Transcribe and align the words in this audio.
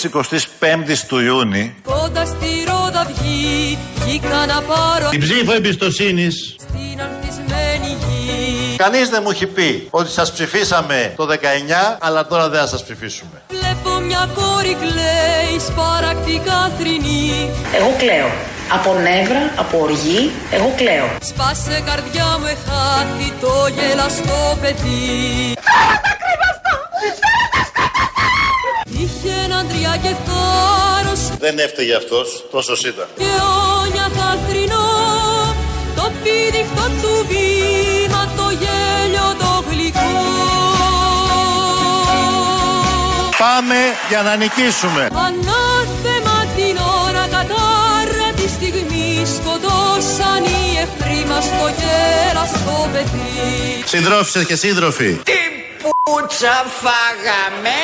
της 0.00 0.10
25ης 0.12 0.98
του 1.08 1.18
Ιούνιου. 1.18 1.74
Κόντα 1.82 2.24
στη 2.24 2.48
Ρόδα 2.66 3.06
βγει, 3.14 3.78
να 4.46 4.62
πάρω 4.62 5.08
Την 5.10 5.20
ψήφο 5.20 5.52
εμπιστοσύνης. 5.52 6.56
Στην 6.58 7.00
ανθισμένη 7.00 7.96
γη. 8.08 8.76
Κανείς 8.76 9.08
δεν 9.08 9.20
μου 9.24 9.30
έχει 9.30 9.46
πει 9.46 9.88
ότι 9.90 10.10
σας 10.10 10.32
ψηφίσαμε 10.32 11.12
το 11.16 11.26
19 11.26 11.34
αλλά 12.00 12.26
τώρα 12.26 12.48
δεν 12.48 12.60
θα 12.60 12.66
σας 12.66 12.82
ψηφίσουμε. 12.82 13.42
Βλέπω 13.48 13.98
μια 13.98 14.28
κόρη 14.34 14.76
κλαίει 14.80 15.58
σπαρακτικά 15.66 16.70
θρηνή. 16.78 17.50
Εγώ 17.76 17.94
κλαίω. 17.98 18.30
Από 18.72 18.94
νεύρα, 18.94 19.52
από 19.56 19.78
οργή, 19.82 20.30
εγώ 20.50 20.72
κλαίω. 20.76 21.08
Σπάσε 21.20 21.82
καρδιά 21.86 22.38
μου 22.38 22.46
εχάθη 22.46 23.32
το 23.40 23.52
γελαστό 23.76 24.58
παιδί. 24.60 25.54
Θέλω 25.66 25.96
τα 26.06 26.12
κρυβαστά! 26.22 26.72
Θέλω 27.00 27.42
τα 27.54 27.62
σκοτωθά! 27.68 29.36
Είχε 29.56 29.64
έναν 29.64 29.68
τριά 29.68 29.96
και 30.02 30.14
θάρρος 30.26 31.38
Δεν 31.38 31.58
έφταιγε 31.58 31.94
αυτός, 31.94 32.44
τόσο 32.50 32.72
ήταν. 32.86 33.06
Και 33.16 33.30
όνια 33.82 34.06
θρυνώ 34.48 34.88
το 35.96 36.10
πήδηχτο 36.22 36.84
του 37.02 37.26
βήμα, 37.28 38.22
το 38.36 38.46
γέλιο 38.62 39.28
το 39.38 39.64
γλυκό. 39.70 40.14
Πάμε 43.38 43.76
για 44.08 44.22
να 44.22 44.36
νικήσουμε. 44.36 45.02
Ανάθεμα 45.26 46.38
την 46.56 46.76
ώρα 47.04 47.24
κατάρα 47.34 48.28
τη 48.36 48.48
στιγμή 48.48 49.26
σκοτώσαν 49.36 50.44
οι 50.44 50.78
εχθροί 50.82 51.24
μας 51.28 51.44
το 51.44 51.66
γέραστο 51.78 52.88
παιδί. 52.92 53.82
Συντρόφισσες 53.84 54.44
και 54.46 54.56
σύντροφοι. 54.56 55.20
Τι 55.24 55.40
πουτσα 55.82 56.64
φάγαμε. 56.80 57.78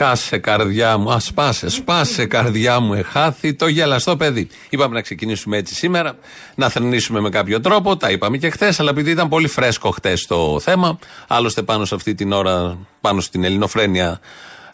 Σκάσε 0.00 0.38
καρδιά 0.38 0.96
μου, 0.96 1.12
α 1.12 1.20
σπάσε, 1.20 1.68
σπάσε 1.68 2.26
καρδιά 2.26 2.80
μου, 2.80 2.94
εχάθη 2.94 3.54
το 3.54 3.66
γελαστό 3.66 4.16
παιδί. 4.16 4.48
Είπαμε 4.68 4.94
να 4.94 5.00
ξεκινήσουμε 5.00 5.56
έτσι 5.56 5.74
σήμερα, 5.74 6.16
να 6.54 6.68
θρυνήσουμε 6.68 7.20
με 7.20 7.28
κάποιο 7.28 7.60
τρόπο. 7.60 7.96
Τα 7.96 8.10
είπαμε 8.10 8.36
και 8.36 8.50
χθες, 8.50 8.80
αλλά 8.80 8.90
επειδή 8.90 9.10
ήταν 9.10 9.28
πολύ 9.28 9.48
φρέσκο 9.48 9.90
χθες 9.90 10.26
το 10.26 10.60
θέμα, 10.60 10.98
άλλωστε 11.26 11.62
πάνω 11.62 11.84
σε 11.84 11.94
αυτή 11.94 12.14
την 12.14 12.32
ώρα, 12.32 12.78
πάνω 13.00 13.20
στην 13.20 13.44
Ελληνοφρένεια, 13.44 14.20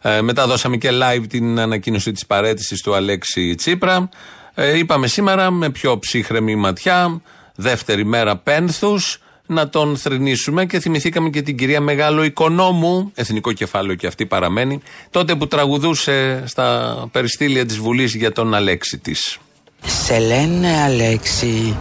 ε, 0.03 0.21
μετά 0.21 0.47
δώσαμε 0.47 0.77
και 0.77 0.91
live 0.93 1.25
την 1.29 1.59
ανακοίνωση 1.59 2.13
της 2.13 2.27
παρέτησης 2.27 2.83
του 2.83 2.95
Αλέξη 2.95 3.55
Τσίπρα. 3.55 4.09
Ε, 4.55 4.79
είπαμε 4.79 5.07
σήμερα 5.07 5.51
με 5.51 5.71
πιο 5.71 5.99
ψύχρεμη 5.99 6.57
ματιά, 6.57 7.21
δεύτερη 7.55 8.05
μέρα 8.05 8.37
πένθους, 8.37 9.21
να 9.47 9.69
τον 9.69 9.97
θρυνήσουμε 9.97 10.67
και 10.67 10.81
θυμηθήκαμε 10.81 11.29
και 11.29 11.43
την 11.43 11.57
κυρία 11.57 11.81
Μεγάλο 11.81 12.23
Οικονόμου, 12.23 13.13
εθνικό 13.15 13.53
κεφάλαιο 13.53 13.95
και 13.95 14.07
αυτή 14.07 14.27
παραμένει, 14.27 14.81
τότε 15.11 15.35
που 15.35 15.47
τραγουδούσε 15.49 16.43
στα 16.47 17.09
περιστήλια 17.13 17.67
της 17.67 17.79
Βουλής 17.79 18.15
για 18.15 18.33
τον 18.33 18.55
Αλέξη 18.55 18.99
της. 18.99 19.39
Σε 19.87 20.19
λένε 20.19 20.83
Αλέξη 20.85 21.77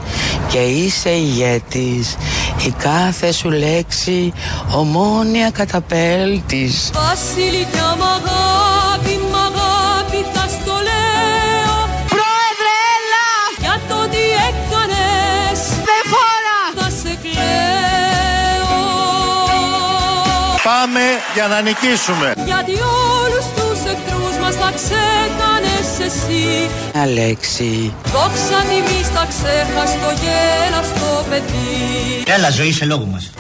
και 0.52 0.60
είσαι 0.60 1.10
ηγέτης 1.10 2.16
η 2.66 2.74
κάθε 2.78 3.32
σου 3.32 3.50
λέξη 3.50 4.34
ομόνια 4.76 5.50
καταπέλτης 5.52 6.92
Βασιλικιά 6.94 7.96
μ' 7.98 8.45
Πάμε 20.72 21.00
για 21.34 21.48
να 21.48 21.62
νικήσουμε. 21.62 22.34
Γιατί 22.46 22.72
όλους 22.72 23.46
τους 23.56 23.80
εχθρούς 23.92 24.36
μας 24.42 24.56
θα 24.56 24.72
ξέκανες 24.76 25.90
εσύ 26.06 26.70
Αλέξη 27.02 27.94
Δόξα 28.04 28.60
τιμής 28.70 29.08
θα 29.08 29.28
ξέχας 29.30 29.92
το 29.92 30.10
γέλαστο 30.22 31.26
παιδί 31.30 32.34
Έλα 32.36 32.50
ζωή 32.50 32.72
σε 32.72 32.86
λόγο 32.86 33.06
μας. 33.06 33.32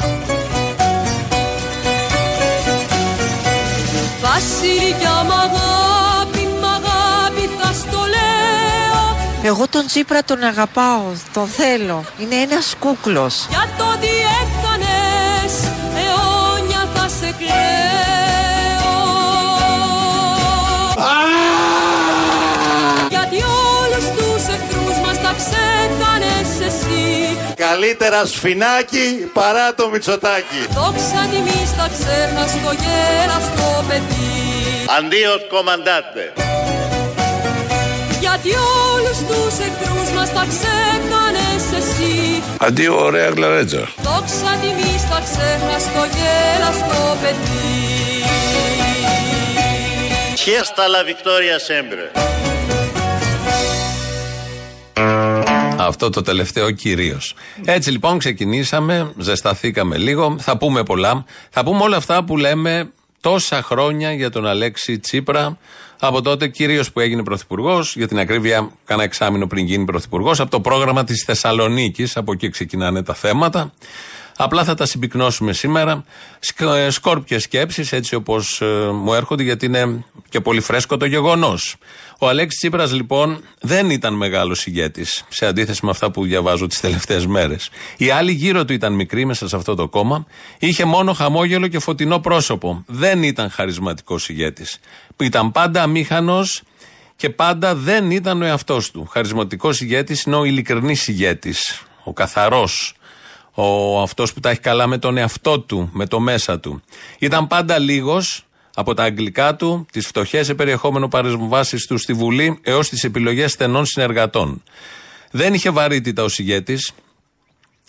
Βασιλικιά 4.21 5.23
μ' 5.27 5.31
αγάπη, 5.31 6.47
μ' 6.61 6.65
αγάπη 6.65 7.49
θα 7.59 7.73
στο 7.73 7.97
λέω 7.97 9.17
Εγώ 9.43 9.67
τον 9.67 9.85
Τσίπρα 9.85 10.23
τον 10.23 10.43
αγαπάω, 10.43 11.03
τον 11.33 11.47
θέλω. 11.47 12.03
Είναι 12.19 12.35
ένας 12.35 12.75
κούκλος. 12.79 13.45
Για 13.49 13.67
το 13.77 13.97
τι 14.01 14.07
Καλύτερα 27.55 28.25
σφινάκι 28.25 29.29
παρά 29.33 29.73
το 29.73 29.89
μυτσοτάκι. 29.89 30.61
Δόξα 30.69 31.27
τιμής 31.31 31.71
θα 31.77 31.89
ξέχας 31.93 32.51
το 32.51 32.75
γέραστο 32.83 33.83
παιδί 33.87 34.85
Αντίο 34.97 35.31
κομμαντάτε. 35.49 36.33
Γιατί 38.19 38.49
όλους 38.93 39.17
τους 39.17 39.53
εχθρούς 39.65 40.09
μας 40.15 40.33
τα 40.33 40.45
ξέκανες 40.51 41.65
εσύ 41.77 42.43
Αντίο, 42.57 43.03
ωραία 43.05 43.29
γλαρέτζα. 43.29 43.87
Δόξα 43.97 44.51
τιμής 44.61 45.01
θα 45.09 45.21
ξέχας 45.27 45.83
το 45.83 46.03
γέλαστο 46.15 47.17
παιδί 47.21 47.65
Χέστα 50.45 50.85
la 50.87 51.01
victoria 51.03 51.57
sempre. 51.69 52.03
Αυτό 55.77 56.09
το 56.09 56.21
τελευταίο 56.21 56.71
κυρίως. 56.71 57.35
Έτσι 57.65 57.91
λοιπόν 57.91 58.17
ξεκινήσαμε, 58.17 59.13
ζεσταθήκαμε 59.17 59.97
λίγο. 59.97 60.35
Θα 60.39 60.57
πούμε 60.57 60.83
πολλά. 60.83 61.25
Θα 61.49 61.63
πούμε 61.63 61.83
όλα 61.83 61.97
αυτά 61.97 62.23
που 62.23 62.37
λέμε 62.37 62.91
τόσα 63.21 63.61
χρόνια 63.61 64.13
για 64.13 64.29
τον 64.29 64.47
Αλέξη 64.47 64.99
Τσίπρα. 64.99 65.57
Από 65.99 66.21
τότε 66.21 66.47
κυρίως 66.47 66.91
που 66.91 66.99
έγινε 66.99 67.23
πρωθυπουργός, 67.23 67.95
για 67.95 68.07
την 68.07 68.19
ακρίβεια, 68.19 68.69
κάνα 68.85 69.03
εξάμεινο 69.03 69.47
πριν 69.47 69.65
γίνει 69.65 69.85
πρωθυπουργός, 69.85 70.39
από 70.39 70.51
το 70.51 70.59
πρόγραμμα 70.59 71.03
της 71.03 71.23
Θεσσαλονίκης. 71.25 72.17
Από 72.17 72.31
εκεί 72.31 72.49
ξεκινάνε 72.49 73.03
τα 73.03 73.13
θέματα. 73.13 73.73
Απλά 74.37 74.63
θα 74.63 74.73
τα 74.73 74.85
συμπυκνώσουμε 74.85 75.53
σήμερα. 75.53 76.05
Σκόρπιες 76.89 77.43
σκέψεις, 77.43 77.91
έτσι 77.91 78.15
όπως 78.15 78.61
μου 78.93 79.13
έρχονται, 79.13 79.43
γιατί 79.43 79.65
είναι 79.65 80.03
και 80.29 80.39
πολύ 80.39 80.61
φρέσκο 80.61 80.97
το 80.97 81.05
γεγονός. 81.05 81.75
Ο 82.19 82.27
Αλέξης 82.27 82.59
Τσίπρας 82.59 82.93
λοιπόν 82.93 83.43
δεν 83.59 83.89
ήταν 83.89 84.13
μεγάλος 84.13 84.65
ηγέτης, 84.65 85.23
σε 85.29 85.45
αντίθεση 85.45 85.85
με 85.85 85.91
αυτά 85.91 86.11
που 86.11 86.23
διαβάζω 86.23 86.67
τις 86.67 86.79
τελευταίες 86.79 87.25
μέρες. 87.25 87.69
Οι 87.97 88.09
άλλοι 88.09 88.31
γύρω 88.31 88.65
του 88.65 88.73
ήταν 88.73 88.93
μικροί 88.93 89.25
μέσα 89.25 89.47
σε 89.47 89.55
αυτό 89.55 89.75
το 89.75 89.87
κόμμα. 89.87 90.25
Είχε 90.59 90.85
μόνο 90.85 91.13
χαμόγελο 91.13 91.67
και 91.67 91.79
φωτεινό 91.79 92.19
πρόσωπο. 92.19 92.83
Δεν 92.87 93.23
ήταν 93.23 93.49
χαρισματικός 93.49 94.29
ηγέτης. 94.29 94.79
Ήταν 95.17 95.51
πάντα 95.51 95.81
αμήχανος 95.83 96.63
και 97.15 97.29
πάντα 97.29 97.75
δεν 97.75 98.11
ήταν 98.11 98.41
ο 98.41 98.45
εαυτός 98.45 98.91
του. 98.91 99.05
Χαρισματικός 99.05 99.81
ηγέτης 99.81 100.23
είναι 100.23 100.35
ο 100.35 100.43
ειλικρινής 100.43 101.07
ηγέτης. 101.07 101.83
Ο 102.03 102.13
καθαρός. 102.13 102.95
Ο 103.53 104.01
αυτός 104.01 104.33
που 104.33 104.39
τα 104.39 104.49
έχει 104.49 104.59
καλά 104.59 104.87
με 104.87 104.97
τον 104.97 105.17
εαυτό 105.17 105.59
του, 105.59 105.89
με 105.93 106.07
το 106.07 106.19
μέσα 106.19 106.59
του. 106.59 106.81
Ήταν 107.19 107.47
πάντα 107.47 107.79
λίγος 107.79 108.44
από 108.75 108.93
τα 108.93 109.03
αγγλικά 109.03 109.55
του, 109.55 109.85
τις 109.91 110.07
φτωχές 110.07 110.45
σε 110.45 110.53
περιεχόμενο 110.53 111.07
παρεμβάσεις 111.07 111.85
τους 111.87 112.01
στη 112.01 112.13
Βουλή 112.13 112.59
έως 112.63 112.89
τις 112.89 113.03
επιλογές 113.03 113.51
στενών 113.51 113.85
συνεργατών. 113.85 114.63
Δεν 115.31 115.53
είχε 115.53 115.69
βαρύτητα 115.69 116.23
ω 116.23 116.27
ηγέτη. 116.37 116.77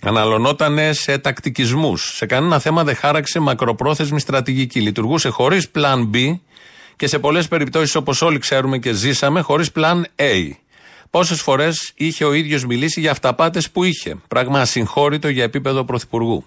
Αναλωνόταν 0.02 0.78
σε 0.94 1.18
τακτικισμούς. 1.18 2.16
Σε 2.16 2.26
κανένα 2.26 2.58
θέμα 2.58 2.84
δεν 2.84 2.96
χάραξε 2.96 3.38
μακροπρόθεσμη 3.40 4.20
στρατηγική. 4.20 4.80
Λειτουργούσε 4.80 5.28
χωρίς 5.28 5.70
plan 5.74 6.10
B 6.14 6.38
και 6.96 7.06
σε 7.06 7.18
πολλές 7.18 7.48
περιπτώσεις, 7.48 7.94
όπως 7.94 8.22
όλοι 8.22 8.38
ξέρουμε 8.38 8.78
και 8.78 8.92
ζήσαμε, 8.92 9.40
χωρίς 9.40 9.70
plan 9.74 10.02
A. 10.16 10.50
Πόσες 11.10 11.40
φορές 11.40 11.92
είχε 11.94 12.24
ο 12.24 12.32
ίδιος 12.32 12.64
μιλήσει 12.66 13.00
για 13.00 13.10
αυταπάτες 13.10 13.70
που 13.70 13.84
είχε. 13.84 14.16
Πράγμα 14.28 14.60
ασυγχώρητο 14.60 15.28
για 15.28 15.44
επίπεδο 15.44 15.84
πρωθυπουργού. 15.84 16.44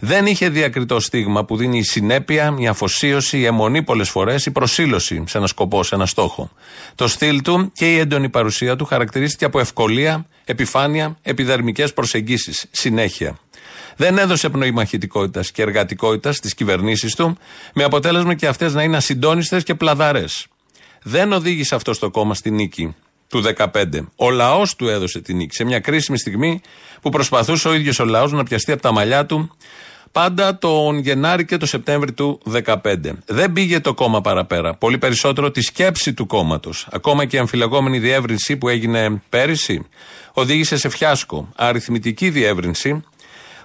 Δεν 0.00 0.26
είχε 0.26 0.48
διακριτό 0.48 1.00
στίγμα 1.00 1.44
που 1.44 1.56
δίνει 1.56 1.78
η 1.78 1.82
συνέπεια, 1.82 2.54
η 2.58 2.66
αφοσίωση, 2.66 3.38
η 3.38 3.44
αιμονή 3.44 3.82
πολλές 3.82 4.08
φορές, 4.08 4.46
η 4.46 4.50
προσήλωση 4.50 5.24
σε 5.26 5.38
ένα 5.38 5.46
σκοπό, 5.46 5.82
σε 5.82 5.94
ένα 5.94 6.06
στόχο. 6.06 6.50
Το 6.94 7.08
στυλ 7.08 7.42
του 7.42 7.72
και 7.74 7.94
η 7.94 7.98
έντονη 7.98 8.28
παρουσία 8.28 8.76
του 8.76 8.84
χαρακτηρίστηκε 8.84 9.44
από 9.44 9.60
ευκολία, 9.60 10.26
επιφάνεια, 10.44 11.18
επιδερμικές 11.22 11.92
προσεγγίσεις. 11.92 12.66
Συνέχεια. 12.70 13.38
Δεν 13.96 14.18
έδωσε 14.18 14.48
πνοή 14.48 14.70
μαχητικότητας 14.70 15.50
και 15.50 15.62
εργατικότητας 15.62 16.36
στις 16.36 16.54
κυβερνήσεις 16.54 17.14
του, 17.14 17.38
με 17.74 17.84
αποτέλεσμα 17.84 18.34
και 18.34 18.46
αυτές 18.46 18.74
να 18.74 18.82
είναι 18.82 18.96
ασυντόνιστες 18.96 19.62
και 19.62 19.74
πλαδαρές. 19.74 20.46
Δεν 21.02 21.32
οδήγησε 21.32 21.74
αυτό 21.74 21.92
στο 21.92 22.10
κόμμα 22.10 22.34
στη 22.34 22.50
νίκη 22.50 22.94
του 23.28 23.42
2015. 23.56 24.06
Ο 24.16 24.30
λαός 24.30 24.76
του 24.76 24.88
έδωσε 24.88 25.20
τη 25.20 25.34
νίκη 25.34 25.54
σε 25.54 25.64
μια 25.64 25.80
κρίσιμη 25.80 26.18
στιγμή 26.18 26.60
που 27.00 27.10
προσπαθούσε 27.10 27.68
ο 27.68 27.74
ίδιος 27.74 27.98
ο 27.98 28.04
λαός 28.04 28.32
να 28.32 28.42
πιαστεί 28.42 28.72
από 28.72 28.82
τα 28.82 28.92
μαλλιά 28.92 29.26
του 29.26 29.56
πάντα 30.16 30.58
τον 30.58 30.98
Γενάρη 30.98 31.44
και 31.44 31.56
τον 31.56 31.68
Σεπτέμβρη 31.68 32.12
του 32.12 32.40
2015. 32.64 32.72
Δεν 33.26 33.52
πήγε 33.52 33.80
το 33.80 33.94
κόμμα 33.94 34.20
παραπέρα. 34.20 34.74
Πολύ 34.74 34.98
περισσότερο 34.98 35.50
τη 35.50 35.60
σκέψη 35.60 36.14
του 36.14 36.26
κόμματος. 36.26 36.88
Ακόμα 36.92 37.24
και 37.24 37.36
η 37.36 37.38
αμφιλεγόμενη 37.38 37.98
διεύρυνση 37.98 38.56
που 38.56 38.68
έγινε 38.68 39.22
πέρυσι 39.28 39.86
οδήγησε 40.32 40.76
σε 40.76 40.88
φιάσκο. 40.88 41.48
Αριθμητική 41.56 42.30
διεύρυνση, 42.30 43.04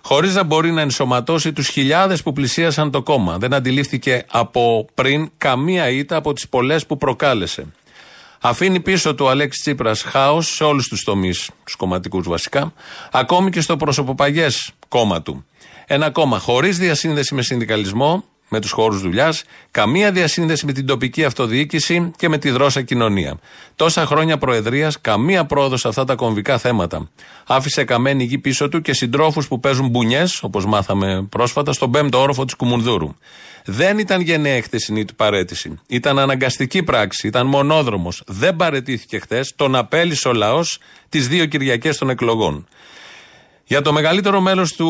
χωρίς 0.03 0.35
να 0.35 0.43
μπορεί 0.43 0.71
να 0.71 0.81
ενσωματώσει 0.81 1.53
τους 1.53 1.67
χιλιάδες 1.67 2.23
που 2.23 2.33
πλησίασαν 2.33 2.91
το 2.91 3.01
κόμμα. 3.01 3.37
Δεν 3.37 3.53
αντιλήφθηκε 3.53 4.25
από 4.31 4.87
πριν 4.93 5.31
καμία 5.37 5.89
ήττα 5.89 6.15
από 6.15 6.33
τις 6.33 6.49
πολλές 6.49 6.85
που 6.85 6.97
προκάλεσε. 6.97 7.65
Αφήνει 8.41 8.79
πίσω 8.79 9.15
του 9.15 9.29
Αλέξη 9.29 9.59
Τσίπρας 9.61 10.01
χάος 10.01 10.47
σε 10.47 10.63
όλους 10.63 10.87
τους 10.87 11.03
τομείς, 11.03 11.45
του 11.45 11.77
κομματικούς 11.77 12.27
βασικά, 12.27 12.73
ακόμη 13.11 13.49
και 13.49 13.61
στο 13.61 13.77
προσωποπαγές 13.77 14.71
κόμμα 14.87 15.21
του. 15.21 15.45
Ένα 15.93 16.09
κόμμα 16.09 16.39
χωρίς 16.39 16.77
διασύνδεση 16.77 17.35
με 17.35 17.41
συνδικαλισμό, 17.41 18.23
με 18.49 18.59
τους 18.59 18.71
χώρους 18.71 19.01
δουλειάς, 19.01 19.43
καμία 19.71 20.11
διασύνδεση 20.11 20.65
με 20.65 20.71
την 20.71 20.85
τοπική 20.85 21.23
αυτοδιοίκηση 21.23 22.11
και 22.17 22.29
με 22.29 22.37
τη 22.37 22.49
δρόσα 22.49 22.81
κοινωνία. 22.81 23.39
Τόσα 23.75 24.05
χρόνια 24.05 24.37
προεδρίας, 24.37 25.01
καμία 25.01 25.45
πρόοδος 25.45 25.79
σε 25.79 25.87
αυτά 25.87 26.03
τα 26.03 26.15
κομβικά 26.15 26.57
θέματα. 26.57 27.09
Άφησε 27.47 27.83
καμένη 27.83 28.23
γη 28.23 28.37
πίσω 28.37 28.69
του 28.69 28.81
και 28.81 28.93
συντρόφους 28.93 29.47
που 29.47 29.59
παίζουν 29.59 29.87
μπουνιές, 29.87 30.43
όπως 30.43 30.65
μάθαμε 30.65 31.27
πρόσφατα, 31.29 31.73
στον 31.73 31.91
πέμπτο 31.91 32.21
όροφο 32.21 32.45
της 32.45 32.53
Κουμουνδούρου. 32.53 33.15
Δεν 33.65 33.97
ήταν 33.97 34.21
γενναία 34.21 34.55
η 34.55 34.61
χθεσινή 34.61 35.05
του 35.05 35.15
παρέτηση. 35.15 35.79
Ήταν 35.87 36.19
αναγκαστική 36.19 36.83
πράξη, 36.83 37.27
ήταν 37.27 37.47
μονόδρομος. 37.47 38.23
Δεν 38.27 38.55
παρετήθηκε 38.55 39.19
χθες, 39.19 39.53
τον 39.55 39.75
απέλησε 39.75 40.27
ο 40.27 40.33
λαός 40.33 40.79
τις 41.09 41.27
δύο 41.27 41.45
Κυριακές 41.45 41.97
των 41.97 42.09
εκλογών. 42.09 42.67
Για 43.71 43.81
το 43.81 43.93
μεγαλύτερο 43.93 44.41
μέλος 44.41 44.73
του 44.73 44.87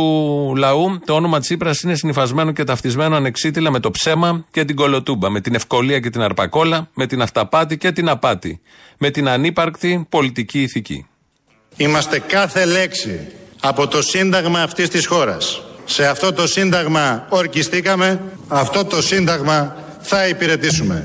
λαού, 0.57 0.99
το 1.05 1.13
όνομα 1.13 1.39
Τσίπρας 1.39 1.81
είναι 1.81 1.95
συνυφασμένο 1.95 2.51
και 2.51 2.63
ταυτισμένο 2.63 3.15
ανεξίτηλα 3.15 3.71
με 3.71 3.79
το 3.79 3.91
ψέμα 3.91 4.45
και 4.51 4.65
την 4.65 4.75
κολοτούμπα, 4.75 5.29
με 5.29 5.41
την 5.41 5.55
ευκολία 5.55 5.99
και 5.99 6.09
την 6.09 6.21
αρπακόλα, 6.21 6.89
με 6.93 7.07
την 7.07 7.21
αυταπάτη 7.21 7.77
και 7.77 7.91
την 7.91 8.09
απάτη, 8.09 8.61
με 8.97 9.09
την 9.09 9.27
ανύπαρκτη 9.29 10.05
πολιτική 10.09 10.61
ηθική. 10.61 11.05
Είμαστε 11.77 12.19
κάθε 12.19 12.65
λέξη 12.65 13.27
από 13.61 13.87
το 13.87 14.01
σύνταγμα 14.01 14.61
αυτής 14.61 14.89
της 14.89 15.05
χώρας. 15.05 15.61
Σε 15.85 16.07
αυτό 16.07 16.33
το 16.33 16.47
σύνταγμα 16.47 17.25
ορκιστήκαμε, 17.29 18.21
αυτό 18.47 18.85
το 18.85 19.01
σύνταγμα 19.01 19.75
θα 19.99 20.27
υπηρετήσουμε. 20.27 21.03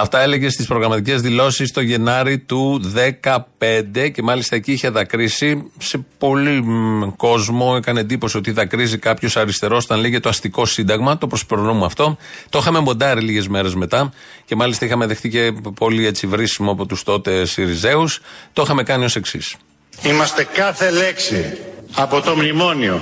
Αυτά 0.00 0.20
έλεγε 0.20 0.48
στις 0.48 0.66
προγραμματικές 0.66 1.20
δηλώσεις 1.20 1.72
το 1.72 1.80
Γενάρη 1.80 2.38
του 2.38 2.80
2015 3.98 4.10
και 4.12 4.22
μάλιστα 4.22 4.56
εκεί 4.56 4.72
είχε 4.72 4.88
δακρύσει 4.88 5.70
σε 5.78 6.04
πολύ 6.18 6.64
κόσμο. 7.16 7.74
Έκανε 7.76 8.00
εντύπωση 8.00 8.36
ότι 8.36 8.50
δακρύζει 8.50 8.98
κάποιος 8.98 9.36
αριστερός 9.36 9.84
όταν 9.84 10.00
λέγεται 10.00 10.20
το 10.20 10.28
αστικό 10.28 10.66
σύνταγμα. 10.66 11.18
Το 11.18 11.26
προσπερνούμε 11.26 11.84
αυτό. 11.84 12.16
Το 12.48 12.58
είχαμε 12.58 12.80
μοντάρει 12.80 13.20
λίγες 13.20 13.48
μέρες 13.48 13.74
μετά 13.74 14.12
και 14.44 14.56
μάλιστα 14.56 14.84
είχαμε 14.84 15.06
δεχτεί 15.06 15.28
και 15.28 15.52
πολύ 15.74 16.06
έτσι 16.06 16.26
βρίσιμο 16.26 16.70
από 16.70 16.86
τους 16.86 17.02
τότε 17.02 17.44
Σιριζέους. 17.46 18.20
Το 18.52 18.62
είχαμε 18.62 18.82
κάνει 18.82 19.04
ως 19.04 19.16
εξής. 19.16 19.56
Είμαστε 20.02 20.48
κάθε 20.54 20.90
λέξη 20.90 21.58
από 21.94 22.20
το 22.20 22.36
μνημόνιο. 22.36 23.00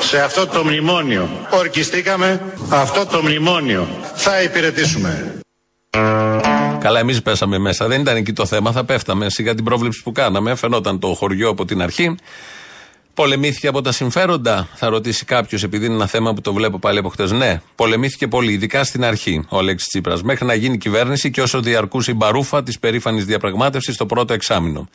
Σε 0.00 0.20
αυτό 0.20 0.46
το 0.46 0.64
μνημόνιο 0.64 1.28
ορκιστήκαμε, 1.50 2.40
αυτό 2.68 3.06
το 3.06 3.22
μνημόνιο 3.22 3.88
θα 4.14 4.42
υπηρετήσουμε. 4.42 5.40
Καλά, 6.78 6.98
εμείς 6.98 7.22
πέσαμε 7.22 7.58
μέσα. 7.58 7.86
Δεν 7.86 8.00
ήταν 8.00 8.16
εκεί 8.16 8.32
το 8.32 8.46
θέμα. 8.46 8.72
Θα 8.72 8.84
πέφταμε 8.84 9.30
σιγά 9.30 9.54
την 9.54 9.64
πρόβλεψη 9.64 10.02
που 10.02 10.12
κάναμε. 10.12 10.54
Φαινόταν 10.54 10.98
το 10.98 11.14
χωριό 11.14 11.48
από 11.48 11.64
την 11.64 11.82
αρχή. 11.82 12.16
Πολεμήθηκε 13.16 13.66
από 13.66 13.80
τα 13.80 13.92
συμφέροντα, 13.92 14.68
θα 14.74 14.88
ρωτήσει 14.88 15.24
κάποιος, 15.24 15.62
επειδή 15.62 15.86
είναι 15.86 15.94
ένα 15.94 16.06
θέμα 16.06 16.34
που 16.34 16.40
το 16.40 16.52
βλέπω 16.52 16.78
πάλι 16.78 16.98
από 16.98 17.08
χτες. 17.08 17.30
Ναι, 17.30 17.60
πολεμήθηκε 17.74 18.28
πολύ, 18.28 18.52
ειδικά 18.52 18.84
στην 18.84 19.04
αρχή 19.04 19.44
ο 19.48 19.58
Αλέξης 19.58 19.88
Τσίπρας, 19.88 20.22
μέχρι 20.22 20.46
να 20.46 20.54
γίνει 20.54 20.78
κυβέρνηση 20.78 21.30
και 21.30 21.42
όσο 21.42 21.60
διαρκούσε 21.60 22.10
η 22.10 22.14
μπαρούφα 22.16 22.62
της 22.62 22.78
περήφανης 22.78 23.24
διαπραγμάτευσης 23.24 23.96
το 23.96 24.06
πρώτο 24.06 24.32
εξάμεινο. 24.32 24.88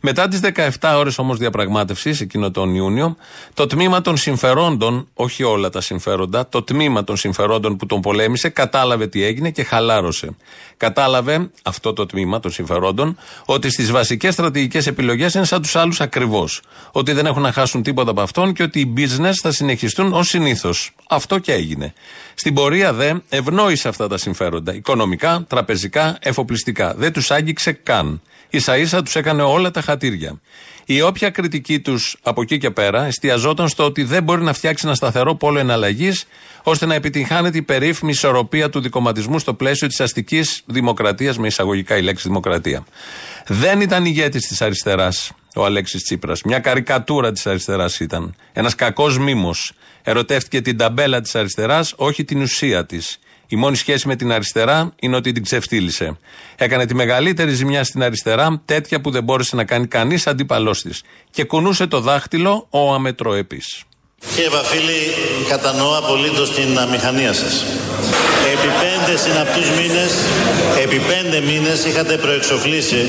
Μετά 0.00 0.28
τις 0.28 0.40
17 0.40 0.94
ώρες 0.96 1.18
όμως 1.18 1.38
διαπραγμάτευσης, 1.38 2.20
εκείνο 2.20 2.50
τον 2.50 2.74
Ιούνιο, 2.74 3.16
το 3.54 3.66
τμήμα 3.66 4.00
των 4.00 4.16
συμφερόντων, 4.16 5.08
όχι 5.14 5.42
όλα 5.42 5.70
τα 5.70 5.80
συμφέροντα, 5.80 6.48
το 6.48 6.62
τμήμα 6.62 7.04
των 7.04 7.16
συμφερόντων 7.16 7.76
που 7.76 7.86
τον 7.86 8.00
πολέμησε, 8.00 8.48
κατάλαβε 8.48 9.06
τι 9.06 9.24
έγινε 9.24 9.50
και 9.50 9.62
χαλάρωσε. 9.62 10.36
Κατάλαβε 10.76 11.50
αυτό 11.62 11.92
το 11.92 12.06
τμήμα 12.06 12.40
των 12.40 12.50
συμφερόντων 12.50 13.18
ότι 13.44 13.70
στις 13.70 13.90
βασικές 13.90 14.32
στρατηγικές 14.32 14.86
επιλογές 14.86 15.34
είναι 15.34 15.44
σαν 15.44 15.62
τους 15.62 15.76
άλλους 15.76 16.00
ακριβώς. 16.00 16.62
Ότι 16.92 17.12
δεν 17.12 17.26
έχουν 17.26 17.42
να 17.42 17.52
χάσουν 17.52 17.66
τίποτα 17.82 18.10
από 18.10 18.20
αυτόν 18.20 18.52
και 18.52 18.62
ότι 18.62 18.80
οι 18.80 18.92
business 18.96 19.32
θα 19.42 19.52
συνεχιστούν 19.52 20.12
ως 20.12 20.28
συνήθως. 20.28 20.90
Αυτό 21.08 21.38
και 21.38 21.52
έγινε. 21.52 21.92
Στην 22.34 22.54
πορεία 22.54 22.92
δε 22.92 23.14
ευνόησε 23.28 23.88
αυτά 23.88 24.08
τα 24.08 24.18
συμφέροντα. 24.18 24.74
Οικονομικά, 24.74 25.44
τραπεζικά, 25.48 26.18
εφοπλιστικά. 26.20 26.94
Δεν 26.94 27.12
τους 27.12 27.30
άγγιξε 27.30 27.72
καν. 27.72 28.22
σα 28.50 28.76
ίσα 28.76 29.02
τους 29.02 29.16
έκανε 29.16 29.42
όλα 29.42 29.70
τα 29.70 29.80
χατήρια. 29.80 30.40
Η 30.90 31.00
όποια 31.02 31.30
κριτική 31.30 31.80
τους 31.80 32.16
από 32.22 32.42
εκεί 32.42 32.58
και 32.58 32.70
πέρα 32.70 33.04
εστιαζόταν 33.04 33.68
στο 33.68 33.84
ότι 33.84 34.02
δεν 34.02 34.22
μπορεί 34.22 34.42
να 34.42 34.52
φτιάξει 34.52 34.86
ένα 34.86 34.94
σταθερό 34.94 35.34
πόλο 35.34 35.58
εναλλαγής 35.58 36.26
ώστε 36.62 36.86
να 36.86 36.94
επιτυγχάνεται 36.94 37.58
η 37.58 37.62
περίφημη 37.62 38.10
ισορροπία 38.10 38.70
του 38.70 38.80
δικοματισμού 38.80 39.38
στο 39.38 39.54
πλαίσιο 39.54 39.88
της 39.88 40.00
αστικής 40.00 40.62
δημοκρατίας, 40.66 41.38
με 41.38 41.46
εισαγωγικά 41.46 41.96
η 41.96 42.02
λέξη 42.02 42.28
δημοκρατία. 42.28 42.84
Δεν 43.46 43.80
ήταν 43.80 44.04
ηγέτης 44.04 44.46
της 44.46 44.62
αριστεράς 44.62 45.32
ο 45.54 45.64
Αλέξης 45.64 46.02
Τσίπρας. 46.02 46.42
Μια 46.42 46.58
καρικατούρα 46.58 47.32
της 47.32 47.46
αριστεράς 47.46 48.00
ήταν. 48.00 48.34
Ένας 48.52 48.74
κακός 48.74 49.18
μήμος. 49.18 49.72
Ερωτεύτηκε 50.02 50.60
την 50.60 50.76
ταμπέλα 50.76 51.20
της 51.20 51.34
αριστεράς, 51.34 51.92
όχι 51.96 52.24
την 52.24 52.40
ουσία 52.40 52.86
της. 52.86 53.18
Η 53.48 53.56
μόνη 53.56 53.76
σχέση 53.76 54.08
με 54.08 54.16
την 54.16 54.32
αριστερά 54.32 54.92
είναι 55.00 55.16
ότι 55.16 55.32
την 55.32 55.42
ξεφτύλισε. 55.42 56.18
Έκανε 56.56 56.86
τη 56.86 56.94
μεγαλύτερη 56.94 57.50
ζημιά 57.50 57.84
στην 57.84 58.02
αριστερά, 58.02 58.62
τέτοια 58.64 59.00
που 59.00 59.10
δεν 59.10 59.24
μπόρεσε 59.24 59.56
να 59.56 59.64
κάνει 59.64 59.86
κανείς 59.86 60.26
αντίπαλός 60.26 60.82
της. 60.82 61.02
Και 61.30 61.44
κουνούσε 61.44 61.86
το 61.86 62.00
δάχτυλο 62.00 62.66
ο 62.70 62.94
αμετροεπή. 62.94 63.62
Κύριε 64.26 64.50
Βαφίλη, 64.50 65.02
κατανοώ 65.48 65.96
απολύτως 65.96 66.50
την 66.50 66.78
αμηχανία 66.78 67.32
σας. 67.32 67.64
Επί 68.52 68.68
πέντε 68.82 69.18
συναπτούς 69.24 69.68
μήνες, 69.78 70.12
επί 70.84 70.98
πέντε 71.10 71.40
μήνες 71.40 71.84
είχατε 71.84 72.14
προεξοφλήσει 72.16 73.02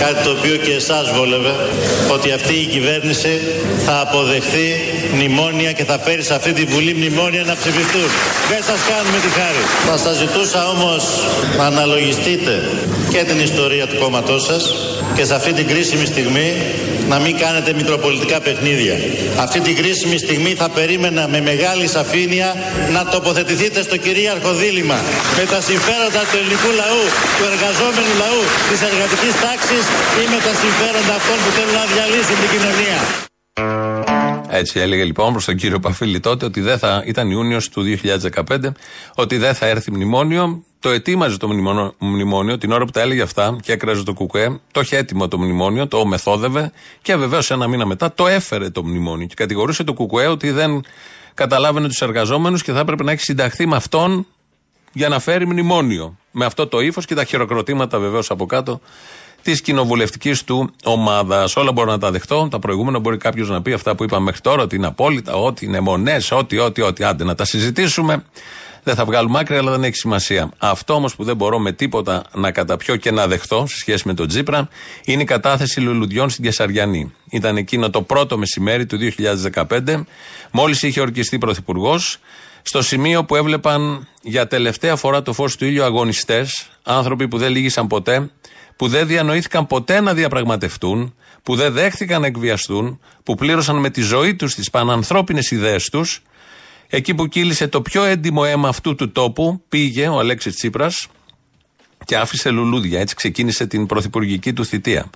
κάτι 0.00 0.24
το 0.24 0.30
οποίο 0.30 0.56
και 0.56 0.72
εσάς 0.72 1.12
βόλευε, 1.16 1.54
ότι 2.14 2.32
αυτή 2.32 2.54
η 2.54 2.66
κυβέρνηση 2.74 3.40
θα 3.86 4.00
αποδεχθεί 4.00 4.68
μνημόνια 5.14 5.72
και 5.72 5.84
θα 5.84 5.98
φέρει 5.98 6.22
σε 6.22 6.34
αυτή 6.34 6.52
τη 6.52 6.64
Βουλή 6.64 6.94
μνημόνια 6.94 7.42
να 7.50 7.54
ψηφιστούν. 7.60 8.08
Δεν 8.50 8.62
σας 8.68 8.80
κάνουμε 8.90 9.18
τη 9.24 9.30
χάρη. 9.38 9.62
Θα 9.88 9.96
σας 10.04 10.16
ζητούσα 10.16 10.68
όμως 10.68 11.02
να 11.58 11.64
αναλογιστείτε 11.64 12.54
και 13.12 13.24
την 13.28 13.40
ιστορία 13.40 13.86
του 13.86 13.96
κόμματός 14.02 14.42
σας 14.42 14.62
και 15.16 15.24
σε 15.24 15.34
αυτή 15.34 15.52
την 15.52 15.66
κρίσιμη 15.66 16.06
στιγμή 16.06 16.48
να 17.12 17.18
μην 17.24 17.34
κάνετε 17.42 17.70
μικροπολιτικά 17.80 18.38
παιχνίδια. 18.46 18.94
Αυτή 19.44 19.58
την 19.66 19.74
κρίσιμη 19.80 20.18
στιγμή 20.18 20.52
θα 20.60 20.68
περίμενα 20.78 21.22
με 21.34 21.40
μεγάλη 21.50 21.86
σαφήνεια 21.96 22.48
να 22.96 23.02
τοποθετηθείτε 23.14 23.82
στο 23.82 23.96
κυρίαρχο 24.04 24.50
δίλημα 24.62 24.98
με 25.38 25.44
τα 25.52 25.60
συμφέροντα 25.68 26.22
του 26.28 26.36
ελληνικού 26.40 26.70
λαού, 26.80 27.04
του 27.36 27.44
εργαζόμενου 27.52 28.14
λαού, 28.22 28.42
της 28.70 28.80
εργατικής 28.90 29.34
τάξης 29.44 29.84
ή 30.22 30.24
με 30.32 30.38
τα 30.46 30.52
συμφέροντα 30.62 31.14
αυτών 31.20 31.36
που 31.42 31.50
θέλουν 31.56 31.76
να 31.80 31.84
διαλύσουν 31.92 32.36
την 32.42 32.50
κοινωνία. 32.54 33.29
Έτσι 34.60 34.80
έλεγε 34.80 35.04
λοιπόν 35.04 35.32
προς 35.32 35.44
τον 35.44 35.56
κύριο 35.56 35.80
Παφίλη 35.80 36.20
τότε 36.20 36.44
ότι 36.44 36.60
δεν 36.60 36.78
θα, 36.78 37.02
ήταν 37.06 37.30
Ιούνιος 37.30 37.68
του 37.68 37.98
2015, 38.48 38.58
ότι 39.14 39.36
δεν 39.36 39.54
θα 39.54 39.66
έρθει 39.66 39.90
μνημόνιο. 39.90 40.64
Το 40.78 40.88
ετοίμαζε 40.88 41.36
το 41.36 41.48
μνημόνιο 41.98 42.58
την 42.58 42.72
ώρα 42.72 42.84
που 42.84 42.90
τα 42.90 43.00
έλεγε 43.00 43.22
αυτά 43.22 43.56
και 43.62 43.72
έκραζε 43.72 44.02
το 44.02 44.12
κουκουέ. 44.12 44.60
Το 44.72 44.80
είχε 44.80 44.96
έτοιμο 44.96 45.28
το 45.28 45.38
μνημόνιο, 45.38 45.86
το 45.86 46.06
μεθόδευε 46.06 46.72
και 47.02 47.16
βεβαίως 47.16 47.50
ένα 47.50 47.68
μήνα 47.68 47.86
μετά 47.86 48.12
το 48.12 48.26
έφερε 48.26 48.70
το 48.70 48.84
μνημόνιο 48.84 49.26
και 49.26 49.34
κατηγορούσε 49.34 49.84
το 49.84 49.92
κουκουέ 49.92 50.26
ότι 50.26 50.50
δεν 50.50 50.82
καταλάβαινε 51.34 51.88
τους 51.88 52.00
εργαζόμενους 52.00 52.62
και 52.62 52.72
θα 52.72 52.78
έπρεπε 52.78 53.02
να 53.02 53.12
έχει 53.12 53.22
συνταχθεί 53.22 53.66
με 53.66 53.76
αυτόν 53.76 54.26
για 54.92 55.08
να 55.08 55.18
φέρει 55.18 55.46
μνημόνιο. 55.46 56.16
Με 56.30 56.44
αυτό 56.44 56.66
το 56.66 56.80
ύφος 56.80 57.06
και 57.06 57.14
τα 57.14 57.24
χειροκροτήματα 57.24 57.98
βεβαίως 57.98 58.30
από 58.30 58.46
κάτω 58.46 58.80
της 59.42 59.60
κοινοβουλευτικής 59.60 60.44
του 60.44 60.70
ομάδας. 60.84 61.56
Όλα 61.56 61.72
μπορώ 61.72 61.90
να 61.90 61.98
τα 61.98 62.10
δεχτώ. 62.10 62.48
Τα 62.50 62.58
προηγούμενα 62.58 62.98
μπορεί 62.98 63.16
κάποιος 63.16 63.48
να 63.48 63.62
πει 63.62 63.72
αυτά 63.72 63.94
που 63.94 64.04
είπαμε 64.04 64.24
μέχρι 64.24 64.40
τώρα, 64.40 64.62
ότι 64.62 64.76
είναι 64.76 64.86
απόλυτα, 64.86 65.34
ότι 65.34 65.64
είναι 65.64 65.80
μονές, 65.80 66.32
ότι, 66.32 66.58
ότι, 66.58 66.80
ότι. 66.80 67.04
Άντε 67.04 67.24
να 67.24 67.34
τα 67.34 67.44
συζητήσουμε. 67.44 68.24
Δεν 68.82 68.94
θα 68.94 69.04
βγάλουμε 69.04 69.38
άκρη, 69.38 69.56
αλλά 69.56 69.70
δεν 69.70 69.84
έχει 69.84 69.96
σημασία. 69.96 70.50
Αυτό 70.58 70.94
όμως 70.94 71.16
που 71.16 71.24
δεν 71.24 71.36
μπορώ 71.36 71.58
με 71.58 71.72
τίποτα 71.72 72.24
να 72.34 72.50
καταπιώ 72.50 72.96
και 72.96 73.10
να 73.10 73.26
δεχτώ 73.26 73.64
σε 73.68 73.76
σχέση 73.76 74.02
με 74.06 74.14
τον 74.14 74.28
Τζίπρα 74.28 74.68
είναι 75.04 75.22
η 75.22 75.24
κατάθεση 75.24 75.80
λουλουδιών 75.80 76.30
στην 76.30 76.44
Κεσαριανή. 76.44 77.12
Ήταν 77.30 77.56
εκείνο 77.56 77.90
το 77.90 78.02
πρώτο 78.02 78.38
μεσημέρι 78.38 78.86
του 78.86 78.98
2015, 79.56 80.04
μόλις 80.50 80.82
είχε 80.82 81.00
ορκιστεί 81.00 81.38
πρωθυπουργός, 81.38 82.18
στο 82.62 82.82
σημείο 82.82 83.24
που 83.24 83.36
έβλεπαν 83.36 84.08
για 84.22 84.46
τελευταία 84.46 84.96
φορά 84.96 85.22
το 85.22 85.32
φως 85.32 85.56
του 85.56 85.64
ήλιου 85.64 85.84
αγωνιστές, 85.84 86.70
άνθρωποι 86.82 87.28
που 87.28 87.38
δεν 87.38 87.52
λύγησαν 87.52 87.86
ποτέ, 87.86 88.30
που 88.76 88.88
δεν 88.88 89.06
διανοήθηκαν 89.06 89.66
ποτέ 89.66 90.00
να 90.00 90.14
διαπραγματευτούν, 90.14 91.14
που 91.42 91.56
δεν 91.56 91.72
δέχτηκαν 91.72 92.20
να 92.20 92.26
εκβιαστούν, 92.26 93.00
που 93.22 93.34
πλήρωσαν 93.34 93.76
με 93.76 93.90
τη 93.90 94.00
ζωή 94.00 94.34
τους 94.34 94.54
τις 94.54 94.70
πανανθρώπινες 94.70 95.50
ιδέες 95.50 95.88
τους, 95.88 96.22
εκεί 96.86 97.14
που 97.14 97.26
κύλησε 97.26 97.68
το 97.68 97.82
πιο 97.82 98.04
έντιμο 98.04 98.42
αίμα 98.46 98.68
αυτού 98.68 98.94
του 98.94 99.12
τόπου, 99.12 99.62
πήγε 99.68 100.08
ο 100.08 100.18
Αλέξης 100.18 100.54
Τσίπρας 100.54 101.08
και 102.04 102.16
άφησε 102.16 102.50
λουλούδια. 102.50 103.00
Έτσι 103.00 103.14
ξεκίνησε 103.14 103.66
την 103.66 103.86
πρωθυπουργική 103.86 104.52
του 104.52 104.64
θητεία. 104.64 105.10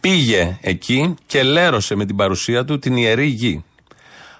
Πήγε 0.00 0.58
εκεί 0.60 1.14
και 1.26 1.42
λέρωσε 1.42 1.94
με 1.94 2.06
την 2.06 2.16
παρουσία 2.16 2.64
του 2.64 2.78
την 2.78 2.96
ιερή 2.96 3.26
γη. 3.26 3.64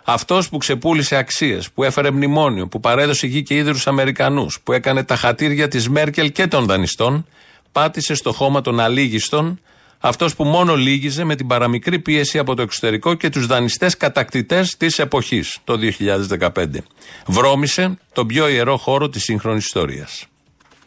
Αυτός 0.08 0.48
που 0.48 0.58
ξεπούλησε 0.58 1.16
αξίες, 1.16 1.70
που 1.70 1.84
έφερε 1.84 2.10
μνημόνιο, 2.10 2.66
που 2.66 2.80
παρέδωσε 2.80 3.26
γη 3.26 3.42
και 3.42 3.54
ίδρου 3.54 3.78
Αμερικανούς, 3.84 4.60
που 4.62 4.72
έκανε 4.72 5.04
τα 5.04 5.16
χατήρια 5.16 5.68
της 5.68 5.88
Μέρκελ 5.88 6.32
και 6.32 6.46
των 6.46 6.66
δανειστών, 6.66 7.26
πάτησε 7.72 8.14
στο 8.14 8.32
χώμα 8.32 8.60
των 8.60 8.80
αλήγιστων, 8.80 9.60
αυτός 9.98 10.34
που 10.34 10.44
μόνο 10.44 10.76
λύγιζε 10.76 11.24
με 11.24 11.36
την 11.36 11.46
παραμικρή 11.46 11.98
πίεση 11.98 12.38
από 12.38 12.54
το 12.54 12.62
εξωτερικό 12.62 13.14
και 13.14 13.28
τους 13.28 13.46
δανειστές 13.46 13.96
κατακτητές 13.96 14.76
της 14.76 14.98
εποχής, 14.98 15.58
το 15.64 15.76
2015. 15.76 16.84
Βρώμησε 17.26 17.98
τον 18.12 18.26
πιο 18.26 18.48
ιερό 18.48 18.76
χώρο 18.76 19.08
της 19.08 19.22
σύγχρονης 19.22 19.64
ιστορίας. 19.64 20.26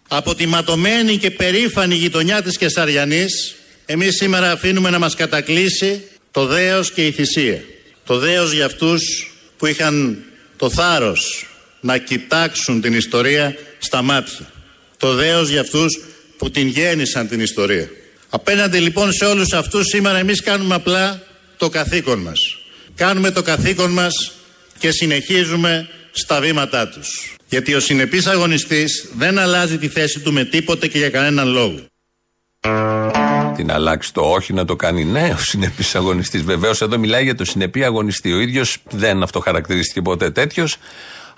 Από 0.07 0.35
τη 0.35 0.45
ματωμένη 0.45 1.17
και 1.17 1.31
περήφανη 1.31 1.95
γειτονιά 1.95 2.41
της 2.41 2.57
Κεσαριανής, 2.57 3.55
εμείς 3.85 4.15
σήμερα 4.15 4.51
αφήνουμε 4.51 4.89
να 4.89 4.99
μας 4.99 5.15
κατακλείσει 5.15 6.03
το 6.31 6.45
δέος 6.45 6.91
και 6.91 7.05
η 7.05 7.11
θυσία. 7.11 7.63
Το 8.09 8.17
δέος 8.17 8.51
για 8.51 8.65
αυτούς 8.65 9.31
που 9.57 9.65
είχαν 9.65 10.23
το 10.55 10.69
θάρρος 10.69 11.45
να 11.79 11.97
κοιτάξουν 11.97 12.81
την 12.81 12.93
ιστορία 12.93 13.55
στα 13.79 14.01
μάτια. 14.01 14.51
Το 14.97 15.13
δέος 15.13 15.49
για 15.49 15.61
αυτούς 15.61 15.99
που 16.37 16.51
την 16.51 16.67
γέννησαν 16.67 17.27
την 17.27 17.39
ιστορία. 17.39 17.89
Απέναντι 18.29 18.77
λοιπόν 18.77 19.11
σε 19.11 19.25
όλους 19.25 19.53
αυτούς 19.53 19.85
σήμερα 19.85 20.17
εμείς 20.17 20.41
κάνουμε 20.41 20.75
απλά 20.75 21.23
το 21.57 21.69
καθήκον 21.69 22.19
μας. 22.19 22.39
Κάνουμε 22.95 23.31
το 23.31 23.41
καθήκον 23.41 23.91
μας 23.91 24.31
και 24.77 24.91
συνεχίζουμε 24.91 25.89
στα 26.11 26.39
βήματά 26.39 26.87
τους. 26.87 27.35
Γιατί 27.47 27.73
ο 27.73 27.79
συνεπής 27.79 28.25
αγωνιστής 28.25 29.09
δεν 29.17 29.37
αλλάζει 29.37 29.77
τη 29.77 29.87
θέση 29.87 30.19
του 30.19 30.33
με 30.33 30.45
τίποτε 30.45 30.87
και 30.87 30.97
για 30.97 31.09
κανέναν 31.09 31.47
λόγο. 31.47 31.87
Την 33.59 33.71
αλλάξει 33.71 34.13
το 34.13 34.21
όχι 34.21 34.53
να 34.53 34.65
το 34.65 34.75
κάνει 34.75 35.03
ναι 35.03 35.33
ο 35.33 35.37
συνεπής 35.37 35.95
αγωνιστής. 35.95 36.43
Βεβαίως 36.43 36.81
εδώ 36.81 36.97
μιλάει 36.97 37.23
για 37.23 37.35
το 37.35 37.45
συνεπή 37.45 37.83
αγωνιστή. 37.83 38.33
Ο 38.33 38.39
ίδιος 38.39 38.77
δεν 38.89 39.23
αυτοχαρακτηρίστηκε 39.23 40.01
ποτέ 40.01 40.29
τέτοιος. 40.29 40.77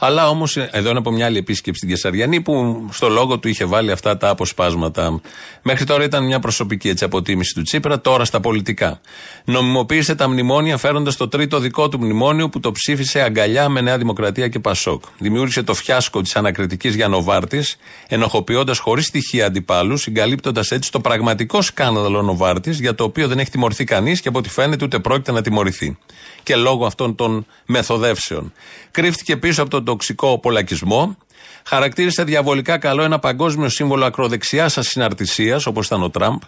Αλλά 0.03 0.29
όμως 0.29 0.58
εδώ 0.58 0.89
είναι 0.89 0.98
από 0.98 1.12
μια 1.12 1.25
άλλη 1.25 1.38
επίσκεψη 1.38 1.79
στην 1.79 1.89
Κεσαριανή 1.89 2.41
που 2.41 2.86
στο 2.91 3.10
λόγο 3.10 3.39
του 3.39 3.48
είχε 3.48 3.65
βάλει 3.65 3.91
αυτά 3.91 4.17
τα 4.17 4.29
αποσπάσματα. 4.29 5.22
Μέχρι 5.62 5.86
τώρα 5.86 6.03
ήταν 6.03 6.25
μια 6.25 6.39
προσωπική 6.39 6.89
έτσι, 6.89 7.03
αποτίμηση 7.03 7.53
του 7.53 7.62
Τσίπρα, 7.62 8.01
τώρα 8.01 8.25
στα 8.25 8.39
πολιτικά. 8.39 9.01
Νομιμοποίησε 9.46 10.15
τα 10.15 10.29
μνημόνια 10.29 10.77
φέροντας 10.77 11.17
το 11.17 11.27
τρίτο 11.27 11.60
δικό 11.60 11.89
του 11.89 12.00
μνημόνιο 12.00 12.50
που 12.50 12.60
το 12.60 12.72
ψήφισε 12.72 13.22
αγκαλιά 13.22 13.70
με 13.70 13.81
Νέα 13.81 13.98
Δημοκρατία 13.98 14.48
και 14.48 14.60
Πασόκ. 14.60 15.03
Δημιούργησε 15.17 15.63
το 15.63 15.74
φιάσκο 15.74 16.22
της 16.22 16.36
ανακριτικής 16.36 16.96
Γιανοβάρτης, 16.96 17.77
ενοχοποιώντας 18.08 18.77
χωρίς 18.77 19.05
στοιχεία 19.05 19.46
αντιπάλους, 19.46 20.01
συγκαλύπτοντας 20.01 20.72
έτσι 20.72 20.91
το 20.91 21.00
πραγματικό 21.00 21.62
σκάνδαλο 21.62 22.22
Νοβάρτης, 22.22 22.79
για 22.79 22.96
το 22.96 23.03
οποίο 23.03 23.27
δεν 23.27 23.39
έχει 23.39 23.50
τιμωρηθεί 23.50 23.84
κανείς 23.84 24.22
και 24.22 24.27
από 24.27 24.38
ό,τι 24.38 24.50
φαίνεται 24.50 24.86
ούτε 24.86 25.00
πρόκειται 25.00 25.31
να 25.31 25.41
τιμωρηθεί. 25.41 25.98
Και 26.43 26.55
λόγω 26.55 26.86
αυτών 26.86 27.15
των 27.15 27.46
μεθοδεύσεων. 27.65 28.53
Κρύφτηκε 28.91 29.38
πίσω 29.38 29.62
από 29.62 29.72
τον 29.72 29.86
τοξικό 29.91 30.39
πολλακισμό. 30.39 31.17
Χαρακτήρισε 31.65 32.24
διαβολικά 32.24 32.77
καλό 32.77 33.03
ένα 33.03 33.19
παγκόσμιο 33.19 33.69
σύμβολο 33.69 34.05
ακροδεξιάς 34.05 34.77
ασυναρτησίας, 34.77 35.65
όπως 35.65 35.86
ήταν 35.86 36.03
ο 36.03 36.10
Τραμπ. 36.10 36.41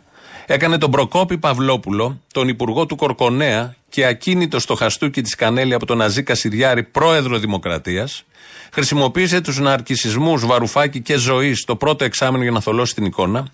Έκανε 0.46 0.78
τον 0.78 0.92
Προκόπη 0.92 1.38
Παυλόπουλο, 1.38 2.22
τον 2.34 2.48
υπουργό 2.48 2.86
του 2.86 2.96
Κορκονέα 2.96 3.76
και 3.90 4.06
ακίνητο 4.06 4.60
στο 4.60 4.76
χαστούκι 4.76 5.22
της 5.22 5.36
Κανέλη 5.36 5.74
από 5.74 5.86
τον 5.86 5.98
Ναζί 5.98 6.24
Κασιδιάρη, 6.24 6.84
πρόεδρο 6.84 7.38
Δημοκρατίας. 7.38 8.24
Χρησιμοποίησε 8.72 9.42
τους 9.42 9.60
ναρκισισμούς 9.60 10.46
Βαρουφάκη 10.46 11.02
και 11.02 11.18
Ζωή 11.18 11.54
στο 11.54 11.76
πρώτο 11.76 12.04
εξάμεινο 12.04 12.44
για 12.44 12.52
να 12.52 12.60
θολώσει 12.60 12.94
την 12.96 13.06
εικόνα. 13.06 13.48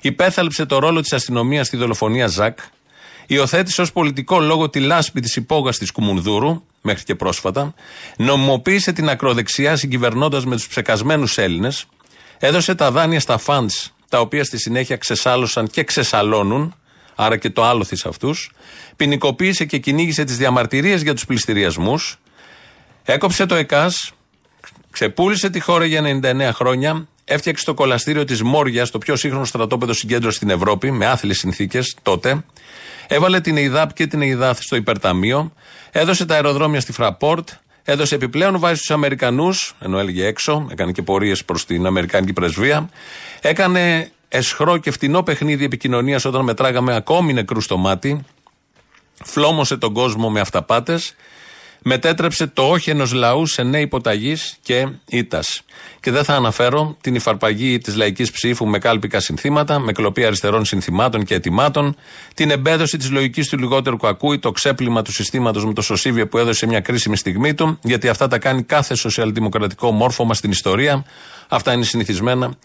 Υπέθαλψε 0.00 0.66
το 0.66 0.78
ρόλο 0.78 1.00
της 1.00 1.12
αστυνομίας 1.12 1.66
στη 1.66 1.76
δολοφονία 1.76 2.26
Ζακ. 2.26 2.58
Υιοθέτησε 3.26 3.80
ως 3.80 3.92
πολιτικό 3.92 4.40
λόγο 4.40 4.68
τη 4.70 4.80
λάσπη 4.80 5.20
της 5.20 5.36
υπόγαστης 5.36 5.90
Κουμουνδούρου, 5.90 6.62
μέχρι 6.86 7.04
και 7.04 7.14
πρόσφατα. 7.14 7.74
Νομιμοποίησε 8.16 8.92
την 8.92 9.08
ακροδεξιά 9.08 9.76
συγκυβερνώντας 9.76 10.44
με 10.44 10.56
τους 10.56 10.68
ψεκασμένους 10.68 11.38
Έλληνες. 11.38 11.86
Έδωσε 12.38 12.74
τα 12.74 12.90
δάνεια 12.90 13.20
στα 13.20 13.38
φαντς, 13.38 13.94
τα 14.08 14.20
οποία 14.20 14.44
στη 14.44 14.58
συνέχεια 14.58 14.96
ξεσάλωσαν 14.96 15.66
και 15.66 15.84
ξεσαλώνουν, 15.84 16.74
άρα 17.14 17.36
και 17.36 17.50
το 17.50 17.64
άλοθη 17.64 17.96
σε 17.96 18.08
αυτούς. 18.08 18.50
Ποινικοποίησε 18.96 19.64
και 19.64 19.78
κυνήγησε 19.78 20.24
τις 20.24 20.36
διαμαρτυρίες 20.36 21.02
για 21.02 21.14
τους 21.14 21.26
πληστηριασμούς. 21.26 22.18
Έκοψε 23.04 23.46
το 23.46 23.54
ΕΚΑΣ, 23.54 24.12
ξεπούλησε 24.96 25.50
τη 25.50 25.60
χώρα 25.60 25.84
για 25.84 26.20
99 26.22 26.50
χρόνια, 26.52 27.08
έφτιαξε 27.24 27.64
το 27.64 27.74
κολαστήριο 27.74 28.24
της 28.24 28.42
Μόρια, 28.42 28.86
το 28.86 28.98
πιο 28.98 29.16
σύγχρονο 29.16 29.44
στρατόπεδο 29.44 29.92
συγκέντρωση 29.92 30.36
στην 30.36 30.50
Ευρώπη, 30.50 30.90
με 30.90 31.06
άθλιες 31.06 31.38
συνθήκες 31.38 31.96
τότε. 32.02 32.44
Έβαλε 33.06 33.40
την 33.40 33.56
ΕΙΔΑΠ 33.56 33.92
και 33.92 34.06
την 34.06 34.20
ΕΙΔΑΘ 34.20 34.58
στο 34.62 34.76
υπερταμείο. 34.76 35.52
Έδωσε 35.90 36.26
τα 36.26 36.34
αεροδρόμια 36.34 36.80
στη 36.80 36.92
Φραπόρτ. 36.92 37.48
Έδωσε 37.82 38.14
επιπλέον 38.14 38.58
βάση 38.58 38.76
στους 38.76 38.90
Αμερικανούς, 38.90 39.74
ενώ 39.80 39.98
έλεγε 39.98 40.26
έξω, 40.26 40.66
έκανε 40.70 40.92
και 40.92 41.02
πορείες 41.02 41.44
προς 41.44 41.66
την 41.66 41.86
Αμερικάνικη 41.86 42.32
πρεσβεία. 42.32 42.88
Έκανε 43.40 44.10
εσχρό 44.28 44.76
και 44.76 44.90
φτηνό 44.90 45.22
παιχνίδι 45.22 45.64
επικοινωνίας 45.64 46.24
όταν 46.24 46.44
μετράγαμε 46.44 46.94
ακόμη 46.94 47.32
νεκρούς 47.32 47.64
στο 47.64 47.76
μάτι. 47.76 48.24
Φλόμωσε 49.24 49.76
τον 49.76 49.92
κόσμο 49.92 50.30
με 50.30 50.40
αυταπάτες 50.40 51.14
μετέτρεψε 51.88 52.46
το 52.46 52.62
όχι 52.62 52.90
ενός 52.90 53.12
λαού 53.12 53.46
σε 53.46 53.62
νέη 53.62 53.82
υποταγή 53.82 54.36
και 54.62 54.88
ήττας. 55.06 55.62
Και 56.00 56.10
δεν 56.10 56.24
θα 56.24 56.34
αναφέρω 56.34 56.96
την 57.00 57.14
υφαρπαγή 57.14 57.78
της 57.78 57.96
λαϊκής 57.96 58.30
ψήφου 58.30 58.66
με 58.66 58.78
κάλπικα 58.78 59.20
συνθήματα, 59.20 59.78
με 59.78 59.92
κλοπή 59.92 60.24
αριστερών 60.24 60.64
συνθημάτων 60.64 61.24
και 61.24 61.34
ετοιμάτων, 61.34 61.96
την 62.34 62.50
εμπέδωση 62.50 62.96
της 62.96 63.10
λογικής 63.10 63.48
του 63.48 63.58
λιγότερου 63.58 63.96
κακούι, 63.96 64.38
το 64.38 64.52
ξέπλυμα 64.52 65.02
του 65.02 65.12
συστήματος 65.12 65.64
με 65.64 65.72
το 65.72 65.82
σωσίβιο 65.82 66.28
που 66.28 66.38
έδωσε 66.38 66.66
μια 66.66 66.80
κρίσιμη 66.80 67.16
στιγμή 67.16 67.54
του, 67.54 67.78
γιατί 67.82 68.08
αυτά 68.08 68.28
τα 68.28 68.38
κάνει 68.38 68.62
κάθε 68.62 68.94
σοσιαλδημοκρατικό 68.94 69.90
μόρφωμα 69.90 70.34
στην 70.34 70.50
ιστορία. 70.50 71.04
Αυτά 71.48 71.72
είναι 71.72 71.84
συνηθισμένα. 71.84 72.56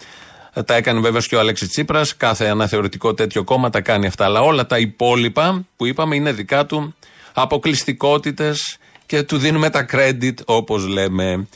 Τα 0.66 0.76
έκανε 0.76 1.00
βέβαια 1.00 1.22
και 1.22 1.36
ο 1.36 1.40
Αλέξης 1.40 1.68
Τσίπρας. 1.68 2.18
Κάθε 2.18 2.46
αναθεωρητικό 2.46 3.14
τέτοιο 3.14 3.44
κόμμα 3.44 3.70
τα 3.70 3.82
κάνει 3.82 4.08
αυτά. 4.08 4.26
Αλλά 4.26 4.42
όλα 4.42 4.66
τα 4.66 4.80
υπόλοιπα 4.80 5.66
που 5.76 5.86
είπαμε 5.86 6.16
είναι 6.16 6.32
δικά 6.32 6.66
του. 6.66 6.96
Αποκλειστικότητες, 7.34 8.78
και 9.12 9.24
του 9.24 9.38
δίνουμε 9.38 9.70
τα 9.70 9.86
credit 9.92 10.34
όπως 10.46 10.88
λέμε. 10.88 11.48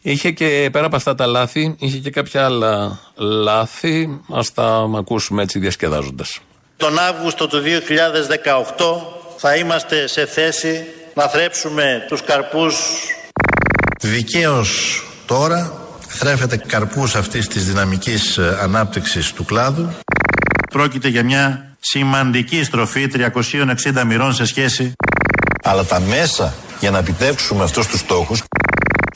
Είχε 0.00 0.30
και 0.30 0.68
πέρα 0.72 0.86
από 0.86 0.96
αυτά 0.96 1.14
τα 1.14 1.26
λάθη, 1.26 1.74
είχε 1.78 1.98
και 1.98 2.10
κάποια 2.10 2.44
άλλα 2.44 2.98
λάθη. 3.16 4.20
Α 4.28 4.40
τα 4.54 4.90
ακούσουμε 4.96 5.42
έτσι 5.42 5.58
διασκεδάζοντας. 5.58 6.38
Τον 6.76 6.98
Αύγουστο 6.98 7.46
του 7.46 7.62
2018 7.62 7.66
θα 9.36 9.56
είμαστε 9.56 10.06
σε 10.06 10.26
θέση 10.26 10.84
να 11.14 11.28
θρέψουμε 11.28 12.04
τους 12.08 12.22
καρπούς. 12.22 12.76
Δικαίως 14.00 15.02
τώρα 15.26 15.72
θρέφεται 16.08 16.56
καρπούς 16.56 17.14
αυτής 17.14 17.48
της 17.48 17.64
δυναμικής 17.64 18.38
ε, 18.38 18.58
ανάπτυξης 18.60 19.32
του 19.32 19.44
κλάδου. 19.44 19.88
Πρόκειται 20.70 21.08
για 21.08 21.24
μια 21.24 21.74
σημαντική 21.80 22.64
στροφή 22.64 23.10
360 23.14 24.02
μοιρών 24.06 24.34
σε 24.34 24.44
σχέση. 24.44 24.92
Αλλά 25.62 25.84
τα 25.84 26.00
μέσα 26.00 26.54
για 26.80 26.90
να 26.90 26.98
επιτεύξουμε 26.98 27.62
αυτούς 27.64 27.86
τους 27.86 28.00
στόχους 28.00 28.42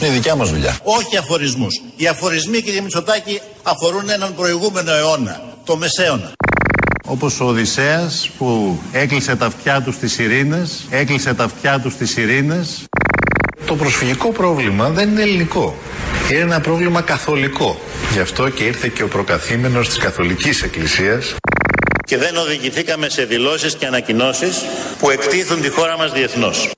είναι 0.01 0.09
η 0.09 0.13
δικιά 0.13 0.35
μας 0.35 0.51
δουλειά. 0.51 0.79
Όχι 0.83 1.17
αφορισμούς. 1.17 1.83
Οι 1.97 2.07
αφορισμοί 2.07 2.61
κύριε 2.63 2.81
Μητσοτάκη 2.81 3.41
αφορούν 3.63 4.09
έναν 4.09 4.35
προηγούμενο 4.35 4.93
αιώνα, 4.93 5.43
το 5.65 5.77
μεσαίωνα. 5.77 6.33
Όπως 7.07 7.41
ο 7.41 7.45
Οδυσσέας 7.45 8.31
που 8.39 8.79
έκλεισε 8.93 9.37
τα 9.37 9.47
αυτιά 9.47 9.83
του 9.83 9.93
στις 9.93 10.19
ειρήνες, 10.19 10.87
έκλεισε 10.91 11.35
τα 11.35 11.45
αυτιά 11.45 11.81
του 11.81 11.91
στις 11.91 12.17
ειρήνες. 12.17 12.85
Το 13.67 13.75
προσφυγικό 13.75 14.29
πρόβλημα 14.29 14.89
δεν 14.89 15.09
είναι 15.09 15.23
ελληνικό. 15.23 15.75
Είναι 16.31 16.41
ένα 16.41 16.61
πρόβλημα 16.61 17.01
καθολικό. 17.01 17.81
Γι' 18.13 18.21
αυτό 18.21 18.49
και 18.49 18.65
ήρθε 18.65 18.89
και 18.89 19.03
ο 19.03 19.09
προκαθήμενος 19.09 19.89
της 19.89 19.99
Καθολικής 19.99 20.63
Εκκλησίας 20.63 21.35
και 22.07 22.17
δεν 22.19 22.37
οδηγηθήκαμε 22.37 23.09
σε 23.09 23.25
δηλώσεις 23.25 23.75
και 23.75 23.87
ανακοινώσεις 23.87 24.65
που 24.99 25.11
εκτίθουν 25.11 25.61
τη 25.61 25.69
χώρα 25.69 25.97
μας 25.97 26.13
διεθνώς. 26.13 26.71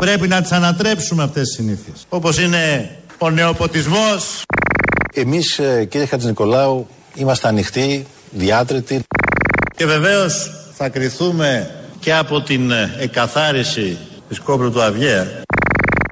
Πρέπει 0.00 0.28
να 0.28 0.42
τις 0.42 0.52
ανατρέψουμε 0.52 1.22
αυτές 1.22 1.46
τις 1.46 1.56
συνήθειες. 1.56 2.06
Όπως 2.08 2.38
είναι 2.38 2.90
ο 3.18 3.30
νεοποτισμός. 3.30 4.42
Εμείς 5.14 5.58
ε, 5.58 5.84
κύριε 5.84 6.06
Χατζηνικολάου 6.06 6.86
είμαστε 7.14 7.48
ανοιχτοί, 7.48 8.06
διάτρετοι. 8.30 9.02
Και 9.76 9.86
βεβαίως 9.86 10.50
θα 10.76 10.88
κριθούμε 10.88 11.70
και 12.00 12.14
από 12.14 12.40
την 12.40 12.70
ε, 12.70 12.94
εκαθάριση 12.98 13.98
της 14.28 14.38
κόμπρου 14.38 14.70
του 14.70 14.82
Αυγαία. 14.82 15.26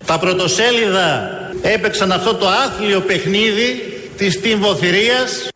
Τα 0.07 0.19
πρωτοσέλιδα 0.19 1.31
έπαιξαν 1.63 2.13
αυτό 2.13 2.35
το 2.35 2.49
άθλιο 2.49 3.01
παιχνίδι 3.01 3.99
της 4.17 4.41
τυμβοθυρίας 4.41 5.49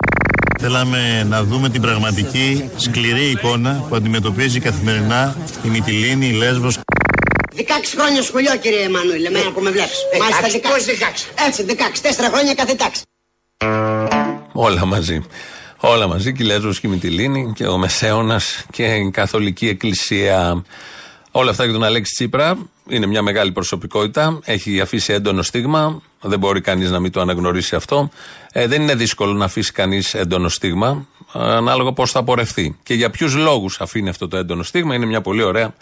Θέλαμε 0.63 1.27
να 1.29 1.43
δούμε 1.43 1.69
την 1.69 1.81
πραγματική 1.81 2.71
σκληρή 2.77 3.31
εικόνα 3.31 3.85
που 3.89 3.95
αντιμετωπίζει 3.95 4.61
καθημερινά 4.61 5.37
η 5.65 5.69
Μυτιλίνη, 5.69 6.27
η 6.27 6.33
Λέσβος. 6.33 6.79
16 7.57 7.62
χρόνια 7.97 8.23
σχολείο, 8.23 8.57
κύριε 8.57 8.83
Εμμανουήλ, 8.85 9.25
εμένα 9.25 9.52
που 9.52 9.61
με 9.61 9.71
βλέπεις. 9.71 9.99
Μάλιστα 10.21 10.49
16. 10.49 10.73
Πώς 10.73 10.85
16. 10.85 11.45
Έτσι, 11.47 11.64
16. 11.69 12.00
4 12.00 12.30
χρόνια 12.33 12.54
κάθε 12.54 12.75
τάξη. 12.75 13.02
Όλα 14.52 14.85
μαζί. 14.85 15.25
Όλα 15.76 16.07
μαζί, 16.09 16.33
και 16.33 16.42
η 16.42 16.47
Λέσβος 16.47 16.80
και 16.80 16.87
η 16.87 16.90
Μυτιλίνη 16.90 17.52
και 17.54 17.66
ο 17.66 17.78
Μεσαίωνας 17.78 18.64
και 18.73 18.85
η 18.85 19.11
Καθολική 19.11 19.69
Εκκλησία. 19.69 20.64
Όλα 21.30 21.50
αυτά 21.50 21.64
για 21.64 21.73
τον 21.73 21.85
Αλέξη 21.85 22.12
Τσίπρα. 22.14 22.59
Είναι 22.88 23.07
μια 23.07 23.23
μεγάλη 23.23 23.52
προσωπικότητα. 23.52 24.38
Έχει 24.45 24.80
αφήσει 24.80 25.12
έντονο 25.12 25.42
στίγμα. 25.42 26.02
Δεν 26.21 26.38
μπορεί 26.38 26.61
κανείς 26.61 26.90
να 26.90 27.00
μην 27.00 27.12
το 27.12 27.21
αναγνωρίσει 27.21 27.75
αυτό. 27.75 28.11
Ε, 28.52 28.66
δεν 28.66 28.83
είναι 28.83 28.95
δύσκολο 28.95 29.33
να 29.33 29.45
αφήσει 29.45 29.73
κανείς 29.73 30.14
έντονο 30.14 30.49
στίγμα, 30.49 31.07
ανάλογα 31.33 31.93
πώς 31.93 32.11
θα 32.11 32.23
πορευτεί. 32.23 32.79
Και 32.83 32.95
για 32.95 33.11
ποιους 33.11 33.35
λόγους 33.35 33.81
αφήνει 33.81 34.09
αυτό 34.09 34.29
το 34.29 34.37
έντονο 34.37 34.63
στίγμα 34.63 34.95
είναι 34.95 35.07
μια 35.07 35.21
πολύ 35.21 35.43
ωραία 35.43 35.75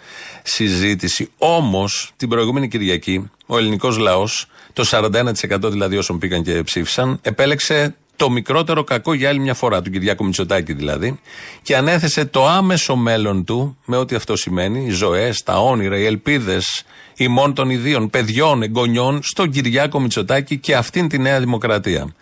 συζήτηση. 0.43 1.29
Όμως, 1.37 2.11
την 2.17 2.29
προηγούμενη 2.29 2.67
Κυριακή, 2.67 3.29
ο 3.45 3.57
ελληνικός 3.57 3.97
λαός, 3.97 4.47
το 4.73 4.83
41% 4.85 5.71
δηλαδή 5.71 5.97
όσων 5.97 6.17
πήγαν 6.17 6.43
και 6.43 6.63
ψήφισαν, 6.63 7.19
επέλεξε 7.21 7.95
το 8.19 8.29
μικρότερο 8.29 8.83
κακό 8.83 9.13
για 9.13 9.29
άλλη 9.29 9.39
μια 9.39 9.53
φορά, 9.53 9.81
του 9.81 9.89
Κυριάκου 9.89 10.25
Μητσοτάκη 10.25 10.73
δηλαδή, 10.73 11.19
και 11.61 11.75
ανέθεσε 11.75 12.25
το 12.25 12.47
άμεσο 12.47 12.95
μέλλον 12.95 13.43
του, 13.43 13.77
με 13.85 13.97
ό,τι 13.97 14.15
αυτό 14.15 14.35
σημαίνει, 14.35 14.85
οι 14.85 14.89
ζωές, 14.89 15.43
τα 15.43 15.61
όνειρα, 15.61 15.97
οι 15.97 16.05
ελπίδες 16.05 16.83
ημών 17.15 17.53
των 17.53 17.69
ιδίων, 17.69 18.09
παιδιών, 18.09 18.61
εγγονιών, 18.61 19.19
στον 19.23 19.51
Κυριάκο 19.51 19.99
Μητσοτάκη 19.99 20.57
και 20.57 20.75
αυτήν 20.75 21.07
τη 21.07 21.17
νέα 21.17 21.39
δημοκρατία. 21.39 22.13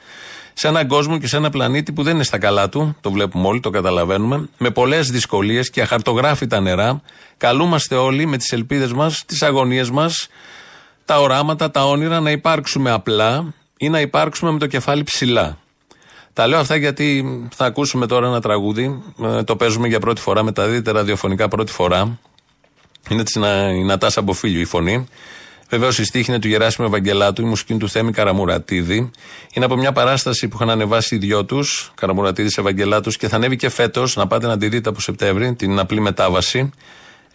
Σε 0.60 0.68
έναν 0.68 0.88
κόσμο 0.88 1.18
και 1.20 1.28
σε 1.28 1.38
ένα 1.38 1.50
πλανήτη 1.50 1.92
που 1.92 2.04
δεν 2.04 2.14
είναι 2.14 2.24
στα 2.24 2.38
καλά 2.38 2.70
του, 2.70 2.96
το 3.02 3.12
βλέπουμε 3.12 3.48
όλοι, 3.48 3.60
το 3.60 3.70
καταλαβαίνουμε, 3.70 4.50
με 4.58 4.70
πολλές 4.70 5.10
δυσκολίες 5.12 5.70
και 5.70 5.82
αχαρτογράφητα 5.82 6.60
νερά, 6.60 7.02
καλούμαστε 7.38 7.96
όλοι 7.96 8.26
με 8.26 8.38
τις 8.38 8.52
ελπίδες 8.52 8.94
μας, 8.94 9.24
τις 9.26 9.42
αγωνίες 9.42 9.90
μας, 9.90 10.28
τα 11.06 11.20
οράματα, 11.20 11.72
τα 11.72 11.86
όνειρα 11.86 12.20
να 12.20 12.32
υπάρξουμε 12.32 12.92
απλά 12.92 13.54
ή 13.78 13.90
να 13.90 14.02
υπάρξουμε 14.02 14.52
με 14.52 14.60
το 14.60 14.68
κεφάλι 14.68 15.04
ψηλά. 15.04 15.58
Τα 16.34 16.48
λέω 16.48 16.60
αυτά 16.60 16.76
γιατί 16.76 17.26
θα 17.56 17.66
ακούσουμε 17.66 18.08
τώρα 18.08 18.28
ένα 18.28 18.42
τραγούδι. 18.42 19.04
Ε, 19.24 19.44
το 19.44 19.56
παίζουμε 19.56 19.88
για 19.88 20.00
πρώτη 20.00 20.22
φορά, 20.22 20.44
μεταδίδεται 20.44 20.92
ραδιοφωνικά 20.92 21.48
πρώτη 21.48 21.72
φορά. 21.72 22.20
Είναι 23.10 23.24
της 23.24 23.36
η 23.76 23.84
Νατάσα 23.84 24.22
Μποφίλιου 24.22 24.62
η 24.62 24.66
φωνή. 24.66 25.08
Βεβαίως 25.70 26.00
η 26.00 26.06
στίχη 26.06 26.32
είναι 26.32 26.40
του 26.40 26.48
Γεράσιμου 26.48 26.88
Ευαγγελάτου, 26.88 27.42
η 27.42 27.46
μουσική 27.46 27.76
του 27.76 27.90
Θέμη 27.90 28.12
Καραμουρατίδη. 28.12 29.12
Είναι 29.54 29.66
από 29.66 29.76
μια 29.76 29.92
παράσταση 29.92 30.48
που 30.48 30.56
είχαν 30.56 30.70
ανεβάσει 30.70 31.16
οι 31.16 31.18
δυο 31.18 31.46
τους, 31.46 31.92
Καραμουρατίδης 31.96 32.58
Ευαγγελάτου, 32.58 33.12
και 33.12 33.28
θα 33.28 33.36
ανέβει 33.36 33.56
και 33.56 33.70
φέτος, 33.70 34.16
να 34.16 34.28
πάτε 34.28 34.48
να 34.48 34.58
τη 34.58 34.68
δείτε 34.68 34.90
από 34.90 35.02
Σεπτέμβρη, 35.02 35.56
την 35.56 35.80
απλή 35.80 36.00
μετάβαση. 36.00 36.72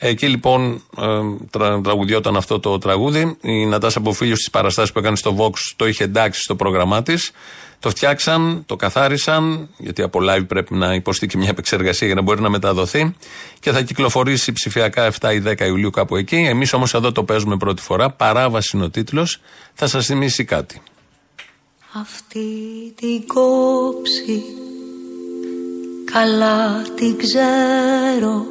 Εκεί 0.04 0.28
λοιπόν 0.28 0.82
ε, 0.98 1.80
τραγουδιόταν 1.82 2.36
αυτό 2.36 2.60
το 2.60 2.78
τραγούδι. 2.78 3.36
Η 3.40 3.66
Νατάσα 3.66 4.00
Μποφίλιο 4.00 4.34
στις 4.36 4.50
παραστάσεις 4.50 4.92
που 4.92 4.98
έκανε 4.98 5.16
στο 5.16 5.36
Vox 5.38 5.52
το 5.76 5.86
είχε 5.86 6.04
εντάξει 6.04 6.40
στο 6.40 6.56
πρόγραμμά 6.56 7.02
της. 7.02 7.30
Το 7.78 7.90
φτιάξαν, 7.90 8.62
το 8.66 8.76
καθάρισαν, 8.76 9.68
γιατί 9.76 10.02
από 10.02 10.20
live 10.22 10.46
πρέπει 10.48 10.74
να 10.74 10.94
υποστεί 10.94 11.26
και 11.26 11.36
μια 11.36 11.48
επεξεργασία 11.48 12.06
για 12.06 12.16
να 12.16 12.22
μπορεί 12.22 12.40
να 12.40 12.50
μεταδοθεί 12.50 13.14
και 13.60 13.70
θα 13.70 13.82
κυκλοφορήσει 13.82 14.52
ψηφιακά 14.52 15.12
7 15.20 15.34
ή 15.34 15.42
10 15.46 15.60
Ιουλίου 15.60 15.90
κάπου 15.90 16.16
εκεί. 16.16 16.36
Εμείς 16.36 16.72
όμως 16.72 16.94
εδώ 16.94 17.12
το 17.12 17.24
παίζουμε 17.24 17.56
πρώτη 17.56 17.82
φορά. 17.82 18.10
Παράβαση 18.10 18.76
είναι 18.76 18.84
ο 18.84 18.90
τίτλος. 18.90 19.40
Θα 19.74 19.86
σας 19.86 20.06
θυμίσει 20.06 20.44
κάτι. 20.44 20.82
Αυτή 21.92 22.46
την 22.94 23.26
κόψη 23.26 24.42
καλά 26.12 26.82
την 26.96 27.18
ξέρω 27.18 28.41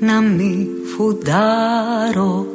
να 0.00 0.20
μην 0.20 0.68
φουντάρω 0.84 2.46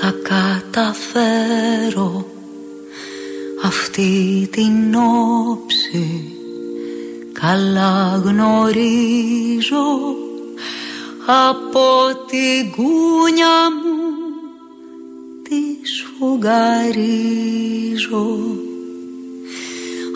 θα 0.00 0.14
καταφέρω 0.22 2.26
αυτή 3.62 4.48
την 4.50 4.94
όψη. 4.94 6.32
Καλά 7.32 8.22
γνωρίζω 8.24 10.16
από 11.26 11.86
την 12.26 12.70
κούνια 12.70 13.70
μου 13.82 13.98
τη 15.42 15.56
σφουγγαρίζω. 15.88 18.26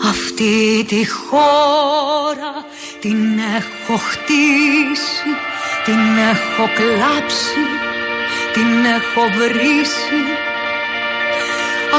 Αυτή 0.09 0.85
τη 0.87 1.09
χώρα 1.09 2.65
την 2.99 3.39
έχω 3.57 3.97
χτίσει 3.97 5.52
την 5.85 6.03
έχω 6.31 6.65
κλάψει 6.79 7.61
την 8.53 8.85
έχω 8.97 9.23
βρήσει 9.37 10.19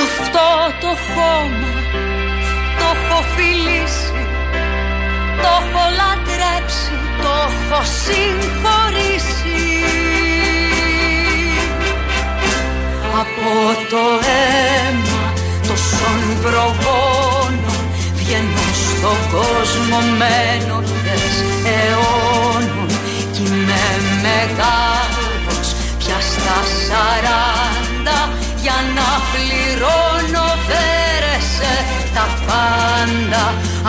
αυτό 0.02 0.48
το 0.80 0.86
χώμα 0.86 1.72
το 2.78 2.86
έχω 2.94 3.24
φιλήσει 3.36 4.12
Το 5.42 5.48
έχω 5.60 5.84
λατρέψει, 6.00 6.94
το 7.22 7.30
έχω 7.46 7.80
συγχωρήσει 8.02 9.62
Από 13.20 13.52
το 13.90 14.04
αίμα 14.36 15.32
τόσων 15.68 16.20
προγόνων 16.42 17.84
Βγαίνω 18.14 18.66
στον 18.72 19.18
κόσμο 19.32 19.98
με 20.18 20.32
ενοχές 20.54 21.34
αιώνων 21.64 22.83
Κι 23.84 23.90
είμαι 23.90 24.28
μεγάλος 24.28 25.68
πια 25.98 26.18
στα 26.30 26.58
σαράντα 26.86 28.20
για 28.62 28.78
να 28.96 29.08
πληρώνω 29.32 30.46
φέρεσαι 30.66 31.74
τα 32.14 32.26
πάντα. 32.46 33.44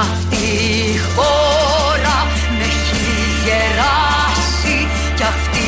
Αυτή 0.06 0.46
η 0.92 1.00
χώρα 1.16 2.18
με 2.58 2.66
έχει 2.72 3.06
γεράσει 3.46 4.78
κι 5.16 5.24
αυτή 5.34 5.68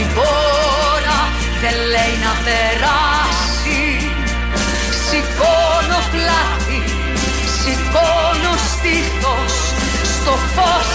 η 0.00 0.06
πόρα 0.14 1.20
δεν 1.60 1.76
λέει 1.92 2.14
να 2.26 2.32
περάσει. 2.46 3.82
Σηκώνω 5.06 6.00
πλάτη, 6.12 6.80
σηκώνω 7.58 8.52
στήθος 8.70 9.54
στο 10.16 10.34
φως 10.54 10.88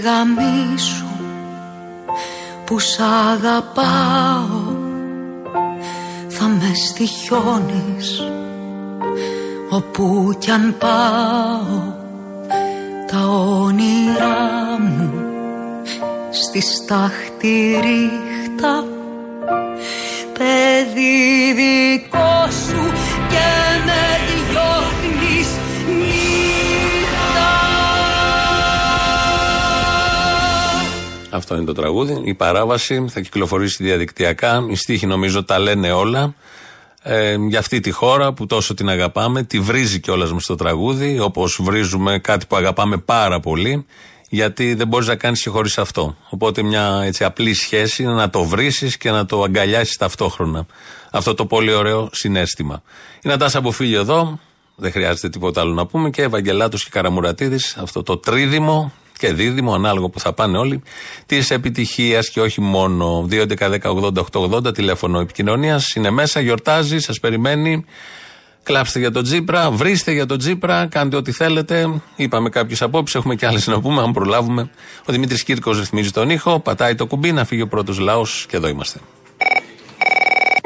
αντεγαμίσου 0.00 1.06
που 2.64 2.78
σ' 2.78 3.00
αγαπάω. 3.00 4.78
Θα 6.28 6.46
με 6.46 6.74
στοιχιώνεις 6.74 8.22
όπου 9.70 10.34
κι 10.38 10.50
αν 10.50 10.74
πάω. 10.78 11.98
Τα 13.06 13.26
όνειρά 13.28 14.78
μου 14.80 15.12
στη 16.30 16.60
στάχτη 16.60 17.80
ρίχτα 17.82 18.84
Αυτό 31.40 31.56
είναι 31.56 31.64
το 31.64 31.72
τραγούδι. 31.72 32.20
Η 32.24 32.34
παράβαση 32.34 33.04
θα 33.08 33.20
κυκλοφορήσει 33.20 33.84
διαδικτυακά. 33.84 34.66
Οι 34.70 34.74
στίχοι 34.74 35.06
νομίζω 35.06 35.44
τα 35.44 35.58
λένε 35.58 35.92
όλα. 35.92 36.34
Ε, 37.02 37.34
για 37.48 37.58
αυτή 37.58 37.80
τη 37.80 37.90
χώρα 37.90 38.32
που 38.32 38.46
τόσο 38.46 38.74
την 38.74 38.88
αγαπάμε, 38.88 39.42
τη 39.42 39.60
βρίζει 39.60 40.00
κιόλας 40.00 40.32
μες 40.32 40.42
στο 40.42 40.54
τραγούδι, 40.54 41.18
όπως 41.20 41.60
βρίζουμε 41.62 42.18
κάτι 42.18 42.46
που 42.46 42.56
αγαπάμε 42.56 42.96
πάρα 42.96 43.40
πολύ, 43.40 43.86
γιατί 44.28 44.74
δεν 44.74 44.88
μπορείς 44.88 45.06
να 45.06 45.16
κάνεις 45.16 45.42
και 45.42 45.50
χωρίς 45.50 45.78
αυτό. 45.78 46.16
Οπότε 46.28 46.62
μια 46.62 47.02
έτσι 47.04 47.24
απλή 47.24 47.54
σχέση 47.54 48.02
είναι 48.02 48.12
να 48.12 48.30
το 48.30 48.44
βρήσεις 48.44 48.96
και 48.96 49.10
να 49.10 49.26
το 49.26 49.42
αγκαλιάσεις 49.42 49.96
ταυτόχρονα. 49.96 50.66
Αυτό 51.10 51.34
το 51.34 51.46
πολύ 51.46 51.72
ωραίο 51.72 52.08
συνέστημα. 52.12 52.82
Η 53.22 53.28
Νατάσα 53.28 53.58
Αποφύγιο 53.58 54.00
εδώ, 54.00 54.38
δεν 54.76 54.92
χρειάζεται 54.92 55.28
τίποτα 55.28 55.60
άλλο 55.60 55.72
να 55.72 55.86
πούμε, 55.86 56.10
και 56.10 56.22
Ευαγγελάτος 56.22 56.84
και 56.84 56.90
Καραμουρατίδης, 56.92 57.76
αυτό 57.76 58.02
το 58.02 58.16
τρίδημο 58.16 58.92
και 59.20 59.32
δίδυμο, 59.32 59.74
ανάλογο 59.74 60.08
που 60.08 60.20
θα 60.20 60.32
πάνε 60.32 60.58
όλοι, 60.58 60.82
της 61.26 61.50
επιτυχίας 61.50 62.28
και 62.30 62.40
όχι 62.40 62.60
μόνο. 62.60 63.28
2.11.10.80.880 63.30 64.74
τηλέφωνο 64.74 65.20
επικοινωνίας. 65.20 65.94
Είναι 65.94 66.10
μέσα, 66.10 66.40
γιορτάζει, 66.40 66.98
σας 66.98 67.20
περιμένει. 67.20 67.84
Κλάψτε 68.62 68.98
για 68.98 69.10
τον 69.10 69.22
Τζίπρα, 69.22 69.70
βρίστε 69.70 70.12
για 70.12 70.26
τον 70.26 70.38
Τζίπρα, 70.38 70.86
κάντε 70.86 71.16
ό,τι 71.16 71.32
θέλετε. 71.32 72.02
Είπαμε 72.16 72.48
κάποιες 72.48 72.82
απόψεις, 72.82 73.14
έχουμε 73.14 73.34
και 73.34 73.46
άλλες 73.46 73.66
να 73.66 73.80
πούμε, 73.80 74.02
αν 74.02 74.12
προλάβουμε. 74.12 74.70
Ο 75.06 75.12
Δημήτρης 75.12 75.44
Κύρκος 75.44 75.78
ρυθμίζει 75.78 76.10
τον 76.10 76.30
ήχο, 76.30 76.60
πατάει 76.60 76.94
το 76.94 77.06
κουμπί 77.06 77.32
να 77.32 77.44
φύγει 77.44 77.62
ο 77.62 77.68
πρώτος 77.68 77.98
λαός 77.98 78.46
και 78.48 78.56
εδώ 78.56 78.68
είμαστε. 78.68 79.00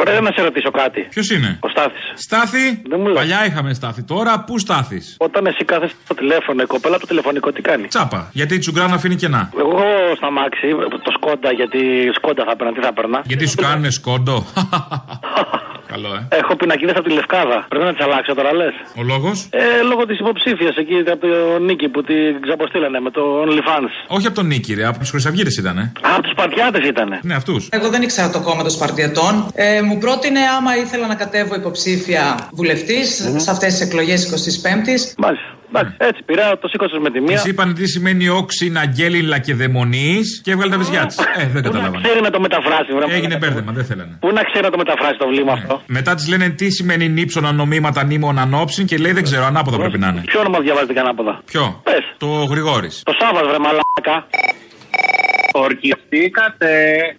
Ωραία, 0.07 0.21
να 0.21 0.33
σε 0.37 0.43
ρωτήσω 0.43 0.71
κάτι. 0.71 1.01
Ποιος 1.11 1.31
είναι; 1.31 1.59
Ο 1.61 1.69
Στάθης. 1.69 2.05
Στάθη; 2.15 2.83
Δεν 2.89 2.99
μου 3.01 3.07
λες. 3.07 3.15
Παλιά 3.15 3.47
είχαμε 3.47 3.75
στάθη. 3.75 4.03
Τώρα 4.03 4.45
πού 4.47 4.59
στάθης; 4.59 5.17
Όταν 5.19 5.47
εσύ 5.47 5.65
κάθεσαι 5.65 5.95
στο 6.05 6.15
τηλέφωνο, 6.15 6.63
η 6.63 6.67
κοπέλα 6.67 6.95
από 6.95 7.03
το 7.05 7.09
τηλεφωνικό 7.09 7.53
τι 7.53 7.61
κάνει; 7.63 7.87
Τσάπα. 7.87 8.29
Γιατί 8.33 8.55
η 8.55 8.59
τσουγκράνα 8.59 8.95
αφήνει 8.95 9.15
κενά. 9.17 9.51
Εγώ 9.59 9.83
στα 10.17 10.31
μάξι, 10.31 10.69
το 11.07 11.11
σκόντα, 11.17 11.53
γιατί 11.53 11.79
σκόντα 12.15 12.45
θα 12.49 12.57
παίρνα, 12.57 12.73
τι 12.73 12.81
θα 12.81 12.93
παίρνα. 12.93 13.23
Γιατί 13.25 13.47
σου 13.47 13.57
κάνουνε 13.57 13.91
σκόντο; 13.91 14.45
Καλό, 15.95 16.11
ε. 16.15 16.37
Έχω 16.41 16.57
πινακίδες 16.57 16.97
από 16.97 17.07
τη 17.09 17.15
Λευκάδα. 17.15 17.67
Πρέπει 17.69 17.85
να 17.85 17.93
τις 17.95 18.05
αλλάξω 18.05 18.35
τώρα, 18.35 18.53
λες. 18.55 18.75
Ο 19.01 19.03
λόγος; 19.03 19.37
Ε, 19.51 19.83
λόγω 19.91 20.07
της 20.07 20.19
υποψήφιας 20.19 20.77
εκεί 20.77 20.97
από 21.15 21.27
το 21.27 21.59
Νίκη 21.59 21.89
που 21.89 22.03
την 22.03 22.41
ξαποστήλανε 22.41 23.01
με 23.01 23.11
το 23.11 23.23
OnlyFans. 23.45 23.93
Όχι 24.17 24.27
από 24.27 24.37
τον 24.37 24.47
Νίκη, 24.47 24.75
ρε. 24.75 24.85
Από 24.87 24.99
τους 24.99 25.11
Χρυσαυγίτε 25.11 25.51
ήταν. 25.59 25.79
Α, 25.79 25.91
από 26.17 26.23
τους 26.23 26.35
Παρτιάτε 26.35 26.87
ήταν. 26.87 27.19
Ναι, 27.23 27.35
αυτούς. 27.35 27.69
Εγώ 27.71 27.89
δεν 27.89 28.03
ήξερα 28.03 28.31
το 28.31 28.41
κόμμα 28.41 28.63
των 28.63 28.71
Σπαρτιατών. 28.71 29.33
Ε, 29.55 29.83
μου 29.83 29.99
πρότεινε 29.99 30.41
άμα 30.59 30.77
ήθελα 30.77 31.07
να 31.07 31.15
κατέβω 31.15 31.55
υποψήφια 31.55 32.49
βουλευτής 32.53 33.09
σε 33.37 33.51
αυτές 33.51 33.71
τις 33.75 33.81
εκλογές 33.87 34.21
25η. 34.25 35.15
Μάλιστα. 35.19 35.49
Εντάξει, 35.81 35.97
έτσι 35.99 36.23
πειρά, 36.23 36.59
το 36.59 36.69
σήκωσες 36.69 36.99
με 36.99 37.11
τη 37.11 37.21
μία. 37.21 37.35
Της 37.37 37.45
είπαν 37.45 37.75
τι 37.75 37.87
σημαίνει 37.87 38.29
όξι, 38.29 38.73
αγγέλιλα 38.77 39.39
και 39.39 39.55
δαιμονή 39.55 40.21
και 40.43 40.51
έβγαλε 40.51 40.71
τα 40.71 40.79
βυζιά 40.79 41.07
της. 41.07 41.19
Ε, 41.19 41.25
δεν 41.37 41.49
Πού 41.49 41.55
να 41.55 41.61
καταλάβανε. 41.61 42.01
ξέρει 42.03 42.21
να 42.21 42.31
το 42.31 42.41
μεταφράσει, 42.41 42.93
βρε. 42.97 43.15
Έγινε 43.17 43.37
μπέρδεμα, 43.37 43.73
δεν 43.73 43.85
θέλανε. 43.85 44.17
Πού 44.21 44.33
να 44.33 44.43
ξέρει 44.43 44.65
να 44.65 44.71
το 44.71 44.77
μεταφράσει 44.77 45.17
το 45.19 45.27
βλήμα 45.27 45.53
αυτό. 45.53 45.83
Μετά 45.87 46.15
της 46.15 46.29
λένε 46.29 46.49
τι 46.49 46.71
σημαίνει 46.71 47.09
νύψωνα 47.09 47.53
νομίματα 47.53 48.05
νήμων 48.05 48.39
ανόψιν 48.39 48.87
και 48.87 48.97
λέει 48.97 49.13
δεν 49.13 49.23
ξέρω, 49.23 49.45
ανάποδα 49.45 49.77
πρέπει 49.77 49.99
να 49.99 50.09
είναι. 50.09 50.23
Ποιο 50.27 50.41
όνομα 50.41 50.59
διαβάζετε 50.61 51.01
ανάποδα. 51.01 51.41
Ποιο; 51.45 51.81
Πες. 51.85 52.05
Το 52.19 52.27
Γρηγόρης. 52.27 53.03
Το 53.05 53.13
Σάββας, 53.21 53.47
βρε 53.49 53.59
μαλάκα. 53.59 54.27
Ορκιστήκατε. 55.57 56.71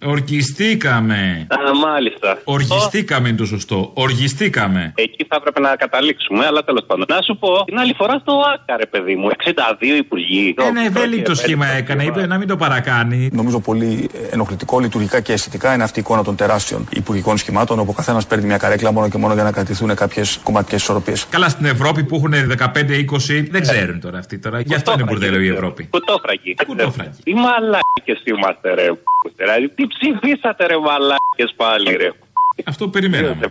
Ορκιστήκαμε. 0.04 1.46
Α, 1.48 1.56
μάλιστα. 1.88 2.38
Οργιστήκαμε 2.44 3.28
είναι 3.28 3.36
το 3.36 3.44
σωστό. 3.44 3.90
Οργιστήκαμε. 3.94 4.92
Εκεί 4.96 5.26
θα 5.28 5.36
έπρεπε 5.36 5.60
να 5.60 5.76
καταλήξουμε, 5.76 6.46
αλλά 6.46 6.64
τέλος 6.64 6.84
πάντων. 6.86 7.04
Να 7.08 7.22
σου 7.22 7.36
πω, 7.38 7.64
την 7.64 7.78
άλλη 7.78 7.94
φορά 7.96 8.18
στο 8.18 8.42
ΆΚΑ, 8.54 8.76
ρε 8.76 8.86
παιδί 8.86 9.14
μου, 9.14 9.28
62 9.44 9.96
υπουργοί. 9.98 10.54
Ένα 10.58 10.84
ευέλικτο 10.84 11.34
σχήμα 11.34 11.66
έκανε. 11.66 12.04
Είπε 12.04 12.26
να 12.26 12.38
μην 12.38 12.48
το 12.48 12.56
παρακάνει. 12.56 13.28
Νομίζω 13.32 13.60
πολύ 13.60 14.08
ενοχλητικό 14.30 14.78
λειτουργικά 14.78 15.20
και 15.20 15.32
αισθητικά 15.32 15.74
είναι 15.74 15.82
αυτή 15.82 15.98
η 15.98 16.02
εικόνα 16.04 16.24
των 16.24 16.36
τεράστιων 16.36 16.88
υπουργικών 16.90 17.36
σχημάτων, 17.36 17.78
όπου 17.78 17.90
ο 17.90 17.94
καθένας 17.94 18.26
παίρνει 18.26 18.46
μια 18.46 18.56
καρέκλα 18.56 18.92
μόνο 18.92 19.08
και 19.08 19.18
μόνο 19.18 19.34
για 19.34 19.42
να 19.42 19.52
κρατηθούν 19.52 19.94
κάποιες 19.94 20.38
κομματικές 20.42 20.80
ισορροπίες. 20.80 21.26
Καλά 21.30 21.48
στην 21.48 21.66
Ευρώπη 21.66 22.04
που 22.04 22.16
έχουν 22.16 22.34
15-20 22.34 23.48
δεν 23.50 23.62
ξέρουν 23.62 24.00
τώρα 24.00 24.18
αυτοί 24.18 24.38
τώρα. 24.38 24.60
Γι' 24.60 24.74
αυτό 24.74 24.92
είναι 24.92 25.02
μπουρδέλο 25.02 25.40
η 25.40 25.48
Ευρώπη. 25.48 25.84
Κουτόφραγγι. 25.90 26.54
Κουτόφραγγι. 26.66 27.18
Τι 27.24 27.34
μαλάκες 27.34 28.20
είμαστε, 28.26 28.74
ρε. 28.74 28.92
π***τε, 28.92 29.44
Δηλαδή, 29.44 29.68
τι 29.68 29.86
ψηφίσατε, 29.86 30.66
ρε 30.66 30.78
μαλάκες 30.78 31.54
πάλι, 31.56 31.96
ρε. 31.96 32.10
Αυτό 32.66 32.88
περιμέναμε. 32.88 33.48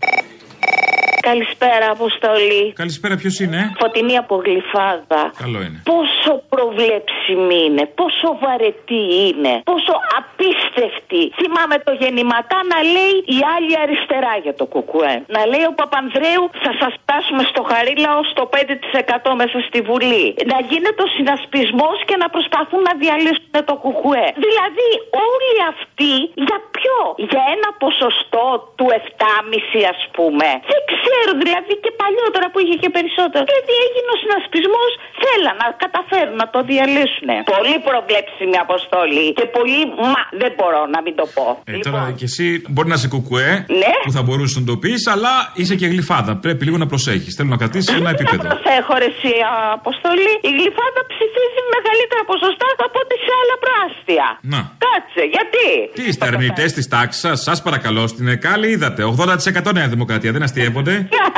Καλησπέρα, 1.31 1.85
Αποστολή. 1.97 2.63
Καλησπέρα, 2.81 3.15
ποιος 3.21 3.35
είναι; 3.43 3.59
Φωτεινή 3.81 4.15
από 4.23 4.35
γλυφάδα. 4.45 5.21
Καλό 5.43 5.59
είναι. 5.65 5.77
Πόσο 5.93 6.31
προβλέψιμη 6.53 7.59
είναι, 7.67 7.83
πόσο 7.99 8.27
βαρετή 8.43 9.05
είναι, 9.27 9.53
πόσο 9.71 9.93
απίστευτη. 10.19 11.21
Θυμάμαι 11.39 11.77
το 11.87 11.91
γεννηματά 12.01 12.59
να 12.73 12.79
λέει 12.95 13.15
η 13.37 13.39
άλλη 13.55 13.73
αριστερά 13.83 14.33
για 14.45 14.55
το 14.59 14.65
κουκουέ. 14.73 15.15
Να 15.35 15.41
λέει 15.51 15.65
ο 15.71 15.73
Παπανδρέου 15.81 16.43
θα 16.63 16.71
σας 16.81 16.93
φτάσουμε 17.01 17.43
στο 17.51 17.61
χαρίλαο 17.71 18.19
στο 18.33 18.43
5% 18.53 19.29
μέσα 19.41 19.57
στη 19.67 19.79
Βουλή. 19.89 20.25
Να 20.53 20.57
γίνεται 20.69 21.01
ο 21.07 21.09
συνασπισμός 21.17 21.97
και 22.07 22.15
να 22.23 22.27
προσπαθούν 22.35 22.81
να 22.89 22.93
διαλύσουν 23.03 23.55
το 23.69 23.75
κουκουέ. 23.83 24.27
Δηλαδή 24.45 24.89
όλοι 25.27 25.53
αυτοί 25.73 26.13
για 26.47 26.59
ποιο, 26.85 26.99
για 27.31 27.43
ένα 27.55 27.69
ποσοστό 27.83 28.45
του 28.77 28.85
7,5 29.01 29.93
ας 29.93 30.01
πούμε. 30.15 30.47
Δεν 30.73 30.81
ξέρω, 30.93 31.31
δηλαδή 31.43 31.73
και 31.83 31.91
παλιότερα 32.01 32.45
που 32.51 32.59
είχε 32.63 32.75
και 32.83 32.89
περισσότερο. 32.97 33.43
Δηλαδή 33.49 33.73
έγινε 33.85 34.09
ο 34.15 34.17
συνασπισμός, 34.23 34.89
θέλαν 35.23 35.55
να 35.63 35.67
καταφέρουν 35.83 36.35
να 36.43 36.47
το 36.53 36.59
διαλύσουν. 36.69 37.29
Πολύ 37.55 37.75
προβλέψιμη 37.89 38.57
αποστολή 38.65 39.27
και 39.39 39.45
πολύ. 39.57 39.79
Μα 40.13 40.21
δεν 40.41 40.51
μπορώ 40.57 40.81
να 40.95 40.99
μην 41.05 41.13
το 41.19 41.25
πω. 41.35 41.45
Ε, 41.71 41.73
τώρα 41.87 42.03
και 42.19 42.25
εσύ 42.31 42.45
μπορεί 42.73 42.87
να 42.93 42.97
είσαι 42.99 43.09
κουκουέ 43.15 43.49
Ναι. 43.81 43.93
που 44.05 44.11
θα 44.17 44.21
μπορούσες 44.25 44.57
να 44.61 44.65
το 44.71 44.75
πεις, 44.83 45.01
αλλά 45.13 45.33
είσαι 45.59 45.75
και 45.81 45.87
γλυφάδα. 45.93 46.31
Πρέπει 46.45 46.63
λίγο 46.67 46.77
να 46.83 46.87
προσέχεις. 46.93 47.31
Θέλω 47.37 47.49
να 47.55 47.59
κρατήσεις 47.61 47.89
ένα 47.99 48.09
επίπεδο. 48.15 48.43
Έχω 48.79 48.93
ρε 49.03 49.09
εσύ 49.13 49.33
αποστολή. 49.79 50.31
Η 50.49 50.51
γλυφάδα 50.57 51.01
ψηφίζει 51.11 51.59
με 51.63 51.69
μεγαλύτερα 51.77 52.23
ποσοστά 52.31 52.67
από 52.87 52.97
ό,τι 53.03 53.15
σε 53.25 53.31
άλλα 53.41 53.55
προάστια. 53.63 54.25
Να. 54.53 54.59
Κάτσε, 54.85 55.23
γιατί; 55.35 55.67
Τι 55.97 56.03
είστε 56.09 56.23
αρνητέ 56.31 56.65
της 56.75 56.87
τάξης 56.87 57.21
σας, 57.21 57.41
σας 57.41 57.61
παρακαλώ, 57.61 58.07
στην 58.07 58.27
ΕΚΑΛΗ 58.27 58.69
είδατε. 58.69 59.03
80% 59.03 59.73
Νέα 59.73 59.87
Δημοκρατία, 59.87 60.31
δεν 60.31 60.43
αστείευονται. 60.43 60.93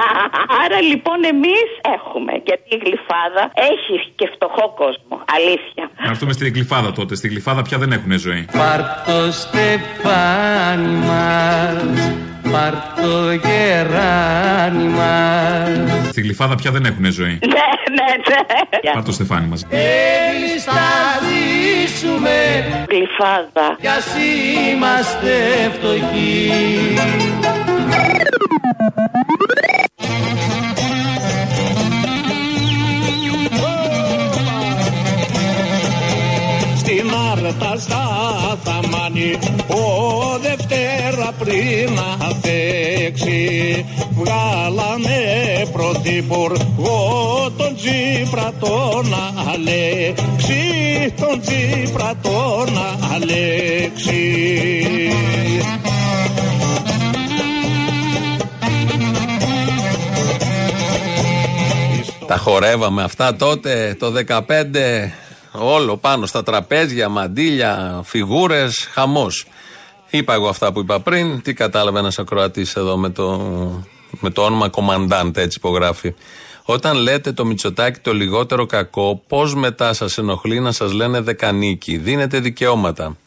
Άρα 0.64 0.82
λοιπόν 0.82 1.24
εμείς 1.34 1.70
έχουμε. 1.98 2.32
Γιατί 2.46 2.68
η 2.76 2.78
γλυφάδα 2.84 3.44
έχει 3.72 3.96
και 4.16 4.30
φτωχό 4.34 4.74
κόσμο. 4.82 5.16
Αλήθεια. 5.38 5.84
Να 6.04 6.10
έρθουμε 6.10 6.34
στην 6.34 6.54
γλυφάδα 6.54 6.92
τότε. 6.92 7.16
Στη 7.16 7.28
γλυφάδα 7.28 7.62
πια 7.62 7.78
δεν 7.78 7.92
έχουν 7.92 8.20
ζωή. 8.20 8.46
Πάρ' 8.52 8.82
το 9.06 9.32
στεφάνι 9.32 10.96
μας, 11.08 12.12
πάρ' 12.52 12.74
το 13.02 13.32
γεράνι 13.32 14.84
μας. 14.88 16.08
Στη 16.10 16.22
γλυφάδα 16.22 16.56
πια 16.56 16.72
δεν 16.72 16.86
έχουν 16.86 17.06
ζωή. 17.12 17.40
Ναι, 17.48 18.04
ναι, 18.04 18.12
ναι. 18.84 18.92
Πάρ' 18.94 19.04
το 19.04 19.12
στεφάνι 19.12 19.48
μα. 19.48 19.56
Εμείς 19.70 20.64
θα 20.64 20.82
ζήσουμε 21.28 22.66
Γλυφάδα. 22.90 23.76
κι 23.80 23.88
ας 23.88 24.06
είμαστε 24.72 25.32
φτωχοί. 25.78 26.52
Στην 36.78 37.10
άρτα 37.32 37.76
στα 37.80 38.04
θαμάνι 38.64 39.38
ο 39.68 39.84
Δευτέρα 41.10 41.32
πριν 41.32 41.94
να 41.94 42.28
θέξει 42.42 43.86
βγάλαμε 44.12 45.20
πρωθυπουργό 45.72 47.52
τον 47.58 47.76
Τζίπρα 47.76 48.54
τον 48.60 49.14
Αλέξη 49.52 51.14
τον 51.20 51.42
Τζίπρα 51.42 52.14
τον 52.22 52.78
Αλέξη 53.14 54.12
Τα 62.28 62.38
χορεύαμε 62.38 63.04
αυτά 63.04 63.36
τότε 63.36 63.96
το 64.00 64.14
15 64.28 64.42
όλο 65.52 65.98
πάνω 65.98 66.26
στα 66.26 66.44
τραπέζια, 66.44 67.10
μαντίλια, 67.10 68.02
φιγούρες, 68.06 68.90
χαμός. 68.92 69.46
Είπα 70.10 70.34
εγώ 70.34 70.48
αυτά 70.48 70.72
που 70.72 70.80
είπα 70.80 71.00
πριν, 71.00 71.42
τι 71.42 71.54
κατάλαβε 71.54 72.00
ένας 72.00 72.20
ακροατής 72.20 72.76
εδώ 72.76 72.98
με 72.98 73.10
το, 73.10 73.38
με 74.20 74.30
το 74.30 74.42
όνομα 74.42 74.70
κομμαντάντ, 74.70 75.38
έτσι 75.38 75.58
υπογράφει. 75.58 76.14
Όταν 76.64 76.98
λέτε 76.98 77.32
το 77.32 77.46
Μητσοτάκι 77.46 78.00
το 78.00 78.14
λιγότερο 78.14 78.66
κακό, 78.66 79.22
πώς 79.28 79.56
μετά 79.56 79.94
σας 79.94 80.18
ενοχλεί 80.18 80.60
να 80.60 80.72
σας 80.72 80.92
λένε 80.92 81.22
δεκανίκη, 81.22 81.98
δίνετε 81.98 82.40
δικαιώματα. 82.40 83.18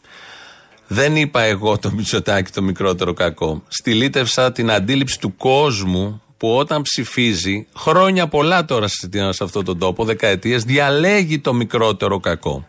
Δεν 0.87 1.15
είπα 1.15 1.41
εγώ 1.41 1.77
το 1.77 1.91
Μητσοτάκι 1.91 2.51
το 2.51 2.61
μικρότερο 2.61 3.13
κακό. 3.13 3.63
Στυλίτευσα 3.67 4.51
την 4.51 4.71
αντίληψη 4.71 5.19
του 5.19 5.35
κόσμου 5.35 6.21
που 6.37 6.57
όταν 6.57 6.81
ψηφίζει, 6.81 7.67
χρόνια 7.75 8.27
πολλά 8.27 8.65
τώρα 8.65 8.87
σε 8.87 9.43
αυτόν 9.43 9.65
τον 9.65 9.77
τόπο, 9.79 10.05
δεκαετίες, 10.05 10.63
διαλέγει 10.63 11.39
το 11.39 11.53
μικρότερο 11.53 12.19
κακό. 12.19 12.67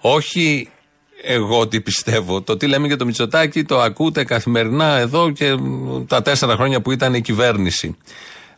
Όχι 0.00 0.70
εγώ 1.22 1.68
τι 1.68 1.80
πιστεύω. 1.80 2.42
Το 2.42 2.56
τι 2.56 2.66
λέμε 2.66 2.86
για 2.86 2.96
το 2.96 3.04
Μητσοτάκι 3.04 3.64
το 3.64 3.80
ακούτε 3.80 4.24
καθημερινά 4.24 4.96
εδώ 4.96 5.30
και 5.30 5.54
τα 6.06 6.22
τέσσερα 6.22 6.54
χρόνια 6.54 6.80
που 6.80 6.92
ήταν 6.92 7.14
η 7.14 7.20
κυβέρνηση. 7.20 7.96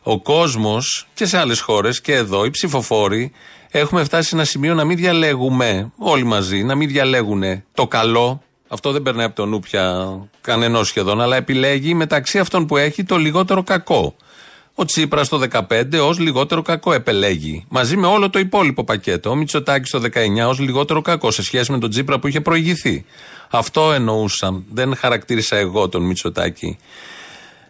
Ο 0.03 0.21
κόσμος 0.21 1.07
και 1.13 1.25
σε 1.25 1.37
άλλες 1.37 1.59
χώρες 1.59 2.01
και 2.01 2.13
εδώ, 2.13 2.45
οι 2.45 2.49
ψηφοφόροι, 2.49 3.31
έχουμε 3.71 4.03
φτάσει 4.03 4.29
σε 4.29 4.35
ένα 4.35 4.43
σημείο 4.43 4.73
να 4.73 4.83
μην 4.83 4.97
διαλέγουμε 4.97 5.91
όλοι 5.97 6.23
μαζί, 6.23 6.63
να 6.63 6.75
μην 6.75 6.89
διαλέγουν 6.89 7.43
το 7.73 7.87
καλό. 7.87 8.41
Αυτό 8.67 8.91
δεν 8.91 9.01
περνάει 9.01 9.25
από 9.25 9.35
το 9.35 9.45
νου 9.45 9.59
πια 9.59 10.07
κανενός 10.41 10.87
σχεδόν, 10.87 11.21
αλλά 11.21 11.35
επιλέγει 11.35 11.93
μεταξύ 11.93 12.39
αυτών 12.39 12.65
που 12.65 12.77
έχει 12.77 13.03
το 13.03 13.17
λιγότερο 13.17 13.63
κακό. 13.63 14.15
Ο 14.75 14.85
Τσίπρας 14.85 15.29
το 15.29 15.41
15 15.51 15.99
ως 16.01 16.19
λιγότερο 16.19 16.61
κακό 16.61 16.93
επελέγει. 16.93 17.65
Μαζί 17.69 17.97
με 17.97 18.07
όλο 18.07 18.29
το 18.29 18.39
υπόλοιπο 18.39 18.83
πακέτο. 18.83 19.29
Ο 19.29 19.35
Μητσοτάκης 19.35 19.89
το 19.89 20.01
19 20.01 20.47
ως 20.47 20.59
λιγότερο 20.59 21.01
κακό 21.01 21.31
σε 21.31 21.43
σχέση 21.43 21.71
με 21.71 21.79
τον 21.79 21.89
Τσίπρα 21.89 22.19
που 22.19 22.27
είχε 22.27 22.41
προηγηθεί. 22.41 23.05
Αυτό 23.49 23.91
εννοούσα. 23.91 24.63
Δεν 24.71 24.95
χαρακτήρισα 24.95 25.55
εγώ 25.55 25.89
τον 25.89 26.03
Μητσοτάκη 26.03 26.77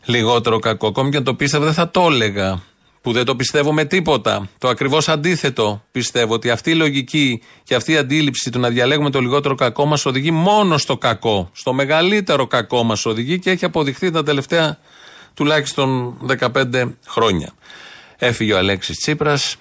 λιγότερο 0.05 0.59
κακό. 0.59 0.87
Ακόμη 0.87 1.09
και 1.09 1.17
αν 1.17 1.23
το 1.23 1.33
πίστευα 1.33 1.65
δεν 1.65 1.73
θα 1.73 1.89
το 1.89 2.07
έλεγα. 2.11 2.61
Που 3.01 3.11
δεν 3.11 3.25
το 3.25 3.35
πιστεύω 3.35 3.73
με 3.73 3.85
τίποτα. 3.85 4.49
Το 4.57 4.67
ακριβώς 4.67 5.09
αντίθετο 5.09 5.83
πιστεύω 5.91 6.33
ότι 6.33 6.49
αυτή 6.49 6.71
η 6.71 6.75
λογική 6.75 7.41
και 7.63 7.75
αυτή 7.75 7.91
η 7.91 7.97
αντίληψη 7.97 8.49
του 8.49 8.59
να 8.59 8.69
διαλέγουμε 8.69 9.09
το 9.09 9.19
λιγότερο 9.19 9.55
κακό 9.55 9.85
μας 9.85 10.05
οδηγεί 10.05 10.31
μόνο 10.31 10.77
στο 10.77 10.97
κακό. 10.97 11.49
Στο 11.53 11.73
μεγαλύτερο 11.73 12.47
κακό 12.47 12.83
μας 12.83 13.05
οδηγεί 13.05 13.39
και 13.39 13.49
έχει 13.49 13.65
αποδειχθεί 13.65 14.11
τα 14.11 14.23
τελευταία 14.23 14.77
τουλάχιστον 15.33 16.17
15 16.39 16.91
χρόνια. 17.07 17.53
Έφυγε 18.17 18.53
ο 18.53 18.57
Αλέξης 18.57 18.97
Τσίπρας 18.97 19.55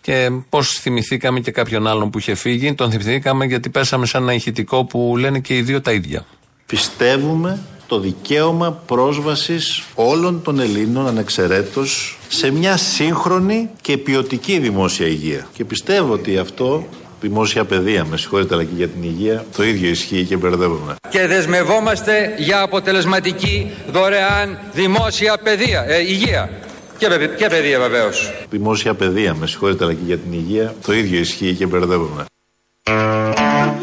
και 0.00 0.30
πώς 0.48 0.68
θυμηθήκαμε 0.68 1.40
και 1.40 1.50
κάποιον 1.50 1.86
άλλον 1.86 2.10
που 2.10 2.18
είχε 2.18 2.34
φύγει. 2.34 2.74
Τον 2.74 2.90
θυμηθήκαμε 2.90 3.44
γιατί 3.44 3.70
πέσαμε 3.70 4.06
σε 4.06 4.16
ένα 4.16 4.34
ηχητικό 4.34 4.84
που 4.84 5.16
λένε 5.18 5.38
και 5.38 5.56
οι 5.56 5.62
δύο 5.62 5.80
τα 5.80 5.92
ίδια. 5.92 6.26
Πιστεύουμε 6.66 7.62
το 7.86 7.98
δικαίωμα 7.98 8.72
πρόσβασης 8.72 9.82
όλων 9.94 10.42
των 10.42 10.58
Ελλήνων 10.58 11.06
ανεξαιρέτως 11.06 12.18
σε 12.28 12.50
μια 12.50 12.76
σύγχρονη 12.76 13.70
και 13.80 13.98
ποιοτική 13.98 14.58
δημόσια 14.58 15.06
υγεία. 15.06 15.46
Και 15.52 15.64
πιστεύω 15.64 16.12
ότι 16.12 16.38
αυτό 16.38 16.86
δημόσια 17.28 17.64
παιδεία, 17.64 18.04
με 18.04 18.16
συγχωρείτε, 18.16 18.54
αλλά 18.54 18.64
και 18.64 18.74
για 18.76 18.88
την 18.88 19.02
υγεία, 19.02 19.44
το 19.56 19.62
ίδιο 19.62 19.88
ισχύει 19.90 20.24
και 20.24 20.36
μπερδεύομαι. 20.36 20.94
Και 21.08 21.26
δεσμευόμαστε 21.26 22.34
για 22.36 22.60
αποτελεσματική 22.60 23.70
δωρεάν 23.92 24.58
δημόσια 24.72 25.38
παιδεία, 25.42 25.84
ε, 25.88 26.00
υγεία. 26.00 26.50
Και, 26.98 27.06
και 27.36 27.46
παιδεία 27.46 27.78
βεβαίως. 27.78 28.32
Δημόσια 28.50 28.94
παιδεία, 28.94 29.34
με 29.34 29.46
συγχωρείτε, 29.46 29.84
αλλά 29.84 29.92
και 29.92 30.04
για 30.06 30.18
την 30.18 30.32
υγεία, 30.32 30.74
το 30.86 30.92
ίδιο 30.92 31.18
ισχύει 31.18 31.54
και 31.54 31.66
μπερδεύομαι. 31.66 32.24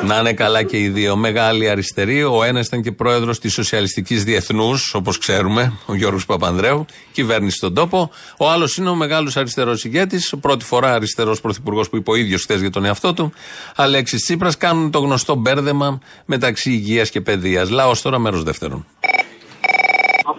Να 0.05 0.19
είναι 0.19 0.33
καλά 0.33 0.63
και 0.63 0.77
οι 0.77 0.89
δύο. 0.89 1.15
Μεγάλοι 1.15 1.69
αριστεροί. 1.69 2.23
Ο 2.23 2.43
ένας 2.43 2.65
ήταν 2.65 2.81
και 2.81 2.91
πρόεδρος 2.91 3.39
της 3.39 3.53
Σοσιαλιστικής 3.53 4.23
Διεθνούς, 4.23 4.93
όπως 4.93 5.17
ξέρουμε, 5.17 5.73
ο 5.85 5.95
Γιώργος 5.95 6.25
Παπανδρέου, 6.25 6.85
κυβέρνηση 7.11 7.57
στον 7.57 7.73
τόπο. 7.73 8.11
Ο 8.37 8.49
άλλος 8.49 8.77
είναι 8.77 8.89
ο 8.89 8.95
μεγάλος 8.95 9.37
αριστερός 9.37 9.83
ηγέτης, 9.83 10.33
πρώτη 10.41 10.65
φορά 10.65 10.93
αριστερός 10.93 11.41
πρωθυπουργός 11.41 11.89
που 11.89 11.95
είπε 11.95 12.11
ο 12.11 12.15
ίδιος 12.15 12.41
χθες 12.41 12.59
για 12.59 12.69
τον 12.69 12.85
εαυτό 12.85 13.13
του, 13.13 13.33
Αλέξης 13.75 14.23
Τσίπρας. 14.23 14.57
Κάνουν 14.57 14.91
το 14.91 14.99
γνωστό 14.99 15.35
μπέρδεμα 15.35 15.99
μεταξύ 16.25 16.71
υγείας 16.71 17.09
και 17.09 17.21
παιδείας. 17.21 17.69
Λαός 17.69 18.01
τώρα, 18.01 18.19
μέρος 18.19 18.43
δεύτερον. 18.43 18.85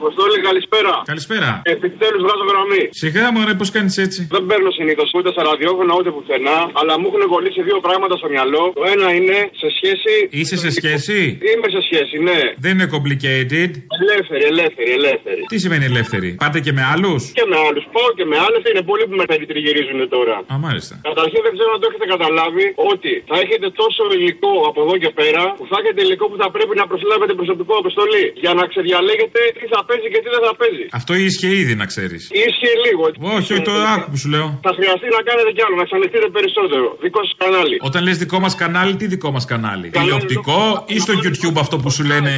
Αποστόλη, 0.03 0.37
καλησπέρα. 0.49 0.93
Καλησπέρα. 1.13 1.51
Επιτέλους 1.75 2.21
βγάζω 2.25 2.45
γραμμή. 2.51 2.83
Σιγά 3.03 3.25
μου, 3.33 3.39
ρε, 3.49 3.55
πώς 3.61 3.71
κάνεις 3.77 3.97
έτσι; 4.07 4.21
Δεν 4.37 4.45
παίρνω 4.51 4.71
συνήθως 4.79 5.09
ούτε 5.17 5.29
στα 5.35 5.43
ραδιόφωνα 5.49 5.93
ούτε 5.99 6.11
πουθενά, 6.17 6.59
αλλά 6.81 6.93
μου 7.01 7.07
έχουν 7.11 7.23
κολλήσει 7.35 7.61
δύο 7.69 7.79
πράγματα 7.87 8.15
στο 8.21 8.29
μυαλό. 8.35 8.63
Το 8.79 8.83
ένα 8.95 9.07
είναι 9.19 9.37
σε 9.63 9.69
σχέση. 9.77 10.15
Είσαι 10.39 10.57
σε 10.65 10.71
σχέση; 10.79 11.19
Είμαι 11.51 11.69
σε 11.77 11.81
σχέση, 11.87 12.17
ναι. 12.29 12.41
Δεν 12.65 12.71
είναι 12.75 12.89
complicated. 12.95 13.71
Ελεύθερη, 14.03 14.45
ελεύθερη, 14.53 14.91
ελεύθερη. 15.01 15.41
Τι 15.53 15.57
σημαίνει 15.65 15.85
ελεύθερη; 15.93 16.29
Πάτε 16.45 16.59
και 16.67 16.73
με 16.79 16.83
άλλους; 16.93 17.21
Και 17.39 17.47
με 17.53 17.57
άλλους. 17.67 17.85
Πάω 17.95 18.11
και 18.19 18.25
με 18.31 18.37
άλλες. 18.47 18.61
Είναι 18.71 18.83
πολλοί 18.91 19.05
που 19.09 19.17
με 19.21 19.27
περιτριγυρίζουν 19.33 20.01
τώρα. 20.17 20.37
Α, 20.53 20.55
μάλιστα. 20.67 20.95
Καταρχήν 21.11 21.41
δεν 21.47 21.53
ξέρω 21.57 21.71
αν 21.75 21.81
το 21.83 21.87
έχετε 21.91 22.07
καταλάβει 22.15 22.65
ότι 22.93 23.13
θα 23.31 23.37
έχετε 23.45 23.67
τόσο 23.83 24.03
υλικό 24.17 24.53
από 24.71 24.79
εδώ 24.85 24.95
και 25.03 25.11
πέρα 25.21 25.43
που 25.59 25.65
θα 25.71 25.77
έχετε 25.81 26.01
υλικό 26.07 26.25
που 26.31 26.39
θα 26.43 26.49
πρέπει 26.55 26.75
να 26.81 26.85
προσλάβετε 26.91 27.33
προσωπικό 27.41 27.75
αποστολή 27.83 28.25
για 28.45 28.53
να 28.59 28.63
ξεδιαλέγετε 28.73 29.41
τι 29.59 29.65
θα 29.73 29.81
παίζει 29.93 30.09
και 30.13 30.21
τι 30.25 30.29
δεν 30.35 30.43
θα 30.49 30.53
παίζει. 30.61 30.85
Αυτό 31.01 31.13
ίσχυε 31.27 31.51
ήδη 31.63 31.75
να 31.83 31.87
ξέρεις. 31.93 32.23
Ίσχυε 32.47 32.73
λίγο. 32.87 33.03
Όχι, 33.37 33.51
όχι, 33.55 33.65
το 33.71 33.75
άκου 33.95 34.07
που 34.13 34.19
σου 34.23 34.29
λέω. 34.35 34.47
Θα 34.67 34.73
χρειαστεί 34.79 35.07
να 35.19 35.23
κάνετε 35.29 35.51
κι 35.57 35.63
άλλο, 35.67 35.77
να 35.83 35.87
ξανεχτείτε 35.91 36.27
περισσότερο. 36.39 36.87
Δικό 37.05 37.21
σας 37.27 37.35
κανάλι. 37.43 37.77
Όταν 37.89 38.01
λες 38.07 38.17
δικό 38.25 38.39
μας 38.45 38.55
κανάλι, 38.63 38.93
τι 39.01 39.07
δικό 39.15 39.31
μας 39.37 39.45
κανάλι; 39.53 39.87
Τηλεοπτικό 39.97 40.61
ή 40.95 40.99
στο 41.05 41.13
YouTube 41.23 41.57
αυτό 41.65 41.77
που 41.83 41.91
σου 41.97 42.05
λένε 42.13 42.33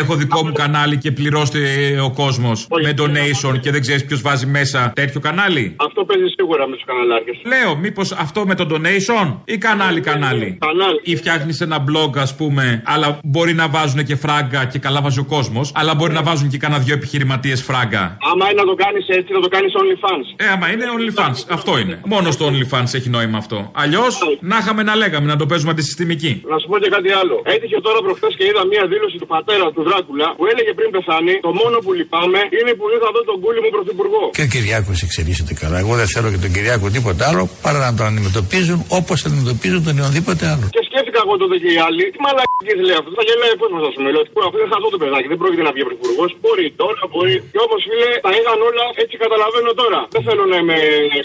Έχω 0.00 0.14
δικό 0.22 0.38
μου 0.44 0.52
κανάλι 0.52 0.96
και 0.98 1.10
πληρώστε 1.18 1.60
ο 2.08 2.10
κόσμος 2.22 2.66
με 2.84 2.90
donation 3.00 3.54
και 3.60 3.70
δεν 3.70 3.80
ξέρεις 3.80 4.04
ποιος 4.04 4.20
βάζει 4.20 4.46
μέσα 4.46 4.92
τέτοιο 4.94 5.20
κανάλι; 5.20 5.64
Αυτό 5.76 6.04
παίζει 6.04 6.26
σίγουρα 6.36 6.68
με 6.68 6.74
τους 6.76 6.84
καναλάρχε. 6.84 7.32
Λέω, 7.52 7.76
μήπως 7.76 8.12
αυτό 8.12 8.46
με 8.46 8.54
το 8.54 8.64
donation 8.72 9.36
ή 9.44 9.58
κανάλι 9.58 10.00
κανάλι. 10.00 10.58
Κανάλι; 10.60 11.00
Ή 11.02 11.16
φτιάχνεις 11.16 11.60
ένα 11.60 11.84
blog, 11.88 12.18
ας 12.18 12.34
πούμε, 12.36 12.82
αλλά 12.86 13.18
μπορεί 13.24 13.54
να 13.54 13.68
βάζουν 13.68 14.04
και 14.04 14.16
φράγκα 14.16 14.64
και 14.64 14.78
καλά 14.78 15.00
βάζει 15.00 15.18
ο 15.18 15.24
κόσμος, 15.24 15.72
αλλά 15.74 15.94
μπορεί 15.94 16.12
να 16.12 16.22
βάζουν 16.22 16.48
και 16.48 16.58
κανένα 16.58 16.82
δυο 16.82 16.97
επιχειρηματίες 16.98 17.60
φράγκα. 17.68 18.04
Άμα 18.30 18.44
είναι 18.50 18.60
να 18.62 18.66
το 18.70 18.76
κάνεις 18.84 19.04
έτσι, 19.18 19.30
να 19.38 19.40
το 19.44 19.48
κάνεις 19.54 19.72
OnlyFans. 19.80 20.26
Ε, 20.44 20.46
άμα 20.54 20.66
είναι 20.72 20.84
OnlyFans. 20.96 21.38
Αυτό 21.56 21.72
είναι. 21.82 21.96
Μόνο 22.14 22.26
στο 22.36 22.44
OnlyFans 22.50 22.90
έχει 22.98 23.08
νόημα 23.16 23.38
αυτό. 23.42 23.58
Αλλιώς 23.82 24.12
να 24.50 24.56
είχαμε 24.60 24.82
να 24.90 24.94
λέγαμε 25.02 25.26
να 25.32 25.36
το 25.40 25.46
παίζουμε 25.50 25.70
αντισυστημική. 25.74 26.32
Να 26.52 26.56
σου 26.60 26.66
πω 26.70 26.76
και 26.82 26.90
κάτι 26.96 27.10
άλλο. 27.20 27.34
Έτυχε 27.54 27.76
τώρα 27.86 27.98
προχθές 28.06 28.32
και 28.38 28.44
είδα 28.50 28.62
μία 28.72 28.84
δήλωση 28.92 29.16
του 29.22 29.28
πατέρα 29.34 29.66
του 29.74 29.82
Δράκουλα 29.88 30.28
που 30.38 30.44
έλεγε 30.52 30.70
πριν 30.78 30.88
πεθάνει: 30.96 31.34
Το 31.46 31.52
μόνο 31.60 31.76
που 31.84 31.90
λυπάμαι 31.98 32.40
είναι 32.58 32.72
που 32.78 32.84
δεν 32.92 32.98
θα 33.04 33.08
δω 33.14 33.20
τον 33.30 33.36
κούλι 33.42 33.60
μου 33.64 33.70
πρωθυπουργό. 33.76 34.22
Και 34.36 34.44
ο 34.46 34.48
Κυριάκος 34.54 34.98
εξελίσσεται 35.06 35.54
καλά. 35.62 35.78
Εγώ 35.84 35.92
δεν 36.00 36.08
θέλω 36.14 36.28
και 36.34 36.40
τον 36.44 36.52
Κυριάκο 36.54 36.86
τίποτα 36.96 37.22
άλλο 37.30 37.42
παρά 37.64 37.78
να 37.86 37.92
τον 37.98 38.06
αντιμετωπίζουν 38.10 38.78
όπως 39.00 39.18
αντιμετωπίζουν 39.26 39.80
τον 39.84 39.92
οποιονδήποτε 39.96 40.44
άλλο. 40.52 40.66
Και 40.76 40.82
σκέφτηκα 40.87 40.87
εγώ 41.24 41.34
τότε 41.42 41.56
και 41.62 41.70
οι 41.74 41.78
άλλοι, 41.86 42.04
τι 42.12 42.18
μαλακίες 42.24 42.78
λέει 42.88 42.96
αυτός. 43.00 43.12
Θα 43.18 43.24
γελάει 43.28 43.54
πώς 43.62 43.70
μα 43.74 43.80
πούμε. 43.96 44.08
Λέω 44.14 44.22
ότι 44.24 44.30
αυτό 44.48 44.58
δεν 44.62 44.70
θα 44.72 44.78
δω 44.82 44.88
το 44.94 44.98
παιδάκι, 45.02 45.26
δεν 45.32 45.38
πρόκειται 45.42 45.64
να 45.68 45.72
βγει 45.74 45.82
πρωθυπουργός. 45.88 46.30
Μπορεί 46.42 46.66
τώρα, 46.82 47.02
μπορεί. 47.12 47.36
Και 47.52 47.60
όπω 47.66 47.76
φίλε, 47.86 48.10
τα 48.26 48.30
είχαν 48.36 48.58
όλα 48.68 48.84
έτσι 49.02 49.14
καταλαβαίνω 49.24 49.70
τώρα. 49.82 50.00
Δεν 50.14 50.22
θέλω 50.26 50.44
να 50.52 50.56
είμαι 50.60 50.78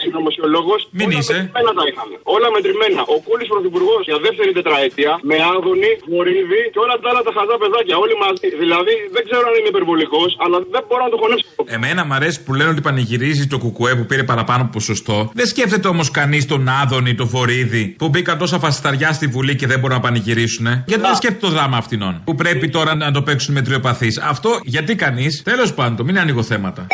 συνωμοσιολόγος. 0.04 0.80
Μην 1.00 1.08
όλα 1.08 1.18
είσαι. 1.20 1.36
μετρημένα 1.38 1.72
τα 1.80 1.84
είχαμε. 1.90 2.16
Όλα 2.36 2.48
μετρημένα. 2.56 3.02
Ο 3.16 3.18
Κούλης 3.26 3.48
πρωθυπουργός 3.54 4.02
για 4.10 4.18
δεύτερη 4.26 4.52
τετραετία 4.60 5.12
με 5.30 5.36
άδωνη, 5.54 5.92
βορύδι 6.12 6.62
και 6.74 6.80
όλα 6.86 6.96
τα 7.02 7.08
άλλα 7.12 7.22
τα 7.28 7.32
χαζά 7.38 7.56
παιδάκια. 7.62 7.96
Όλοι 8.04 8.16
μαζί. 8.24 8.48
Δηλαδή 8.64 8.94
δεν 9.16 9.22
ξέρω 9.28 9.44
αν 9.50 9.54
είμαι 9.58 9.72
υπερβολικός, 9.76 10.30
αλλά 10.44 10.58
δεν 10.74 10.82
μπορώ 10.88 11.02
να 11.08 11.12
το 11.14 11.18
χωνέψω. 11.22 11.48
Εμένα 11.78 12.02
μου 12.08 12.14
αρέσει 12.20 12.38
που 12.46 12.52
λένε 12.58 12.70
ότι 12.76 12.82
πανηγυρίζει 12.88 13.46
το 13.54 13.58
κουκουέ 13.64 13.92
που 14.00 14.06
πήρε 14.10 14.24
παραπάνω 14.32 14.64
ποσοστό. 14.76 15.18
Δεν 15.40 15.48
σκέφτεται 15.54 15.88
όμως 15.94 16.08
κανείς 16.20 16.44
τον 16.52 16.62
Άδωνη, 16.82 17.14
τον 17.22 17.28
Βορύδη, 17.34 17.84
που 18.00 18.08
μπήκαν 18.10 18.36
τόσα 18.38 18.58
φασισταριά 18.60 19.10
στη 19.14 19.26
Βουλή 19.28 19.56
και 19.56 19.68
δεν 19.68 19.80
μπορούν 19.84 19.98
να 19.98 20.04
πανηγυρίσουν. 20.04 20.66
Γιατί 20.66 21.02
δεν 21.02 21.16
σκέφτεται 21.16 21.46
το 21.46 21.50
δράμα 21.50 21.78
αυτινών. 21.78 22.22
Που 22.24 22.36
πρέπει 22.36 22.70
τώρα 22.70 22.96
να 22.96 23.12
το 23.12 23.22
παίξουν 23.22 23.54
με 23.54 23.62
τριοπαθεί. 23.62 24.08
Αυτό 24.24 24.60
γιατί 24.64 24.96
κανείς. 24.96 25.42
Τέλος 25.44 25.74
πάντων, 25.74 26.06
μην 26.06 26.20
ανοίγω 26.20 26.44
θέματα. 26.44 26.88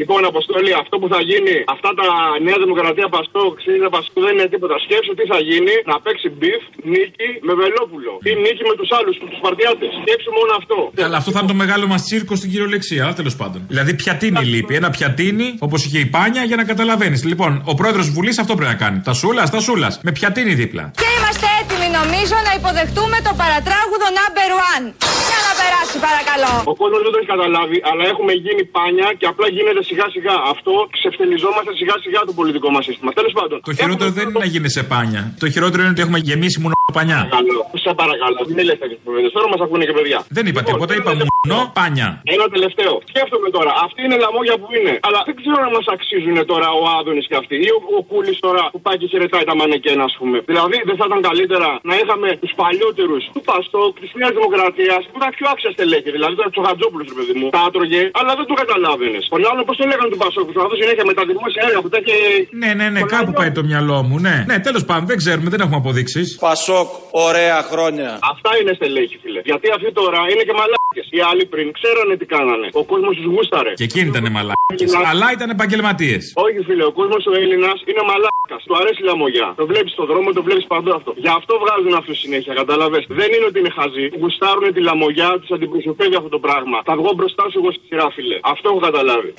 Λοιπόν, 0.00 0.20
Αποστολή, 0.32 0.72
αυτό 0.82 0.94
που 1.00 1.08
θα 1.14 1.20
γίνει, 1.30 1.56
αυτά 1.74 1.90
τα 2.00 2.06
Νέα 2.46 2.58
Δημοκρατία 2.64 3.08
ΠΑΣΟΚ, 3.14 3.42
ΣΥΡΙΖΑ 3.58 3.88
ΠΑΣΟΚ 3.94 4.18
δεν 4.26 4.32
είναι 4.36 4.48
τίποτα. 4.54 4.76
Σκέψου 4.84 5.12
τι 5.18 5.24
θα 5.32 5.38
γίνει 5.48 5.74
να 5.90 5.96
παίξει 6.04 6.28
beef, 6.36 6.62
νίκη 6.94 7.28
με 7.46 7.52
Βελόπουλο. 7.60 8.12
Ή 8.30 8.32
νίκη 8.44 8.62
με 8.70 8.74
τους 8.78 8.90
άλλους, 8.98 9.14
τους 9.20 9.30
Σπαρτιάτες. 9.40 9.90
Σκέψου 10.02 10.30
μόνο 10.38 10.52
αυτό. 10.60 10.78
Αλλά 11.06 11.16
αυτό 11.20 11.30
θα 11.34 11.38
είναι 11.40 11.50
το 11.54 11.58
μεγάλο 11.64 11.84
μας 11.92 12.00
τσίρκο 12.06 12.34
στην 12.40 12.48
κυριολεξία, 12.52 13.00
αλλά 13.04 13.14
τέλος 13.20 13.34
πάντων. 13.40 13.60
Δηλαδή, 13.72 13.92
πιατίνι 14.02 14.42
λείπει. 14.52 14.72
Ένα 14.80 14.90
πιατίνι, 14.96 15.48
όπως 15.66 15.80
είχε 15.84 15.98
η 16.06 16.08
Πάνια, 16.16 16.42
για 16.50 16.56
να 16.60 16.64
καταλαβαίνεις. 16.72 17.20
Λοιπόν, 17.30 17.52
ο 17.70 17.74
πρόεδρος 17.78 18.06
Βουλής 18.14 18.36
αυτό 18.42 18.52
πρέπει 18.58 18.72
να 18.74 18.78
κάνει. 18.84 18.98
Τασούλας, 19.08 19.48
Τασούλας. 19.54 19.92
Με 20.06 20.10
πιατίνι 20.18 20.52
δίπλα. 20.60 20.84
Και 21.02 21.08
είμαστε 21.16 21.46
έτοιμοι 21.60 21.88
νομίζω 22.00 22.36
να 22.48 22.52
υποδεχτούμε 22.60 23.16
το 23.26 23.32
παρατράγουδο 23.42 24.08
number 24.18 24.50
one. 24.74 24.86
Για 25.28 25.40
να 25.46 25.52
περάσει, 25.60 25.96
παρακαλώ. 26.08 26.52
Ο 26.72 26.74
κόσμος 26.80 27.00
δεν 27.04 27.10
το 27.14 27.18
έχει 27.20 27.30
καταλάβει, 27.34 27.78
αλλά 27.88 28.02
έχουμε 28.12 28.32
γίνει 28.44 28.62
πάνια 28.76 29.08
και 29.18 29.26
απλά 29.32 29.46
γίνεται 29.56 29.82
σιγά 29.90 30.06
σιγά. 30.14 30.34
Αυτό 30.52 30.72
ξεφτελιζόμαστε 30.96 31.72
σιγά 31.80 31.94
σιγά 32.04 32.20
το 32.28 32.32
πολιτικό 32.38 32.68
μας 32.74 32.84
σύστημα. 32.88 33.10
Τέλος 33.18 33.32
πάντων. 33.38 33.56
Το 33.68 33.72
χειρότερο 33.78 34.10
δεν 34.18 34.24
είναι 34.28 34.38
να 34.44 34.48
γίνει 34.54 34.68
σε 34.76 34.82
πάνια. 34.92 35.22
Το 35.42 35.46
χειρότερο 35.54 35.80
είναι 35.82 35.92
ότι 35.96 36.02
έχουμε 36.06 36.18
γεμίσει 36.28 36.58
μόνο 36.64 36.74
πανιά. 36.98 37.20
Παρακαλώ, 37.30 37.60
σε 37.84 37.90
παρακαλώ, 38.02 38.38
μην 38.56 38.64
λες 38.68 38.78
τέτοιες 38.82 39.00
κουβέντε. 39.04 39.28
Τώρα 39.36 39.46
μας 39.52 39.60
ακούνε 39.64 39.84
και 39.88 39.94
παιδιά. 39.98 40.18
Δεν 40.36 40.44
είπα 40.48 40.60
Λοιπόν, 40.60 40.72
τίποτα, 40.72 40.92
ένα 40.94 41.02
είπα 41.02 41.10
τελευταίο. 41.12 41.40
μόνο 41.48 41.58
πάνια. 41.78 42.08
Ένα 42.34 42.46
τελευταίο. 42.54 42.92
Σκέφτομαι 43.12 43.48
τώρα, 43.56 43.72
αυτοί 43.86 44.00
είναι 44.06 44.16
λαμόγια 44.24 44.56
που 44.60 44.68
είναι. 44.76 44.92
Αλλά 45.06 45.20
δεν 45.28 45.34
ξέρω 45.40 45.58
αν 45.66 45.72
μας 45.78 45.86
αξίζουν 45.94 46.36
τώρα 46.52 46.68
ο 46.80 46.82
Άδωνης 46.98 47.26
και 47.30 47.36
αυτοί. 47.42 47.54
Ή 47.66 47.70
ο, 47.76 47.78
ο 47.98 48.00
Κούλης 48.10 48.38
τώρα 48.46 48.62
που 48.72 48.80
πάει 48.86 48.96
και 49.00 49.06
χαιρετάει 49.12 49.44
τα 49.50 49.54
μανεκένα, 49.60 50.02
ας 50.10 50.14
πούμε. 50.18 50.36
Δηλαδή 50.50 50.76
δεν 50.88 50.96
θα 51.00 51.04
ήταν 51.08 51.20
καλύτερα 51.28 51.68
να 51.90 51.94
είχαμε 52.00 52.28
τους 52.42 52.52
παλιότερους 52.60 53.22
του 53.34 53.40
Παστόκ, 53.48 53.92
της 54.02 54.10
Νέας 54.20 54.32
Δημοκρατίας 54.38 55.02
που 55.10 55.16
ήταν 55.20 55.30
πιο 55.36 55.46
άξιας 55.52 55.72
στελέχη. 55.76 56.10
Δηλαδή 56.16 56.34
τώρα 56.40 56.50
του 56.54 56.62
Χατζόπουλου, 56.66 57.04
ρε 57.12 57.16
παιδί 57.18 57.34
μου. 57.38 57.46
Τα 57.56 57.62
άτρωγε, 57.68 58.02
αλλά 58.18 58.32
δεν 58.38 58.46
το 58.50 58.54
καταλάβαινες. 58.62 59.22
Τον 59.32 59.40
άλλον 59.50 59.64
πώς 59.68 59.77
το 59.78 59.84
λέγανε 59.90 60.10
του 60.12 60.20
Παστόκ, 60.22 60.44
που 60.48 60.54
θα 60.56 60.76
συνέχεια 60.82 61.04
με 61.10 61.14
τα 61.18 61.24
δημόσια 61.30 61.62
έργα 61.68 61.78
που 61.84 61.90
τα 61.92 61.98
είχε. 62.00 62.16
Ναι, 62.62 62.70
ναι, 62.78 62.86
ναι, 62.94 63.00
κάπου 63.14 63.32
πάει 63.38 63.50
το 63.58 63.62
μυαλό 63.70 63.98
μου, 64.08 64.16
ναι. 64.26 64.36
Ναι, 64.50 64.56
τέλος 64.66 64.82
πάντων, 64.88 65.06
δεν 65.10 65.16
ξέρουμε, 65.22 65.48
δεν 65.54 65.60
έχουμε 65.64 65.78
αποδείξεις. 65.82 66.26
Πασόκ, 66.46 66.88
ωραία 67.28 67.58
χρόνια. 67.70 68.10
Αυτά 68.32 68.50
είναι 68.60 68.72
στελέχη, 68.78 69.16
φίλε. 69.22 69.40
Γιατί 69.50 69.66
αυτοί 69.76 69.88
τώρα 70.00 70.20
είναι 70.32 70.42
και 70.48 70.54
μαλάκες. 70.60 71.06
Οι 71.16 71.20
άλλοι 71.30 71.44
πριν 71.52 71.66
ξέρανε 71.78 72.14
τι 72.20 72.26
κάνανε. 72.34 72.66
Ο 72.80 72.84
κόσμος 72.90 73.12
τους 73.16 73.26
γούσταρε. 73.32 73.72
Και 73.80 73.86
εκείνοι 73.90 74.08
ήταν 74.12 74.24
μαλάκες, 74.36 74.90
αλλά 75.10 75.26
ήταν 75.36 75.48
επαγγελματίες. 75.56 76.22
Όχι, 76.44 76.58
φίλε, 76.68 76.84
ο 76.90 76.92
κόσμος 76.98 77.22
ο 77.30 77.32
Έλληνας 77.42 77.78
είναι 77.90 78.02
μαλάκας. 78.10 78.60
Του 78.68 78.74
αρέσει 78.80 79.00
η 79.04 79.06
λαμογιά. 79.10 79.48
Το 79.60 79.64
βλέπεις 79.70 79.92
στον 79.96 80.06
δρόμο, 80.10 80.28
το 80.38 80.42
βλέπεις 80.46 80.64
παντού 80.72 80.90
αυτό. 80.98 81.10
Γι' 81.24 81.32
αυτό 81.38 81.52
βγάζουν 81.62 81.94
αυτούς 82.00 82.16
συνέχεια, 82.24 82.52
κατάλαβε. 82.60 82.98
Δεν 83.20 83.28
είναι 83.34 83.46
ότι 83.50 83.58
είναι 83.62 83.72
χαζοί. 83.78 84.06
Γουστάρουν 84.20 84.66
τη 84.76 84.80
λαμογιά, 84.90 85.30
τους 85.40 85.50
αντιπροσωπεύει 85.56 86.16
αυτό 86.20 86.30
το 86.36 86.40
πράγμα. 86.46 86.76
Θα 86.88 86.94
βγω 87.00 87.10
μπροστά 87.16 87.44
σου 87.50 87.58
εγώ 87.60 87.70
στη 87.76 87.84
σειρά, 87.88 88.06
φίλε. 88.16 88.36
Αυτό 88.52 88.66
έχω 88.72 88.80
καταλάβει. 88.88 89.30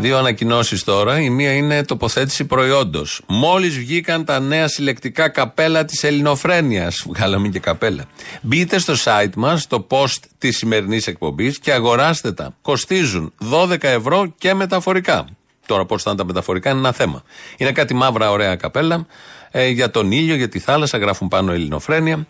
Δύο 0.00 0.18
ανακοινώσεις 0.18 0.84
τώρα. 0.84 1.20
Η 1.20 1.30
μία 1.30 1.52
είναι 1.52 1.84
τοποθέτηση 1.84 2.44
προϊόντος. 2.44 3.20
Μόλις 3.26 3.78
βγήκαν 3.78 4.24
τα 4.24 4.40
νέα 4.40 4.68
συλλεκτικά 4.68 5.28
καπέλα 5.28 5.84
της 5.84 6.04
Ελληνοφρένειας. 6.04 7.04
Βγάλαμε 7.06 7.48
και 7.48 7.58
καπέλα. 7.58 8.04
Μπείτε 8.42 8.78
στο 8.78 8.94
site 9.04 9.34
μας, 9.36 9.66
το 9.66 9.86
post 9.90 10.22
της 10.38 10.56
σημερινής 10.56 11.06
εκπομπής 11.06 11.58
και 11.58 11.72
αγοράστε 11.72 12.32
τα. 12.32 12.54
Κοστίζουν 12.62 13.32
12 13.50 13.76
ευρώ 13.80 14.32
και 14.38 14.54
μεταφορικά. 14.54 15.26
Τώρα 15.66 15.84
πώς 15.84 16.02
θα 16.02 16.10
είναι 16.10 16.18
τα 16.18 16.26
μεταφορικά 16.26 16.70
είναι 16.70 16.78
ένα 16.78 16.92
θέμα. 16.92 17.22
Είναι 17.56 17.72
κάτι 17.72 17.94
μαύρα 17.94 18.30
ωραία 18.30 18.56
καπέλα 18.56 19.06
ε, 19.50 19.68
για 19.68 19.90
τον 19.90 20.12
ήλιο, 20.12 20.34
για 20.34 20.48
τη 20.48 20.58
θάλασσα, 20.58 20.98
γράφουν 20.98 21.28
πάνω 21.28 21.52
Ελληνοφρένεια. 21.52 22.26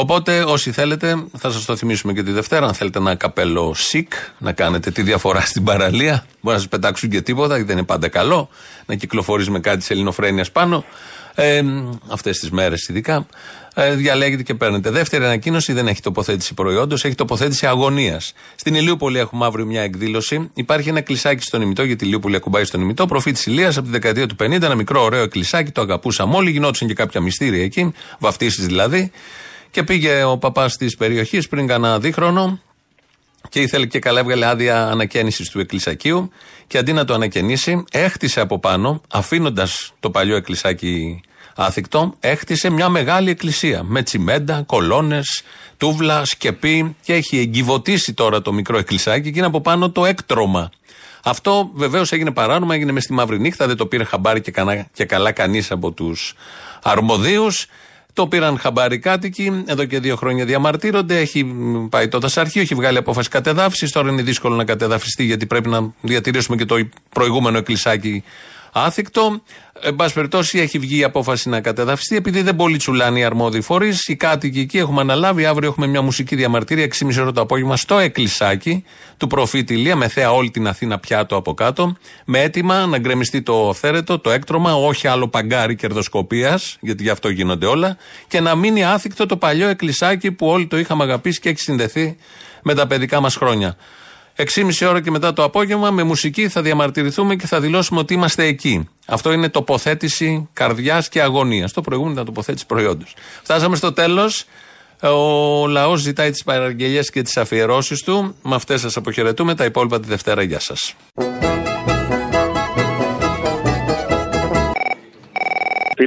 Οπότε, 0.00 0.42
όσοι 0.42 0.72
θέλετε, 0.72 1.24
θα 1.36 1.50
σας 1.50 1.64
το 1.64 1.76
θυμίσουμε 1.76 2.12
και 2.12 2.22
τη 2.22 2.32
Δευτέρα. 2.32 2.66
Αν 2.66 2.74
θέλετε 2.74 2.98
ένα 2.98 3.14
καπέλο 3.14 3.74
σικ, 3.74 4.12
να 4.38 4.52
κάνετε 4.52 4.90
τη 4.90 5.02
διαφορά 5.02 5.40
στην 5.40 5.64
παραλία. 5.64 6.26
Μπορεί 6.40 6.54
να 6.56 6.62
σας 6.62 6.68
πετάξουν 6.68 7.10
και 7.10 7.20
τίποτα, 7.20 7.54
γιατί 7.54 7.68
δεν 7.68 7.76
είναι 7.76 7.86
πάντα 7.86 8.08
καλό. 8.08 8.48
Να 8.86 8.94
κυκλοφορείς 8.94 9.48
με 9.48 9.60
κάτι 9.60 9.78
της 9.78 9.90
ελληνοφρένειας 9.90 10.50
πάνω. 10.52 10.84
Ε, 11.34 11.62
Αυτές 12.08 12.38
τις 12.38 12.50
μέρες 12.50 12.88
ειδικά. 12.88 13.26
Ε, 13.74 13.94
διαλέγετε 13.94 14.42
και 14.42 14.54
παίρνετε. 14.54 14.90
Δεύτερη 14.90 15.24
ανακοίνωση 15.24 15.72
δεν 15.72 15.88
έχει 15.88 16.00
τοποθέτηση 16.00 16.54
προϊόντος, 16.54 17.04
έχει 17.04 17.14
τοποθέτηση 17.14 17.66
αγωνίας. 17.66 18.32
Στην 18.54 18.74
Ηλίουπολη 18.74 19.18
έχουμε 19.18 19.46
αύριο 19.46 19.66
μια 19.66 19.82
εκδήλωση. 19.82 20.50
Υπάρχει 20.54 20.88
ένα 20.88 21.00
κλεισάκι 21.00 21.42
στον 21.42 21.62
ημιτό, 21.62 21.82
γιατί 21.82 22.04
η 22.04 22.06
Ηλίουπολη 22.08 22.36
ακουμπάει 22.36 22.64
στον 22.64 22.80
ημιτό. 22.80 23.06
Προφή 23.06 23.32
τη 23.32 23.50
Ηλίας 23.50 23.76
από 23.76 23.86
τη 23.86 23.92
δεκαετία 23.92 24.26
του 24.26 24.36
50, 24.42 24.62
ένα 24.62 24.74
μικρό 24.74 25.02
ωραίο 25.02 25.28
κλεισάκι, 25.28 25.70
το 25.70 25.80
αγαπούσαμε 25.80 26.36
όλοι. 26.36 26.50
Γινόντουσαν 26.50 26.88
και 26.88 26.94
κάποια 26.94 27.20
μυστήρια 27.20 27.64
εκεί, 27.64 27.92
βαφτίσεις 28.18 28.66
δηλαδή. 28.66 29.10
Και 29.70 29.82
πήγε 29.82 30.24
ο 30.24 30.38
παπάς 30.38 30.76
της 30.76 30.96
περιοχής 30.96 31.48
πριν 31.48 31.66
κανένα 31.66 31.98
δίχρονο 31.98 32.60
και 33.48 33.60
ήθελε 33.60 33.86
και 33.86 33.98
καλά 33.98 34.20
έβγαλε 34.20 34.46
άδεια 34.46 34.86
ανακαίνιση 34.86 35.50
του 35.50 35.60
εκκλησακίου. 35.60 36.30
Και 36.66 36.78
αντί 36.78 36.92
να 36.92 37.04
το 37.04 37.14
ανακαινήσει, 37.14 37.84
έχτισε 37.90 38.40
από 38.40 38.58
πάνω, 38.58 39.02
αφήνοντας 39.08 39.92
το 40.00 40.10
παλιό 40.10 40.36
εκκλησάκι 40.36 41.20
άθικτο, 41.54 42.14
έχτισε 42.20 42.70
μια 42.70 42.88
μεγάλη 42.88 43.30
εκκλησία 43.30 43.82
με 43.82 44.02
τσιμέντα, 44.02 44.62
κολόνες, 44.66 45.42
τούβλα, 45.76 46.24
σκεπή 46.24 46.96
και 47.02 47.14
έχει 47.14 47.38
εγκυβωτήσει 47.38 48.14
τώρα 48.14 48.42
το 48.42 48.52
μικρό 48.52 48.78
εκκλησάκι 48.78 49.30
και 49.30 49.38
είναι 49.38 49.46
από 49.46 49.60
πάνω 49.60 49.90
το 49.90 50.04
έκτρωμα. 50.04 50.70
Αυτό 51.22 51.70
βεβαίως 51.74 52.12
έγινε 52.12 52.30
παράνομα, 52.30 52.74
έγινε 52.74 52.92
μες 52.92 53.02
στη 53.02 53.12
μαύρη 53.12 53.40
νύχτα, 53.40 53.66
δεν 53.66 53.76
το 53.76 53.86
πήρε 53.86 54.04
χαμπάρι 54.04 54.40
και, 54.40 54.50
κανά, 54.50 54.86
και 54.92 55.04
καλά 55.04 55.32
κανείς 55.32 55.70
από 55.70 55.90
τους 55.92 56.34
αρμοδίους. 56.82 57.66
Το 58.18 58.26
πήραν 58.26 58.58
χαμπάρι 58.58 58.98
κάτοικοι, 58.98 59.64
εδώ 59.66 59.84
και 59.84 59.98
δύο 59.98 60.16
χρόνια 60.16 60.44
διαμαρτύρονται. 60.44 61.18
Έχει 61.18 61.44
πάει 61.90 62.08
το 62.08 62.18
δασαρχείο, 62.18 62.62
έχει 62.62 62.74
βγάλει 62.74 62.98
απόφαση 62.98 63.28
κατεδάφισης. 63.28 63.92
Τώρα 63.92 64.10
είναι 64.10 64.22
δύσκολο 64.22 64.54
να 64.56 64.64
κατεδαφιστεί 64.64 65.24
γιατί 65.24 65.46
πρέπει 65.46 65.68
να 65.68 65.92
διατηρήσουμε 66.00 66.56
και 66.56 66.64
το 66.64 66.88
προηγούμενο 67.08 67.58
εκκλησάκι 67.58 68.24
άθικτο. 68.82 69.42
Εν 69.82 69.96
πάση 69.96 70.14
περιπτώσει, 70.14 70.58
έχει 70.58 70.78
βγει 70.78 70.98
η 70.98 71.04
απόφαση 71.04 71.48
να 71.48 71.60
κατεδαφιστεί, 71.60 72.16
επειδή 72.16 72.42
δεν 72.42 72.56
πολύ 72.56 72.76
τσουλάνε 72.76 73.18
οι 73.18 73.24
αρμόδιοι 73.24 73.60
φορείς. 73.60 74.06
Οι 74.06 74.16
κάτοικοι 74.16 74.60
εκεί 74.60 74.78
έχουμε 74.78 75.00
αναλάβει. 75.00 75.44
Αύριο 75.44 75.68
έχουμε 75.68 75.86
μια 75.86 76.02
μουσική 76.02 76.36
διαμαρτυρία, 76.36 76.84
6,5 76.84 77.20
ώρα 77.20 77.32
το 77.32 77.40
απόγευμα, 77.40 77.76
στο 77.76 77.98
εκκλησάκι 77.98 78.84
του 79.16 79.26
προφήτη 79.26 79.74
Ηλία, 79.74 79.96
με 79.96 80.08
θέα 80.08 80.32
όλη 80.32 80.50
την 80.50 80.66
Αθήνα 80.66 80.98
πιάτο 80.98 81.36
από 81.36 81.54
κάτω, 81.54 81.96
με 82.24 82.42
έτοιμα 82.42 82.86
να 82.86 82.98
γκρεμιστεί 82.98 83.42
το 83.42 83.74
θέρετο, 83.74 84.18
το 84.18 84.30
έκτρωμα, 84.30 84.74
όχι 84.74 85.08
άλλο 85.08 85.28
παγκάρι 85.28 85.76
κερδοσκοπίας, 85.76 86.76
γιατί 86.80 87.02
γι' 87.02 87.10
αυτό 87.10 87.28
γίνονται 87.28 87.66
όλα, 87.66 87.96
και 88.28 88.40
να 88.40 88.54
μείνει 88.54 88.84
άθικτο 88.84 89.26
το 89.26 89.36
παλιό 89.36 89.68
εκκλησάκι 89.68 90.32
που 90.32 90.46
όλοι 90.46 90.66
το 90.66 90.78
είχαμε 90.78 91.02
αγαπήσει 91.02 91.40
και 91.40 91.48
έχει 91.48 91.60
συνδεθεί 91.60 92.16
με 92.62 92.74
τα 92.74 92.86
παιδικά 92.86 93.20
μας 93.20 93.36
χρόνια. 93.36 93.76
6,5 94.38 94.88
ώρα 94.88 95.00
και 95.00 95.10
μετά 95.10 95.32
το 95.32 95.42
απόγευμα 95.42 95.90
με 95.90 96.02
μουσική 96.02 96.48
θα 96.48 96.62
διαμαρτυρηθούμε 96.62 97.36
και 97.36 97.46
θα 97.46 97.60
δηλώσουμε 97.60 98.00
ότι 98.00 98.14
είμαστε 98.14 98.44
εκεί. 98.44 98.88
Αυτό 99.06 99.32
είναι 99.32 99.48
τοποθέτηση 99.48 100.48
καρδιάς 100.52 101.08
και 101.08 101.22
αγωνίας. 101.22 101.72
Το 101.72 101.80
προηγούμενο 101.80 102.14
ήταν 102.14 102.26
τοποθέτηση 102.26 102.66
προϊόντος. 102.66 103.14
Φτάσαμε 103.42 103.76
στο 103.76 103.92
τέλος. 103.92 104.44
Ο 105.02 105.66
λαός 105.66 106.00
ζητάει 106.00 106.30
τις 106.30 106.44
παραγγελίες 106.44 107.10
και 107.10 107.22
τις 107.22 107.36
αφιερώσεις 107.36 108.02
του. 108.02 108.34
Με 108.42 108.54
αυτές 108.54 108.80
σας 108.80 108.96
αποχαιρετούμε. 108.96 109.54
Τα 109.54 109.64
υπόλοιπα 109.64 110.00
τη 110.00 110.08
Δευτέρα. 110.08 110.42
Γεια 110.42 110.60
σας. 110.60 110.94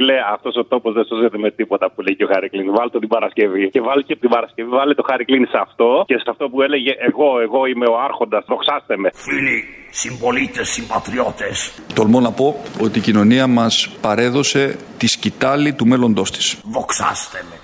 Φίλε, 0.02 0.18
αυτός 0.34 0.54
ο 0.56 0.64
τόπος 0.64 0.92
δεν 0.94 1.04
σώζεται 1.04 1.38
με 1.38 1.50
τίποτα 1.50 1.90
που 1.90 2.00
λέει 2.02 2.16
και 2.16 2.24
ο 2.24 2.28
Χαρικλίνη. 2.32 2.70
Βάλτε 2.78 2.92
το 2.92 2.98
την 2.98 3.08
Παρασκευή. 3.08 3.70
Και 3.70 3.80
βάλει 3.80 4.02
και 4.04 4.16
την 4.16 4.30
Παρασκευή, 4.30 4.68
βάλε 4.68 4.94
το 4.94 5.04
Χαρικλίνη 5.10 5.46
σε 5.46 5.58
αυτό 5.66 6.04
και 6.06 6.16
σε 6.18 6.28
αυτό 6.30 6.48
που 6.48 6.62
έλεγε 6.62 6.92
Εγώ, 7.08 7.40
εγώ 7.46 7.66
είμαι 7.66 7.86
ο 7.86 7.96
Άρχοντας, 8.06 8.44
δοξάστε 8.48 8.96
με. 8.96 9.10
Φίλοι, 9.14 9.58
συμπολίτες, 9.90 10.68
συμπατριώτες. 10.68 11.56
Τολμώ 11.94 12.20
να 12.20 12.32
πω 12.32 12.46
ότι 12.80 12.98
η 12.98 13.02
κοινωνία 13.02 13.46
μας 13.46 13.96
παρέδωσε 14.00 14.76
τη 14.98 15.06
σκητάλη 15.06 15.72
του 15.74 15.86
μέλλοντός 15.86 16.30
της. 16.30 16.60
Δοξάστε 16.72 17.38
με. 17.50 17.56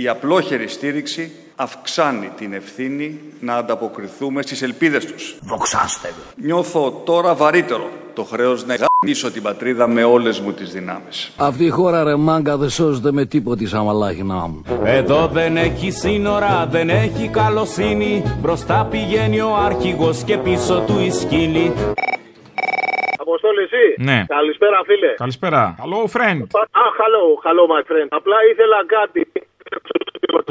Η 0.00 0.08
απλόχερη 0.08 0.68
στήριξη 0.68 1.32
αυξάνει 1.56 2.30
την 2.36 2.52
ευθύνη 2.52 3.20
να 3.40 3.54
ανταποκριθούμε 3.54 4.42
στις 4.42 4.62
ελπίδες 4.62 5.06
τους. 5.06 5.38
Δοξάστε 5.42 6.08
με. 6.16 6.44
Νιώθω 6.46 7.02
τώρα 7.04 7.34
βαρύτερο 7.34 7.90
το 8.14 8.24
χρέος 8.24 8.66
να 8.66 8.74
γαμίσω 8.74 9.30
την 9.30 9.42
πατρίδα 9.42 9.88
με 9.88 10.04
όλες 10.04 10.40
μου 10.40 10.52
τις 10.52 10.72
δυνάμεις. 10.72 11.32
Αυτή 11.36 11.64
η 11.64 11.68
χώρα 11.68 12.04
ρε 12.04 12.16
μάγκα 12.16 12.56
δεν 12.56 12.68
σώζεται 12.68 13.12
με 13.12 13.24
τίποτη 13.24 13.66
σαν 13.66 13.84
μαλάχινά 13.84 14.34
μου. 14.34 14.62
Εδώ 14.84 15.26
δεν 15.26 15.56
έχει 15.56 15.90
σύνορα, 15.90 16.68
δεν 16.70 16.88
έχει 16.88 17.28
καλοσύνη 17.28 18.22
Μπροστά 18.40 18.88
πηγαίνει 18.90 19.40
ο 19.40 19.54
άρχηγος 19.54 20.22
και 20.22 20.38
πίσω 20.38 20.84
του 20.86 20.98
η 21.00 21.10
σκύλη 21.10 21.72
Αποστόλη, 23.18 23.62
εσύ. 23.62 24.02
Ναι. 24.10 24.24
Καλησπέρα, 24.28 24.80
φίλε. 24.84 25.14
Καλησπέρα. 25.16 25.74
Hello, 25.82 26.00
friend. 26.16 26.40
Α, 26.82 26.86
hello, 27.00 27.24
hello, 27.46 27.64
my 27.74 27.82
friend. 27.90 28.08
Απλά 28.10 28.36
ήθελα 28.52 28.78
κάτι. 28.86 29.30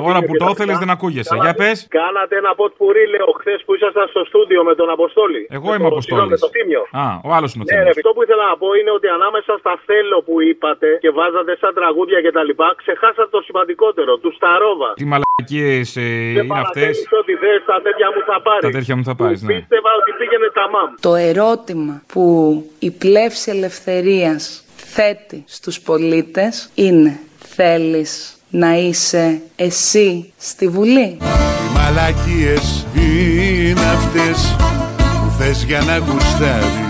Τώρα 0.02 0.20
που 0.28 0.34
το 0.42 0.48
ήθελε 0.54 0.74
δεν 0.84 0.90
ακούγεσαι. 0.96 1.36
Για 1.46 1.54
πες. 1.62 1.78
Κάνατε 2.00 2.34
ένα 2.42 2.52
ποτ 2.60 2.72
πουρί, 2.80 3.04
λέω, 3.14 3.30
χθες 3.40 3.60
που 3.66 3.72
ήσασταν 3.78 4.06
στο 4.14 4.22
στούντιο 4.30 4.62
με 4.70 4.74
τον 4.80 4.90
Αποστόλη. 4.96 5.42
Εγώ 5.58 5.68
Με 5.70 5.76
είμαι 5.76 5.88
το- 5.90 5.94
Αποστόλης. 5.96 6.30
Με 6.34 6.38
το 6.46 6.50
θύμιο. 6.56 6.82
Α, 7.04 7.06
ο 7.28 7.30
άλλος 7.38 7.50
είναι 7.54 7.64
ο 7.64 7.66
Ναι, 7.68 7.74
ρε, 7.74 7.78
Θήμιος. 7.80 7.98
αυτό 7.98 8.10
που 8.16 8.22
ήθελα 8.26 8.44
να 8.52 8.56
πω 8.62 8.68
είναι 8.80 8.92
ότι 8.98 9.08
ανάμεσα 9.18 9.52
στα 9.62 9.74
θέλω 9.88 10.18
που 10.28 10.36
είπατε 10.50 10.88
και 11.04 11.12
βάζατε 11.20 11.52
σαν 11.62 11.72
τραγούδια 11.80 12.20
και 12.26 12.32
τα 12.38 12.44
λοιπά, 12.50 12.68
ξεχάσατε 12.82 13.30
το 13.36 13.42
σημαντικότερο, 13.48 14.12
τους 14.24 14.34
Σταρόβα. 14.40 14.90
Τι 15.00 15.06
μαλακίες 15.12 15.88
Δεν 15.94 16.04
είναι 16.04 16.40
αυτές. 16.40 16.48
παρατήρησε 16.56 17.16
ότι 17.24 17.34
θες, 17.44 17.60
τα 17.72 17.78
τέτοια 17.86 18.08
μου 18.14 18.22
θα 18.30 18.38
πάρεις. 18.48 18.64
Τα 18.68 18.72
τέτοια 18.78 18.94
μου 18.98 19.04
θα 19.10 19.16
πάρεις, 19.22 19.40
ναι. 19.42 19.54
Πίστευα 19.54 19.92
ότι 20.00 20.12
πήγαινε 20.20 20.48
τα 20.60 20.66
μάμ. 20.74 20.90
Το 21.08 21.14
ερώτημα 21.32 21.94
που 22.12 22.24
η 22.88 22.90
πλεύση 23.04 23.48
ελευθερίας 23.56 24.44
θέτει 24.96 25.40
στους 25.58 25.76
πολίτες 25.88 26.54
είναι 26.88 27.12
θέλεις 27.56 28.14
να 28.50 28.78
είσαι 28.78 29.42
εσύ 29.56 30.34
στη 30.38 30.68
Βουλή. 30.68 31.18
Οι 31.20 31.74
μαλακίες 31.74 32.86
είναι 32.96 33.82
αυτές 33.82 34.56
που 35.00 35.34
θες 35.38 35.64
για 35.64 35.82
να 35.82 35.98
γουστάρεις 35.98 36.86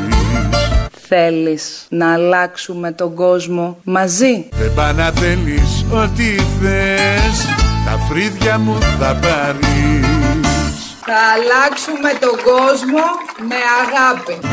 Θέλεις 1.09 1.85
να 1.89 2.13
αλλάξουμε 2.13 2.91
τον 2.91 3.13
κόσμο 3.13 3.77
μαζί. 3.83 4.49
Δεν 4.51 4.73
πά 4.73 4.93
να 4.93 5.11
θέλεις 5.11 5.85
ό,τι 5.91 6.35
θες 6.61 7.45
Τα 7.85 7.97
φρύδια 8.09 8.57
μου 8.57 8.77
θα 8.99 9.19
πάρεις 9.21 10.07
Θα 11.05 11.19
αλλάξουμε 11.35 12.09
τον 12.19 12.43
κόσμο 12.43 13.03
με 13.47 13.55
αγάπη. 13.83 14.47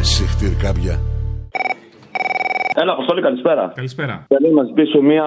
Συχτήρ 0.00 0.54
κάποια 0.54 1.00
Έλα, 2.78 2.92
Αποστόλη, 2.92 3.20
καλησπέρα. 3.20 3.72
Καλησπέρα. 3.74 4.26
Θέλω 4.28 4.48
να 4.54 4.64
ζητήσω 4.64 5.00
μία 5.00 5.24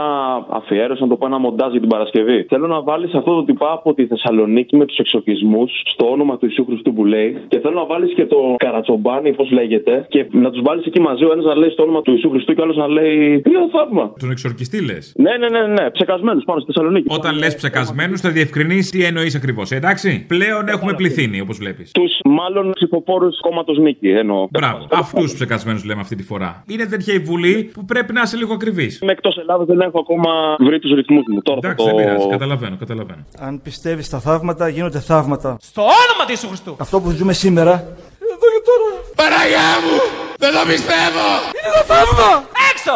αφιέρωση, 0.49 1.01
να 1.01 1.07
το 1.07 1.15
πω 1.15 1.25
ένα 1.25 1.37
μοντάζ 1.37 1.71
για 1.71 1.79
την 1.79 1.89
Παρασκευή. 1.89 2.45
Θέλω 2.49 2.67
να 2.67 2.81
βάλεις 2.81 3.13
αυτό 3.13 3.35
το 3.35 3.43
τυπά 3.43 3.71
από 3.71 3.93
τη 3.93 4.05
Θεσσαλονίκη 4.07 4.77
με 4.77 4.85
τους 4.85 4.97
εξορκισμούς 4.97 5.71
στο 5.85 6.11
όνομα 6.11 6.37
του 6.37 6.45
Ιησού 6.45 6.65
Χριστού 6.65 6.93
που 6.93 7.05
λέει. 7.05 7.37
Και 7.47 7.59
θέλω 7.59 7.73
να 7.73 7.85
βάλεις 7.85 8.13
και 8.13 8.25
το 8.25 8.55
Καρατσομπάνι, 8.57 9.33
πώς 9.33 9.51
λέγεται, 9.51 10.05
και 10.09 10.27
να 10.31 10.49
τους 10.51 10.61
βάλεις 10.61 10.85
εκεί 10.85 10.99
μαζί 10.99 11.23
ο 11.23 11.31
ένας 11.31 11.45
να 11.45 11.55
λέει 11.55 11.69
στο 11.69 11.83
όνομα 11.83 12.01
του 12.01 12.11
Ιησού 12.11 12.29
Χριστού 12.29 12.53
και 12.53 12.61
ο 12.61 12.63
άλλος 12.63 12.77
να 12.77 12.87
λέει. 12.87 13.41
Τι 13.41 13.51
θαύμα. 13.71 14.13
Τον 14.19 14.31
εξορκιστή 14.31 14.85
λες. 14.85 15.13
Ναι, 15.17 15.37
ναι, 15.37 15.49
ναι, 15.49 15.67
ναι. 15.67 15.89
Ψεκασμένους 15.89 16.43
πάνω 16.43 16.59
στη 16.59 16.71
Θεσσαλονίκη. 16.71 17.13
Όταν 17.13 17.37
λες 17.37 17.55
ψεκασμένους, 17.55 18.21
θα 18.21 18.29
διευκρινίσεις 18.29 18.91
τι 18.91 19.03
εννοείς 19.03 19.35
ακριβώς. 19.35 19.71
Εντάξει. 19.71 20.25
Πλέον 20.27 20.67
έχουμε 20.67 20.93
πληθύνει, 20.93 21.41
όπως 21.41 21.57
βλέπεις. 21.57 21.91
Τους 21.91 22.11
μάλλον 22.25 22.71
ψηφοφόρους 22.71 23.39
κόμματος 23.39 23.77
Νίκη 23.77 24.09
εννοώ. 24.09 24.47
Μπράβο. 24.51 24.87
Αυτούς 24.91 25.29
του 25.29 25.35
ψεκασμένους 25.35 25.85
λέμε 25.85 26.01
αυτή 26.01 26.15
τη 26.15 26.23
φορά. 26.23 26.63
Είναι 26.67 26.85
τέτοια 26.85 27.13
η 27.13 27.19
Βουλή 27.19 27.37
που 27.73 27.85
πρέπει 27.85 28.13
να 28.13 28.21
είσαι 28.21 28.37
λίγο 28.37 28.53
ακριβής. 28.53 28.99
Είμαι 29.01 29.11
εκτός 29.11 29.37
Ελλάδας, 29.37 29.65
δεν 29.67 29.79
έχω 29.79 29.99
ακόμα 29.99 30.31
βρει 30.59 30.79
τους 30.79 30.91
ρυθμούς 30.93 31.23
μου. 31.27 31.41
Τώρα 31.41 31.59
Εντάξει, 31.63 31.85
θα 31.85 31.93
δεν 31.95 32.05
το... 32.05 32.09
πειράζει. 32.11 32.27
Καταλαβαίνω, 32.29 32.75
καταλαβαίνω. 32.79 33.25
Αν 33.39 33.61
πιστεύεις 33.61 34.05
στα 34.05 34.19
θαύματα, 34.19 34.67
γίνονται 34.67 34.99
θαύματα. 34.99 35.57
Στο 35.61 35.81
όνομα 35.81 36.23
του 36.25 36.29
Ιησού 36.35 36.47
Χριστού. 36.47 36.75
Αυτό 36.79 36.99
που 37.01 37.09
ζούμε 37.09 37.33
σήμερα. 37.33 37.73
Εδώ 38.33 38.47
και 38.53 38.61
τώρα. 38.69 38.89
Παραγιά 39.21 39.69
μου! 39.83 39.95
Δεν 40.43 40.51
το 40.57 40.61
πιστεύω! 40.71 41.27
Είναι 41.57 41.71
το 41.77 41.83
θαύμα! 41.93 42.29
Έξω! 42.71 42.95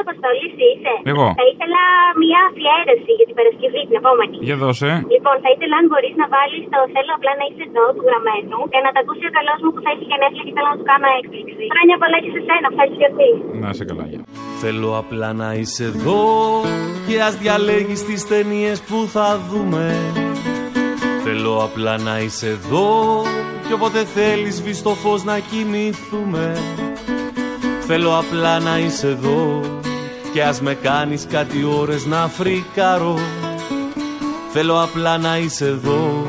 Αποστολής, 0.05 0.51
εσύ 0.55 0.65
είσαι. 0.73 0.93
Εγώ. 1.11 1.27
Θα 1.39 1.45
ήθελα 1.51 1.81
μια 2.23 2.39
αφιέρωση 2.49 3.11
για 3.19 3.25
την 3.29 3.35
Παρασκευή, 3.39 3.81
την 3.89 3.95
επόμενη. 4.01 4.35
Για 4.47 4.57
δώσε. 4.63 4.91
Λοιπόν, 5.13 5.35
θα 5.43 5.49
ήθελα 5.55 5.75
αν 5.81 5.85
μπορείς 5.89 6.13
να 6.21 6.25
βάλεις 6.35 6.63
το 6.73 6.79
Θέλω 6.95 7.11
απλά 7.17 7.31
να 7.39 7.45
είσαι 7.49 7.63
εδώ 7.69 7.85
του 7.95 8.03
γραμμένου 8.07 8.59
και 8.71 8.79
να 8.85 8.89
τα 8.95 8.99
ακούσει 9.03 9.23
ο 9.29 9.33
καλός 9.37 9.59
μου 9.63 9.71
που 9.75 9.81
θα 9.85 9.89
έχει 9.93 10.05
γενέθλια 10.11 10.43
και 10.47 10.53
θέλω 10.55 10.69
να 10.73 10.77
του 10.79 10.87
κάνω 10.91 11.07
έκπληξη. 11.19 11.63
Χρόνια 11.73 11.95
πολλά 12.01 12.17
και 12.23 12.31
σε 12.35 12.41
σένα, 12.47 12.65
ευχαριστώ 12.71 12.97
και 13.01 13.09
εσύ. 13.11 13.29
Να 13.63 13.69
σε 13.79 13.83
καλά, 13.89 14.05
γεια. 14.11 14.21
Θέλω 14.61 14.89
απλά 15.01 15.29
να 15.41 15.49
είσαι 15.59 15.83
εδώ 15.91 16.21
και 17.07 17.21
ας 17.21 17.35
διαλέγεις 17.37 18.05
τις 18.05 18.27
ταινίες 18.27 18.77
που 18.81 19.07
θα 19.15 19.27
δούμε 19.49 19.85
Θέλω 21.23 21.63
απλά 21.63 21.97
να 21.97 22.19
είσαι 22.19 22.47
εδώ 22.47 23.21
και 23.67 23.73
όποτε 23.73 24.03
θέλεις 24.03 24.55
σβείς 24.55 24.81
το 24.81 24.89
φως 24.89 25.23
να 25.23 25.39
κοιμηθούμε 25.39 26.57
Θέλω 27.79 28.17
απλά 28.17 28.59
να 28.59 28.79
είσαι 28.79 29.07
εδώ 29.07 29.59
και 30.35 30.43
ας 30.43 30.61
με 30.61 30.73
κάνεις 30.73 31.27
κάτι 31.31 31.63
ώρες 31.63 32.05
να 32.05 32.27
φρικάρω 32.27 33.19
Θέλω 34.53 34.81
απλά 34.81 35.17
να 35.17 35.37
είσαι 35.37 35.65
εδώ 35.65 36.25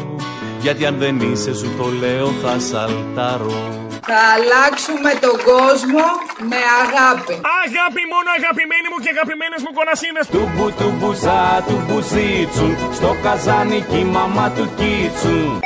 γιατί 0.61 0.87
αν 0.87 0.97
δεν 0.99 1.21
είσαι 1.21 1.55
σου 1.55 1.75
το 1.79 1.87
λέω 2.01 2.29
θα 2.43 2.59
σαλτάρω 2.59 3.89
Θα 4.11 4.21
αλλάξουμε 4.35 5.11
τον 5.21 5.37
κόσμο 5.51 6.05
με 6.51 6.61
αγάπη. 6.83 7.35
Αγάπη 7.65 8.03
μόνο 8.13 8.29
αγαπημένοι 8.39 8.87
μου 8.91 8.99
και 9.03 9.11
αγαπημένες 9.17 9.61
μου 9.65 9.73
κονασίνες. 9.79 10.27
Τουμπου 10.35 10.67
τουμπου 10.79 11.13
σα 11.25 11.41
τουμπου 11.67 11.99
ζήτσουν 12.11 12.73
Στο 12.99 13.11
καζάνι 13.23 13.81
κι 13.91 13.99
η 13.99 14.05
μαμά 14.05 14.47
του 14.57 14.67
κίτσουν 14.79 15.61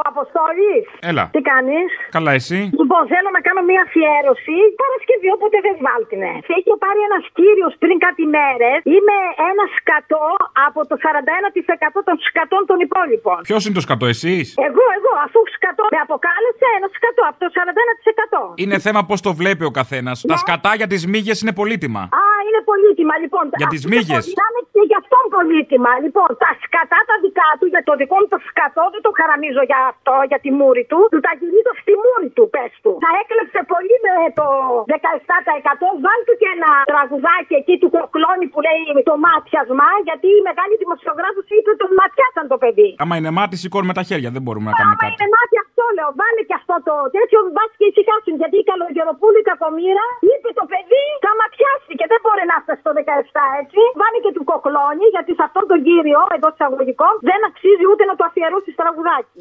Ο 0.00 0.02
Αποστόλη. 0.12 0.74
Έλα. 1.10 1.24
Τι 1.34 1.40
κάνεις; 1.50 1.88
Καλά, 2.16 2.32
εσύ; 2.38 2.58
Λοιπόν, 2.80 3.02
θέλω 3.12 3.28
να 3.36 3.40
κάνω 3.46 3.60
μια 3.70 3.82
αφιέρωση. 3.86 4.56
Παρασκευή, 4.82 5.28
όποτε 5.36 5.58
δεν 5.66 5.76
βάλτινε. 5.86 6.32
Σε 6.46 6.52
έχει 6.58 6.70
πάρει 6.84 7.00
ένας 7.08 7.24
κύριος 7.38 7.72
πριν 7.82 7.96
κάτι 8.06 8.24
μέρες. 8.36 8.78
Είμαι 8.94 9.16
ένας 9.50 9.70
σκατό 9.80 10.26
από 10.68 10.80
το 10.88 10.94
41% 11.04 11.98
των 12.08 12.16
σκατών 12.28 12.62
των 12.70 12.78
υπόλοιπων. 12.86 13.38
Ποιος 13.48 13.60
είναι 13.64 13.76
το 13.80 13.84
σκατό, 13.86 14.06
εσείς; 14.14 14.46
Εγώ, 14.68 14.84
εγώ, 14.98 15.12
αφού 15.26 15.40
σκατό 15.56 15.84
με 15.94 16.00
αποκάλεσε 16.06 16.66
ένας 16.78 16.92
σκατό 16.98 17.22
από 17.30 17.38
το 17.42 17.48
41%. 17.56 18.62
Είναι 18.62 18.76
θέμα 18.86 19.00
πώς 19.08 19.18
το 19.26 19.30
βλέπει 19.40 19.64
ο 19.70 19.72
καθένας. 19.80 20.16
Τα 20.32 20.36
σκατά 20.44 20.72
για 20.80 20.88
τις 20.92 21.02
μύγες 21.12 21.36
είναι 21.42 21.54
πολύτιμα. 21.60 22.02
Α, 22.22 22.24
είναι 22.46 22.60
πολύτιμα, 22.70 23.14
λοιπόν. 23.22 23.44
Για 23.62 23.68
τις 23.74 23.82
μύγες. 23.92 24.24
Να 24.40 24.44
είναι 24.48 24.62
και 24.74 24.82
για 24.90 25.00
αυτόν 25.36 25.46
πολύτιμα. 25.46 25.92
Λοιπόν, 26.04 26.28
τα 26.44 26.50
σκατά 26.62 27.00
τα 27.10 27.16
δικά 27.24 27.48
του, 27.58 27.66
για 27.74 27.82
το 27.88 27.92
δικό 28.00 28.16
μου 28.20 28.28
το 28.34 28.38
σκατό, 28.48 28.84
δεν 28.94 29.02
το 29.06 29.10
χαραμίζω 29.18 29.62
για 29.70 29.80
αυτό, 29.92 30.14
για 30.30 30.38
τη 30.44 30.50
μούρη 30.58 30.84
του. 30.90 31.00
Του 31.14 31.20
τα 31.26 31.32
γυρίζω 31.40 31.72
στη 31.82 31.92
μούρη 32.02 32.28
του, 32.36 32.44
πες 32.54 32.72
του. 32.84 32.92
Θα 33.06 33.10
έκλεψε 33.22 33.60
πολύ 33.72 33.96
με 34.06 34.14
το 34.38 34.46
17%. 34.86 35.86
Βάλ 36.04 36.20
του 36.26 36.34
και 36.40 36.48
ένα 36.56 36.70
τραγουδάκι 36.92 37.54
εκεί 37.60 37.74
του 37.82 37.88
κοκλώνη 37.96 38.46
που 38.52 38.58
λέει 38.66 38.82
το 39.10 39.14
μάτιασμα, 39.26 39.88
γιατί 40.08 40.28
η 40.38 40.42
μεγάλη 40.48 40.74
δημοσιογράφο 40.82 41.40
είπε 41.56 41.70
το 41.82 41.86
ματιάσαν 41.98 42.44
το 42.52 42.56
παιδί. 42.62 42.90
Άμα 43.02 43.14
είναι 43.18 43.32
μάτι, 43.38 43.56
σηκώνουμε 43.62 43.94
τα 43.98 44.04
χέρια. 44.08 44.30
Δεν 44.36 44.42
μπορούμε 44.44 44.66
να 44.70 44.74
κάνουμε 44.78 44.96
Άμα 44.96 45.02
κάτι. 45.02 45.14
είναι 45.16 45.28
μάτι 45.36 45.56
αυτό 45.64 45.82
λέω, 45.96 46.10
βάλε 46.20 46.42
και 46.48 46.56
αυτό 46.60 46.74
το 46.88 46.94
τέτοιο 47.16 47.38
μπας 47.54 47.70
και 47.78 47.86
ησυχάσουν. 47.90 48.34
Γιατί 48.40 48.56
η 48.62 48.64
καλογεροπούλη 48.70 49.40
κακομήρα 49.50 50.06
είπε 50.30 50.48
το 50.60 50.64
παιδί 50.72 51.04
θα 51.24 51.32
ματιάσει 51.40 51.92
και 52.00 52.06
δεν 52.12 52.18
μπορεί 52.24 52.44
να 52.52 52.56
φτάσει 52.62 52.80
στο 52.84 52.92
17 53.00 53.60
έτσι. 53.62 53.80
Βάλε 54.00 54.18
και 54.24 54.32
του 54.36 54.44
κοκλώνει 54.50 55.06
γιατί 55.14 55.25
σε 55.38 55.42
αυτόν 55.48 55.64
τον 55.70 55.80
κύριο 55.88 56.20
εδώ 56.36 56.48
εισαγωγικών 56.54 57.12
δεν 57.28 57.40
αξίζει 57.48 57.84
ούτε 57.90 58.02
να 58.10 58.14
το 58.18 58.22
αφιερώσει 58.28 58.70
τραγουδάκι. 58.80 59.38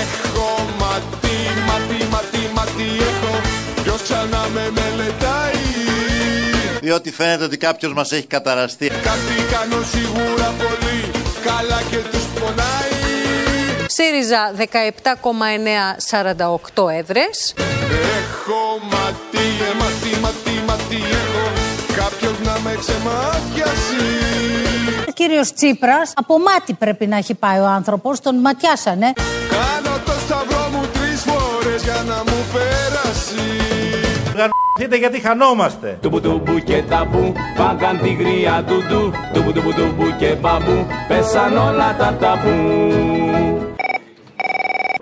Έχω 0.00 0.48
ματί, 0.80 1.38
ματί, 1.68 2.00
ματί, 2.14 2.42
ματί 2.56 2.88
έχω 3.10 3.32
Ποιος 3.84 4.00
ξανά 4.06 4.42
με 4.54 4.64
μελετάει 4.76 5.64
Διότι 6.86 7.10
φαίνεται 7.18 7.44
ότι 7.44 7.56
κάποιος 7.66 7.92
μας 7.98 8.08
έχει 8.16 8.28
καταραστεί. 8.36 8.86
Κάτι 9.10 9.36
κάνω 9.52 9.78
σίγουρα 9.92 10.48
πολύ 10.62 10.98
Καλά 11.48 11.80
και 11.90 12.00
τους 12.10 12.26
πονάει 12.38 12.94
ΣΥΡΙΖΑ 13.96 14.52
17,948 16.74 16.88
έδρες. 16.88 17.54
Έχω 18.18 18.62
ματί, 18.92 19.46
ε, 19.68 19.72
ματί, 19.80 20.12
ματί, 20.20 20.54
ματί 20.66 20.96
έχω 20.96 21.46
Κάποιος 21.96 22.38
να 22.44 22.58
με 22.64 22.76
ξεμάτιασει 22.78 24.25
Ο 25.18 25.22
κύριος 25.22 25.52
Τσίπρας, 25.52 26.12
από 26.16 26.38
μάτι 26.38 26.74
πρέπει 26.74 27.06
να 27.06 27.16
έχει 27.16 27.34
πάει 27.34 27.58
ο 27.58 27.66
άνθρωπος, 27.66 28.20
τον 28.20 28.36
ματιάσανε. 28.36 29.12
Κάνω 29.50 29.96
το 30.04 30.12
σταυρό 30.12 30.68
μου 30.72 30.86
τρεις 30.92 31.22
φορές 31.22 31.82
για 31.82 32.02
να 32.06 32.16
μου 32.16 32.38
περάσει 32.52 33.44
Γαρ***τε 34.36 34.96
γιατί 34.96 35.20
χανόμαστε. 35.20 35.98
Τουμπου 36.02 36.20
τουμπου 36.20 36.58
και 36.58 36.82
ταμπού 36.82 37.32
Φάγκαν 37.56 38.00
τη 38.02 38.12
γρία 38.12 38.64
ντουντού 38.66 39.12
Τουμπου 39.32 39.52
τουμπου 39.52 39.72
τουμπου 39.72 40.16
και 40.18 40.34
μπαμπού 40.40 40.86
Πέσαν 41.08 41.56
όλα 41.56 41.96
τα 41.98 42.16
ταμπού 42.20 43.65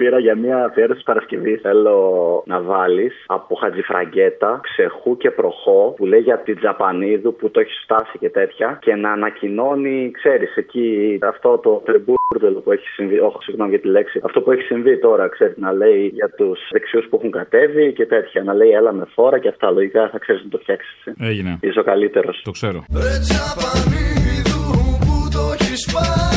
Πήρα 0.05 0.18
για 0.18 0.36
μια 0.36 0.64
αφιέρωση 0.64 1.02
Παρασκευής. 1.05 1.61
Θέλω 1.61 1.98
να 2.46 2.61
βάλεις 2.61 3.24
από 3.26 3.55
Χατζηφραγκέτα, 3.55 4.61
Ξεχού 4.62 5.16
και 5.16 5.30
Προχώ 5.30 5.94
που 5.96 6.07
λέει 6.07 6.20
για 6.20 6.38
την 6.38 6.57
Τζαπανίδου 6.59 7.34
που 7.36 7.50
το 7.50 7.61
έχει 7.61 7.72
φτάσει 7.84 8.18
και 8.18 8.30
τέτοια 8.30 8.78
και 8.80 8.94
να 8.94 9.11
ανακοινώνει, 9.12 10.11
ξέρεις, 10.11 10.57
εκεί 10.57 11.18
αυτό 11.22 11.59
το 11.59 11.82
τρεμπούρδελο 11.84 12.61
που 12.64 12.72
έχει 12.72 12.88
συμβεί. 12.88 13.18
Όχι, 13.18 13.38
συγγνώμη 13.42 13.70
για 13.70 13.80
τη 13.80 13.88
λέξη. 13.88 14.20
Αυτό 14.24 14.40
που 14.40 14.50
έχει 14.50 14.62
συμβεί 14.62 14.98
τώρα, 14.98 15.28
ξέρεις, 15.28 15.57
να 15.57 15.72
λέει 15.72 16.11
για 16.14 16.30
τους 16.36 16.59
δεξιούς 16.70 17.07
που 17.09 17.16
έχουν 17.16 17.30
κατέβει 17.30 17.92
και 17.92 18.07
τέτοια. 18.07 18.42
Να 18.42 18.55
λέει 18.55 18.70
έλα 18.70 18.92
με 18.92 19.05
φόρα 19.14 19.38
και 19.38 19.48
αυτά. 19.48 19.70
Λογικά 19.70 20.09
θα 20.09 20.18
ξέρεις 20.18 20.42
να 20.44 20.48
το 20.48 20.59
φτιάξεις. 20.59 20.96
Έγινε. 21.18 21.59
Είσαι 21.61 21.80
ο 21.80 21.82
καλύτερος. 21.82 22.40
Το 22.44 22.50
ξέρω. 22.50 22.84
που 25.05 25.28
το 25.32 25.42
έχεις 25.59 25.92
πάει 25.92 26.34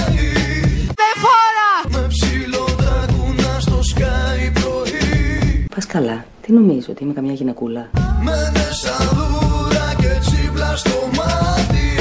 Πας 5.78 5.86
καλά. 5.86 6.26
Τι 6.42 6.52
νομίζω 6.54 6.88
ότι 6.90 7.04
είμαι 7.04 7.14
καμιά 7.14 7.34
γυναικούλα. 7.34 7.90
Μένες 8.24 8.76
σαν 8.78 9.08
δούρα 9.14 9.94
και 9.98 10.18
τσίπλα 10.20 10.76
στο 10.76 10.90
μάτι 11.16 11.96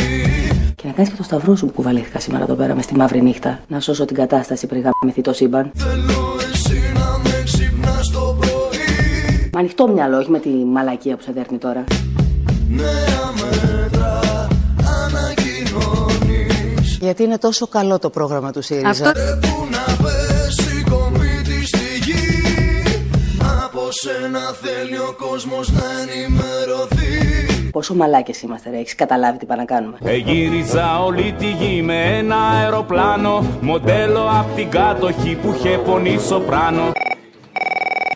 Και 0.75 0.87
να 0.87 0.93
κάνεις 0.93 1.11
και 1.11 1.17
το 1.17 1.23
σταυρό 1.23 1.57
σου 1.57 1.67
που 1.67 1.73
κουβαλήθηκα 1.73 2.21
σήμερα 2.21 2.45
εδώ 2.45 2.55
πέρα 2.55 2.75
με 2.75 2.83
στη 2.83 2.95
μαύρη 2.97 3.23
νύχτα. 3.23 3.61
Να 3.69 3.81
σώσω 3.81 4.05
την 4.05 4.17
κατάσταση 4.17 4.67
πριν 4.67 4.83
γαμηθεί 4.83 5.21
το 5.21 5.33
σύμπαν. 5.33 5.71
Θέλω 5.75 6.37
εσύ 6.53 6.93
να 6.95 7.19
με 7.23 7.43
ξυπνάς 7.45 8.11
το 8.11 8.37
πρωί 8.41 9.51
Με 9.53 9.59
ανοιχτό 9.61 9.89
μυαλό, 9.89 10.19
όχι 10.19 10.31
με 10.31 10.39
τη 10.39 10.49
μαλακία 10.49 11.17
που 11.17 11.23
σε 11.23 11.33
δέρνει 11.33 11.59
τώρα. 11.59 11.85
Νέα 12.69 13.33
μέτρα 13.41 14.21
ανακοινώνεις 15.05 16.97
Γιατί 17.01 17.23
είναι 17.23 17.39
τόσο 17.39 17.67
καλό 17.67 17.99
το 17.99 18.11
πρόγραμμα 18.11 18.53
του 18.53 18.63
ΣΥΡΙΖΑ. 18.63 18.89
Αυτό- 18.89 19.13
σένα 24.07 24.45
θέλει 24.65 24.99
ο 25.11 25.13
κόσμος 25.25 25.67
να 25.79 25.87
ενημερωθεί 26.03 27.15
Πόσο 27.77 27.95
μαλάκες 27.95 28.43
είμαστε, 28.43 28.71
ρε. 28.71 28.77
Έχεις 28.77 28.95
καταλάβει 28.95 29.39
τι 29.39 29.47
πάνε 29.47 29.61
να 29.61 29.67
κάνουμε. 29.75 29.97
Εγύριζα 30.05 30.87
όλη 31.07 31.27
τη 31.41 31.49
γη 31.61 31.83
με 31.83 31.99
ένα 32.21 32.37
αεροπλάνο 32.57 33.35
Μοντέλο 33.61 34.25
απ' 34.41 34.51
την 34.57 34.69
κάτοχη 34.71 35.33
που 35.41 35.49
είχε 35.55 35.73
φωνή 35.87 36.19
σοπράνο 36.29 36.85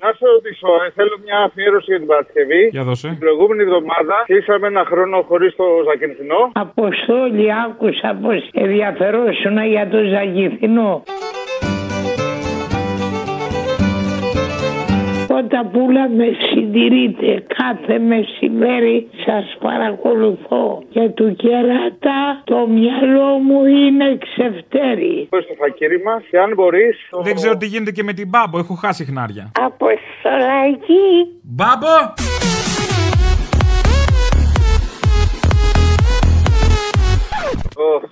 Να 0.03 0.11
σε 0.19 0.25
ρωτήσω, 0.35 0.69
ε, 0.87 0.91
θέλω 0.97 1.15
μια 1.25 1.39
αφιέρωση 1.47 1.89
για 1.93 1.99
την 2.03 2.09
Παρασκευή. 2.13 2.63
Για 2.77 2.83
δώσε. 2.83 3.09
Την 3.09 3.19
προηγούμενη 3.19 3.63
εβδομάδα 3.69 4.17
κλείσαμε 4.31 4.67
ένα 4.67 4.85
χρόνο 4.91 5.17
χωρίς 5.29 5.51
το 5.61 5.65
Ζακυνθινό. 5.89 6.41
Αποστόλη 6.67 7.47
άκουσα 7.65 8.11
πως 8.23 8.39
ενδιαφερόσουν 8.65 9.57
για 9.75 9.85
το 9.93 9.99
Ζαγηθινό. 10.13 10.93
Όταν 15.53 15.71
πουλα 15.71 16.09
με 16.09 16.25
συντηρείτε 16.51 17.45
κάθε 17.57 17.99
μεσημέρι 17.99 19.09
σας 19.27 19.57
παρακολουθώ 19.61 20.83
και 20.91 21.09
του 21.09 21.37
κερατά 21.37 22.43
το 22.45 22.67
μυαλό 22.69 23.39
μου 23.39 23.65
είναι 23.65 24.19
ξεφτέρι. 24.19 25.27
Πες 25.31 25.47
το 25.47 25.55
φακύρι 25.59 26.03
μας 26.03 26.23
και 26.31 26.39
αν 26.39 26.55
μπορείς. 26.55 26.97
Δεν 27.23 27.35
ξέρω 27.35 27.57
τι 27.57 27.67
γίνεται 27.67 27.91
και 27.91 28.03
με 28.03 28.13
την 28.13 28.29
μπάμπο, 28.29 28.59
έχω 28.59 28.75
χάσει 28.75 29.05
χνάρια. 29.05 29.53
Αποστολάκι. 29.61 31.05
Μπάμπο! 31.43 32.60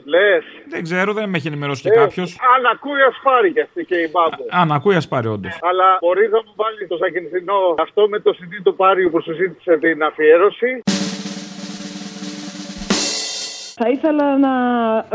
Λες. 0.04 0.44
Δεν 0.68 0.82
ξέρω, 0.82 1.12
δεν 1.12 1.28
με 1.28 1.36
έχει 1.36 1.46
ενημερώσει 1.46 1.82
και 1.82 1.90
κάποιος. 1.90 2.38
Αν 2.56 2.66
ακούει, 2.74 3.02
ας 3.10 3.20
πάρει 3.22 3.52
και 3.52 3.60
αυτή 3.60 3.84
και 3.84 3.94
η 3.96 4.08
μπάμπος. 4.12 4.46
Αν 4.50 4.72
ακούει, 4.72 4.94
ας 4.94 5.08
πάρει 5.08 5.26
όντως. 5.26 5.58
Αλλά 5.60 5.98
μπορείς 6.00 6.30
να 6.30 6.38
μου 6.44 6.52
βάλεις 6.56 6.88
το 6.88 6.96
Ζακυνθινό 6.96 7.74
αυτό 7.78 8.08
με 8.08 8.18
το 8.20 8.30
CD 8.38 8.52
του 8.62 8.76
Πάριου 8.76 9.10
που 9.10 9.22
σου 9.22 9.32
ζήτησε 9.32 9.76
την 9.76 10.02
αφιέρωση. 10.02 10.82
Θα 13.80 13.88
ήθελα 13.90 14.38
να 14.38 14.52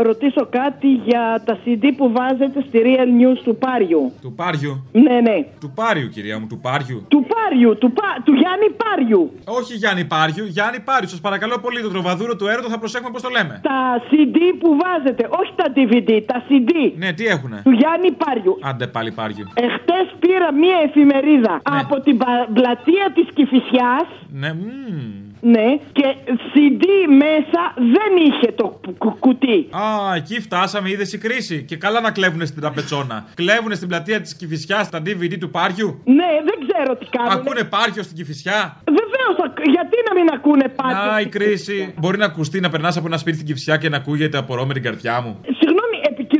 ρωτήσω 0.08 0.46
κάτι 0.50 0.88
για 0.88 1.42
τα 1.44 1.58
CD 1.64 1.84
που 1.96 2.12
βάζετε 2.12 2.58
στη 2.68 2.78
Real 2.86 3.08
News 3.20 3.38
του 3.44 3.56
Πάριου. 3.56 4.12
Του 4.22 4.32
Πάριου; 4.32 4.86
Ναι, 4.92 5.20
ναι. 5.20 5.36
Του 5.60 5.70
Πάριου, 5.74 6.08
κυρία 6.08 6.38
μου, 6.40 6.46
του 6.46 6.58
Πάριου. 6.58 7.04
Του 7.08 7.26
Πάριου, 7.34 7.78
του, 7.78 7.92
πα... 7.92 8.08
του 8.24 8.32
Γιάννη 8.32 8.68
Πάριου. 8.82 9.32
Όχι 9.44 9.74
Γιάννη 9.74 10.04
Πάριου, 10.04 10.44
Γιάννη 10.44 10.80
Πάριου. 10.80 11.08
Σας 11.08 11.20
παρακαλώ 11.20 11.56
πολύ, 11.58 11.80
το 11.82 11.88
τροβαδούρο 11.88 12.36
του 12.36 12.46
έρωτο 12.46 12.68
θα 12.68 12.78
προσέχουμε 12.78 13.10
πώς 13.10 13.22
το 13.22 13.28
λέμε. 13.36 13.60
Τα 13.62 13.78
CD 14.10 14.36
που 14.60 14.68
βάζετε, 14.82 15.28
όχι 15.40 15.52
τα 15.60 15.66
DVD, 15.76 16.10
τα 16.26 16.42
CD. 16.48 16.70
Ναι, 16.96 17.12
τι 17.12 17.24
έχουνε; 17.26 17.60
Του 17.64 17.70
Γιάννη 17.70 18.10
Πάριου. 18.12 18.58
Άντε 18.62 18.86
πάλι 18.86 19.10
Πάριου. 19.12 19.46
Εχθές 19.54 20.06
πήρα 20.18 20.52
μία 20.52 20.78
εφημερίδα 20.86 21.60
από 21.80 22.00
την 22.00 22.16
πα- 22.18 22.48
πλατεία 22.54 23.06
της 23.14 23.26
Κυφυσιάς. 23.34 24.06
Ναι, 24.40 24.52
μμμ. 24.52 25.32
Ναι, 25.46 25.76
και 25.92 26.04
CD 26.54 26.82
μέσα 27.08 27.62
δεν 27.76 28.12
είχε 28.26 28.52
το 28.52 28.80
κου- 28.98 29.18
κουτί. 29.18 29.68
Α, 29.70 30.14
εκεί 30.16 30.40
φτάσαμε, 30.40 30.90
είδες 30.90 31.12
η 31.12 31.18
κρίση. 31.18 31.62
Και 31.62 31.76
καλά 31.76 32.00
να 32.00 32.10
κλέβουνε 32.10 32.44
στην 32.44 32.60
τραπετσόνα. 32.60 33.24
κλέβουνε 33.34 33.74
στην 33.74 33.88
πλατεία 33.88 34.20
της 34.20 34.34
Κυφυσιά 34.36 34.86
τα 34.90 34.98
DVD 34.98 35.38
του 35.40 35.50
Πάριου. 35.50 36.00
Ναι, 36.04 36.30
δεν 36.44 36.68
ξέρω 36.68 36.96
τι 36.96 37.06
κάνουν. 37.10 37.32
Ακούνε 37.32 37.64
Πάριο 37.64 38.02
στην 38.02 38.16
Κυφυσιά; 38.16 38.76
Βεβαίως, 38.84 39.52
γιατί 39.64 39.96
να 40.08 40.14
μην 40.20 40.28
ακούνε 40.34 40.68
πάντα. 40.68 41.12
Α, 41.12 41.20
η 41.20 41.26
κρίση. 41.26 41.94
Μπορεί 41.98 42.18
να 42.18 42.24
ακουστεί 42.24 42.60
να 42.60 42.70
περνάς 42.70 42.96
από 42.96 43.06
ένα 43.06 43.16
σπίτι 43.16 43.36
στην 43.36 43.48
Κυφυσιά 43.48 43.76
και 43.76 43.88
να 43.88 43.96
ακούγεται 43.96 44.38
απορώ 44.38 44.66
με 44.66 44.72
την 44.72 44.82
καρδιά 44.82 45.20
μου. 45.20 45.40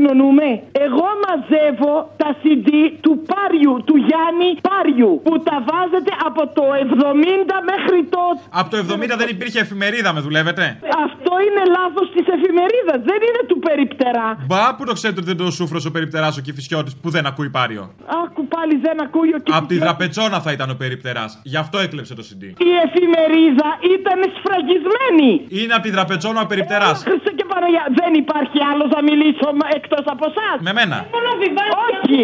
Συγγνώμη, 0.05 0.43
επικοινωνούμε. 0.45 0.49
Εγώ 0.87 1.09
μαζεύω 1.25 1.93
τα 2.23 2.31
CD 2.43 2.69
του 3.05 3.13
Πάριου, 3.31 3.75
του 3.89 3.97
Γιάννη 4.07 4.51
Πάριου, 4.69 5.13
που 5.27 5.35
τα 5.49 5.57
βάζετε 5.69 6.13
από 6.29 6.43
το 6.57 6.65
70 6.81 7.57
μέχρι 7.73 8.01
το. 8.15 8.23
Από 8.61 8.69
το 8.73 8.77
70 8.77 9.17
δεν 9.23 9.29
υπήρχε 9.35 9.59
εφημερίδα, 9.67 10.11
με 10.17 10.21
δουλεύετε; 10.27 10.65
Αυτό 11.07 11.33
είναι 11.47 11.63
λάθος 11.77 12.07
της 12.15 12.27
εφημερίδας, 12.37 12.99
δεν 13.11 13.21
είναι 13.27 13.43
του 13.51 13.59
περιπτερά. 13.69 14.29
Μπα, 14.49 14.65
που 14.77 14.85
το 14.89 14.93
ξέρετε 14.99 15.19
ότι 15.23 15.29
δεν 15.33 15.39
το 15.45 15.51
σούφρο 15.59 15.81
ο 15.89 15.91
περιπτεράς 15.97 16.33
ο 16.39 16.41
Κυφυσιώτη 16.47 16.91
που 17.03 17.09
δεν 17.17 17.25
ακούει 17.31 17.51
Πάριο; 17.59 17.85
Άκου 18.25 18.43
πάλι 18.55 18.75
δεν 18.87 18.97
ακούει 19.07 19.31
ο 19.37 19.37
Από 19.37 19.45
τη 19.45 19.51
Κυπριώτης. 19.51 19.79
δραπετσόνα 19.85 20.39
θα 20.45 20.51
ήταν 20.57 20.69
ο 20.71 20.77
περιπτεράς. 20.83 21.31
Γι' 21.53 21.57
αυτό 21.65 21.77
έκλεψε 21.87 22.15
το 22.15 22.25
CD. 22.29 22.43
Η 22.71 22.73
εφημερίδα 22.87 23.69
ήταν 23.97 24.19
σφραγισμένη. 24.37 25.31
Είναι 25.61 25.75
από 25.77 25.83
τη 25.83 25.91
δραπετσόνα 25.97 26.41
ο 26.41 26.47
περιπτεράς. 26.47 26.97
Χριστέ 27.09 27.31
και 27.45 27.53
Παναγία, 27.53 27.85
δεν 28.01 28.13
υπάρχει 28.23 28.59
άλλος 28.71 28.89
να 28.97 29.01
μιλήσω 29.09 29.47
εκτός 29.79 30.05
από 30.15 30.25
εσάς. 30.31 30.57
Με 30.69 30.73
μένα. 30.79 30.97
Όχι. 31.87 32.21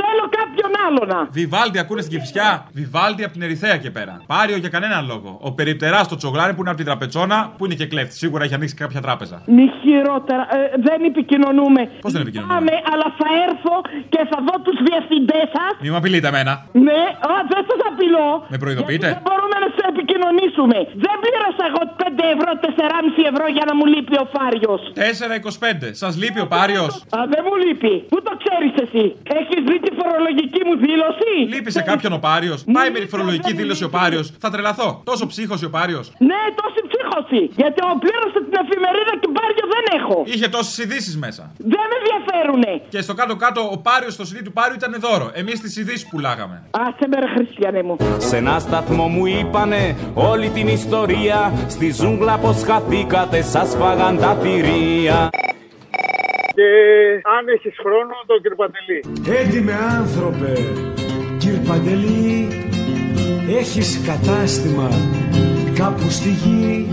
Θέλω 0.00 0.24
κάποιον 0.40 0.70
άλλο 0.86 1.02
να. 1.12 1.18
Βιβάλτι 1.40 1.78
ακούνε 1.82 2.00
στην 2.04 2.12
Κυφυσιά. 2.14 2.48
Βιβάλτι 2.80 3.22
από 3.26 3.32
την 3.36 3.42
Ερυθέα 3.46 3.76
και 3.82 3.90
πέρα. 3.96 4.14
Πάριο 4.34 4.56
για 4.62 4.70
κανέναν 4.76 5.02
λόγο. 5.12 5.30
Ο 5.48 5.50
περιπτεράς 5.58 6.04
στο 6.08 6.16
τσογλάρι 6.20 6.52
που 6.54 6.60
είναι 6.62 6.72
από 6.72 6.80
τη 6.82 6.86
τραπετσόνα 6.90 7.38
που 7.56 7.62
είναι 7.66 7.76
και 7.80 7.86
κλέφτης. 7.92 8.18
Σίγουρα 8.22 8.42
έχει 8.46 8.54
ανοίξει 8.58 8.76
κάποια 8.82 9.00
τράπεζα. 9.06 9.36
Μη 9.56 9.66
χειρότερα. 9.82 10.42
Ε, 10.56 10.58
δεν 10.86 10.98
επικοινωνούμε. 11.10 11.80
Πώς 12.04 12.12
δεν 12.14 12.20
επικοινωνούμε; 12.24 12.54
Πάμε, 12.54 12.72
αλλά 12.92 13.08
θα 13.20 13.28
έρθω 13.46 13.74
και 14.12 14.20
θα 14.30 14.38
δω 14.46 14.54
τους 14.66 14.78
διευθυντές 14.88 15.46
σας. 15.56 15.72
Μη 15.82 15.88
με 15.94 15.98
απειλείτε 16.02 16.28
εμένα. 16.32 16.52
Ναι, 16.86 17.02
α, 17.30 17.32
δεν 17.52 17.62
σας 17.68 17.80
απειλώ. 17.90 18.28
Με 18.52 18.58
προειδοποιείτε; 18.62 19.06
Δεν 19.12 19.22
μπορούμε 19.26 19.56
να 19.64 19.68
σε 19.76 19.82
επικοινωνήσουμε. 19.92 20.78
Δεν 21.04 21.14
πλήρωσα 21.22 21.64
εγώ 21.70 21.82
5 22.02 22.24
ευρώ, 22.34 22.50
4,5 22.64 23.22
ευρώ 23.32 23.44
για 23.56 23.64
να 23.68 23.72
μου 23.78 23.84
λείπει 23.92 24.14
ο 24.24 24.26
Φάριο. 24.34 24.72
4,25. 24.94 25.90
Σας 26.02 26.12
λείπει 26.22 26.40
ο 26.40 26.48
Πάριος; 26.56 26.92
Α, 27.16 27.18
δεν 27.32 27.40
μου 27.46 27.54
λείπει. 27.64 27.94
Πού 28.12 28.18
το 28.26 28.32
ξέρεις 28.42 28.72
εσύ; 28.84 29.04
Έχεις 29.38 29.60
δει 29.68 29.76
τη 29.86 29.90
φορολογική 30.00 30.60
μου 30.66 30.74
δήλωση; 30.86 31.32
Λείπει 31.54 31.70
σε 31.78 31.82
κάποιον 31.90 32.12
ο 32.18 32.20
Πάριος; 32.28 32.58
Πάει 32.76 32.90
με 32.94 32.98
τη 33.02 33.06
φορολογική 33.14 33.52
δήλωση 33.60 33.84
ο 33.84 33.90
Πάριος. 33.98 34.26
Θα 34.42 34.48
τρελαθώ. 34.50 34.88
Τόσο 35.10 35.24
ψύχωση 35.32 35.64
ο 35.64 35.70
Πάριος. 35.76 36.06
Ναι, 36.30 36.40
τόση 36.60 36.80
ψύχωση. 36.90 37.40
Γιατί 37.62 37.80
ο 37.90 37.92
πλήρωσα 38.02 38.38
την 38.46 38.56
εφημερίδα 38.64 39.12
και 39.22 39.28
Πάριο 39.38 39.64
δεν 39.74 39.84
έχω. 39.98 40.16
Είχε 40.32 40.48
τόσες 40.56 40.78
ειδήσεις 40.82 41.14
μέσα. 41.24 41.42
Δεν 41.72 41.84
με 41.90 41.96
ενδιαφέρουνε. 42.00 42.72
Και 42.88 43.00
στο 43.06 43.14
κάτω-κάτω 43.20 43.60
ο 43.74 43.78
Πάριος 43.78 44.12
στο 44.12 44.24
CD 44.30 44.36
του 44.44 44.52
Πάριου 44.52 44.76
ήταν 44.80 44.92
δώρο. 45.04 45.30
Εμείς 45.34 45.60
τις 45.60 45.76
ειδήσεις 45.76 46.06
πουλάγαμε. 46.08 46.56
Άσε 46.70 47.06
με 47.10 47.16
ρε 47.22 47.28
χριστιανέ 47.34 47.82
μου. 47.82 47.96
Σε 48.18 48.36
ένα 48.36 48.58
σταθμό 48.58 49.06
μου 49.08 49.26
είπανε 49.26 49.96
όλη 50.14 50.48
την 50.48 50.68
ιστορία 50.68 51.52
Στη 51.68 51.92
ζούγκλα 51.92 52.38
πως 52.38 52.62
χαθήκατε 52.62 53.42
σας 53.42 53.76
φάγαν 53.78 54.18
τα 54.20 54.38
θηρία 54.42 55.28
Και 56.54 56.68
αν 57.36 57.48
έχεις 57.54 57.74
χρόνο, 57.82 58.14
τον 58.26 58.40
κύριο 58.42 58.56
Παντελή. 58.62 59.00
Έντιμε 59.38 59.74
άνθρωπε, 59.98 60.52
κύρ 61.38 61.58
Παντελή, 61.68 62.48
έχεις 63.58 64.00
κατάστημα 64.10 64.88
κάπου 65.74 66.10
στη 66.10 66.28
γη. 66.28 66.88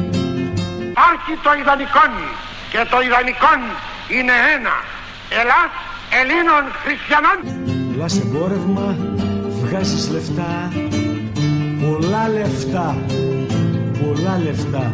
Άρχι 1.10 1.34
το 1.44 1.52
ιδανικόν 1.62 2.14
και 2.72 2.82
το 2.92 2.98
ιδανικόν 3.08 3.60
είναι 4.18 4.36
ένα. 4.56 4.76
Ελλάς 5.40 5.72
Ελλήνων 6.20 6.64
χριστιανών. 6.84 7.38
Πουλάς 7.92 8.20
εμπόρευμα, 8.20 8.96
βγάζεις 9.62 10.10
λεφτά, 10.12 10.72
πολλά 11.82 12.24
λεφτά, 12.38 12.96
πολλά 14.02 14.42
λεφτά. 14.44 14.94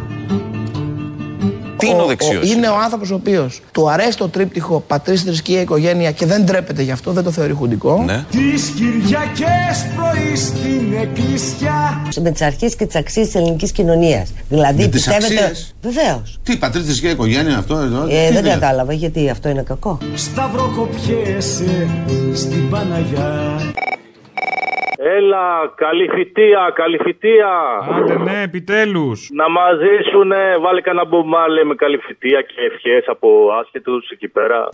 Τι 1.76 1.86
είναι 1.86 2.02
ο 2.02 2.06
δεξιός; 2.06 2.50
Είναι 2.52 2.68
ο 2.68 2.76
άνθρωπος 2.82 3.10
ο 3.10 3.14
οποίος 3.14 3.60
του 3.72 3.90
αρέσει 3.90 4.16
το 4.16 4.28
τρίπτυχο 4.28 4.84
πατρίς, 4.86 5.22
θρησκεία, 5.22 5.60
οικογένεια 5.60 6.10
και 6.12 6.26
δεν 6.26 6.46
τρέπεται 6.46 6.82
γι' 6.82 6.90
αυτό, 6.90 7.10
δεν 7.12 7.24
το 7.24 7.30
θεωρεί 7.30 7.52
χουντικό. 7.52 8.02
Ναι. 8.06 8.24
Τις 8.30 8.72
Κυριακές 8.76 9.86
πρωί 9.96 10.36
στην 10.36 10.92
εκκλησιά. 11.02 12.02
με 12.20 12.30
τι 12.30 12.44
αρχέ 12.44 12.68
και 12.68 12.86
τι 12.86 12.98
αξίε 12.98 13.24
της 13.24 13.34
ελληνικής 13.34 13.72
κοινωνίας. 13.72 14.28
Δηλαδή, 14.48 14.82
Με 14.82 14.88
τις 14.88 15.04
πιστεύετε. 15.04 15.44
αξίες; 15.44 15.74
Βεβαίως. 15.82 16.38
Τι, 16.42 16.56
πατρίδε 16.56 16.92
και 16.92 17.08
οικογένεια 17.08 17.56
αυτό 17.58 17.76
εδώ. 17.76 18.02
Ε, 18.02 18.06
τι 18.08 18.14
δεν 18.14 18.26
δηλαδή; 18.28 18.48
κατάλαβα 18.48 18.92
γιατί 18.92 19.30
αυτό 19.30 19.48
είναι 19.48 19.62
κακό. 19.62 19.98
Σταυροκοπιέσαι 20.14 21.88
στην 22.34 22.70
Παναγιά. 22.70 23.58
Έλα, 25.06 25.72
καλή 25.74 26.08
φοιτεία, 26.14 26.72
καλή 26.74 26.98
φοιτεία. 27.04 27.52
Άντε 27.96 28.18
ναι, 28.18 28.42
επιτέλους. 28.42 29.28
Να 29.32 29.48
μαζί 29.48 29.94
σου, 30.10 30.24
ναι, 30.24 30.56
βάλε 30.60 30.80
κανένα 30.80 31.06
μπουμάλε 31.06 31.64
με 31.64 31.74
καλή 31.74 31.98
φοιτεία 31.98 32.40
και 32.42 32.54
ευχές 32.72 33.04
από 33.06 33.28
άσχετους 33.60 34.10
εκεί 34.10 34.28
πέρα. 34.28 34.68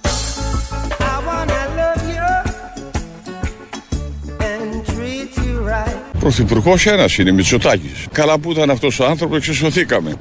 Πρωθυπουργός 6.21 6.87
ένας 6.87 7.19
είναι, 7.19 7.33
Μητσοτάκης. 7.33 8.09
Καλά 8.13 8.41
που 8.41 8.51
ήταν 8.51 8.71
αυτός 8.71 9.01
ο 9.01 9.05
άνθρωπος, 9.05 9.37
εξισωθήκαμε. 9.37 10.17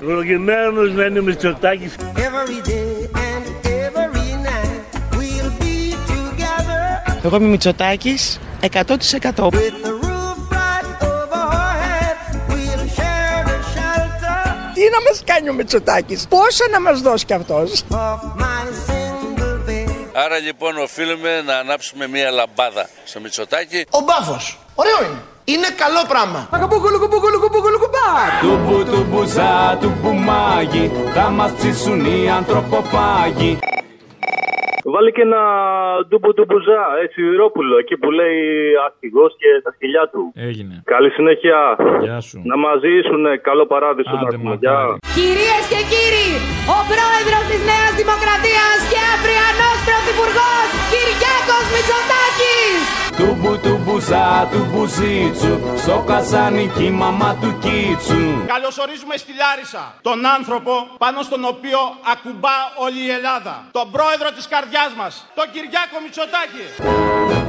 Προγειμένο 0.00 0.82
να 0.82 1.04
είναι 1.04 1.20
Μητσοτάκης. 1.20 1.96
Εγώ 7.22 7.36
είμαι 7.36 7.46
Μητσοτάκης 7.46 8.38
100%. 8.60 8.68
Τι 14.74 14.84
να 14.90 15.00
μας 15.06 15.22
κάνει 15.24 15.48
ο 15.48 15.52
Μητσοτάκης, 15.52 16.26
πόσα 16.28 16.64
να 16.70 16.80
μας 16.80 17.00
δώσει 17.00 17.24
κι 17.24 17.32
αυτός; 17.32 17.84
Άρα 20.12 20.38
λοιπόν 20.38 20.78
οφείλουμε 20.78 21.42
να 21.42 21.54
ανάψουμε 21.58 22.06
μία 22.06 22.30
λαμπάδα 22.30 22.88
στο 23.04 23.20
Μητσοτάκι. 23.20 23.86
Ο 23.90 24.00
μπάφος. 24.00 24.58
Ωραίο 24.74 24.98
είναι. 25.04 25.22
Είναι 25.44 25.68
καλό 25.76 26.04
πράγμα. 26.08 26.48
Τουμπου 28.40 28.84
τουμπου 28.84 29.24
ζα 29.24 29.76
τουμπου 29.80 30.14
μάγι 30.14 30.90
Θα 31.14 31.28
μας 31.30 31.52
ψήσουν 31.52 32.04
οι 32.04 32.30
ανθρωποφάγοι 32.30 33.58
Βάλει 34.92 35.10
και 35.16 35.24
ένα 35.28 35.42
ντούμπου 36.08 36.30
ντουμπουζά, 36.34 36.82
έτσι, 37.04 37.18
Ηρόπουλο, 37.34 37.74
εκεί 37.82 37.96
που 38.00 38.10
λέει 38.18 38.42
αρχηγό 38.88 39.26
και 39.40 39.50
τα 39.64 39.70
σκυλιά 39.74 40.04
του. 40.12 40.22
Έγινε. 40.48 40.74
Καλή 40.94 41.10
συνέχεια. 41.18 41.58
Γεια 42.04 42.18
σου. 42.26 42.36
Να 42.50 42.56
μαζί 42.66 42.90
ήσουν 43.00 43.24
καλό 43.48 43.64
παράδεισο 43.72 44.14
να 44.22 44.28
έχουμε. 44.32 44.54
Γεια. 44.64 44.78
Κυρίες 45.18 45.64
και 45.72 45.80
κύριοι, 45.92 46.30
ο 46.76 46.78
πρόεδρος 46.90 47.44
της 47.50 47.60
Νέας 47.70 47.92
Δημοκρατίας 48.00 48.78
και 48.92 49.00
αυριανός 49.14 49.78
πρωθυπουργός 49.88 50.66
Κυριάκος 50.92 51.64
Μητσοτάκης. 51.72 52.98
Τουμπου 53.20 53.52
τουμπου 53.64 53.96
ζα 54.08 54.48
τουμπου 54.52 54.84
ζίτσου 54.96 55.54
Στο 55.84 56.04
καζάνικι 56.06 56.88
μαμά 57.02 57.30
του 57.40 57.50
κίτσου 57.64 58.22
Καλωσορίζουμε 58.54 59.16
στη 59.22 59.32
Λάρισα 59.40 59.84
τον 60.08 60.18
άνθρωπο 60.36 60.72
πάνω 61.04 61.18
στον 61.28 61.42
οποίο 61.52 61.78
ακουμπά 62.12 62.56
όλη 62.84 63.00
η 63.08 63.10
Ελλάδα. 63.18 63.54
Τον 63.78 63.86
πρόεδρο 63.96 64.28
της 64.36 64.46
καρδιάς 64.78 64.92
μας, 65.00 65.14
τον 65.38 65.46
Κυριάκο 65.54 65.96
Μητσοτάκη. 66.04 66.64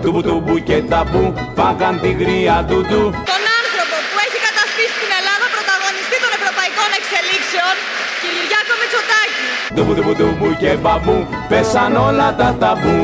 Τουμπου 0.01 0.21
τουμπου 0.27 0.55
και 0.67 0.77
ταμπού 0.91 1.23
Φάγαν 1.57 1.95
τη 2.03 2.11
γρία 2.21 2.55
του 2.69 2.77
του 2.89 3.01
Τον 3.31 3.43
άνθρωπο 3.61 3.95
που 4.09 4.17
έχει 4.25 4.39
καταστήσει 4.47 4.95
την 5.03 5.11
Ελλάδα 5.19 5.47
πρωταγωνιστή 5.55 6.17
των 6.23 6.31
ευρωπαϊκών 6.39 6.89
εξελίξεων, 6.99 7.73
Κυριάκο 8.21 8.73
Μητσοτάκη. 8.81 9.47
Τουμπου 9.75 9.93
τουμπου 9.97 10.13
τουμπου 10.19 10.49
και 10.61 10.71
μπαμπού 10.81 11.17
Πέσαν 11.49 11.93
όλα 12.07 12.27
τα 12.39 12.49
ταμπού 12.61 12.97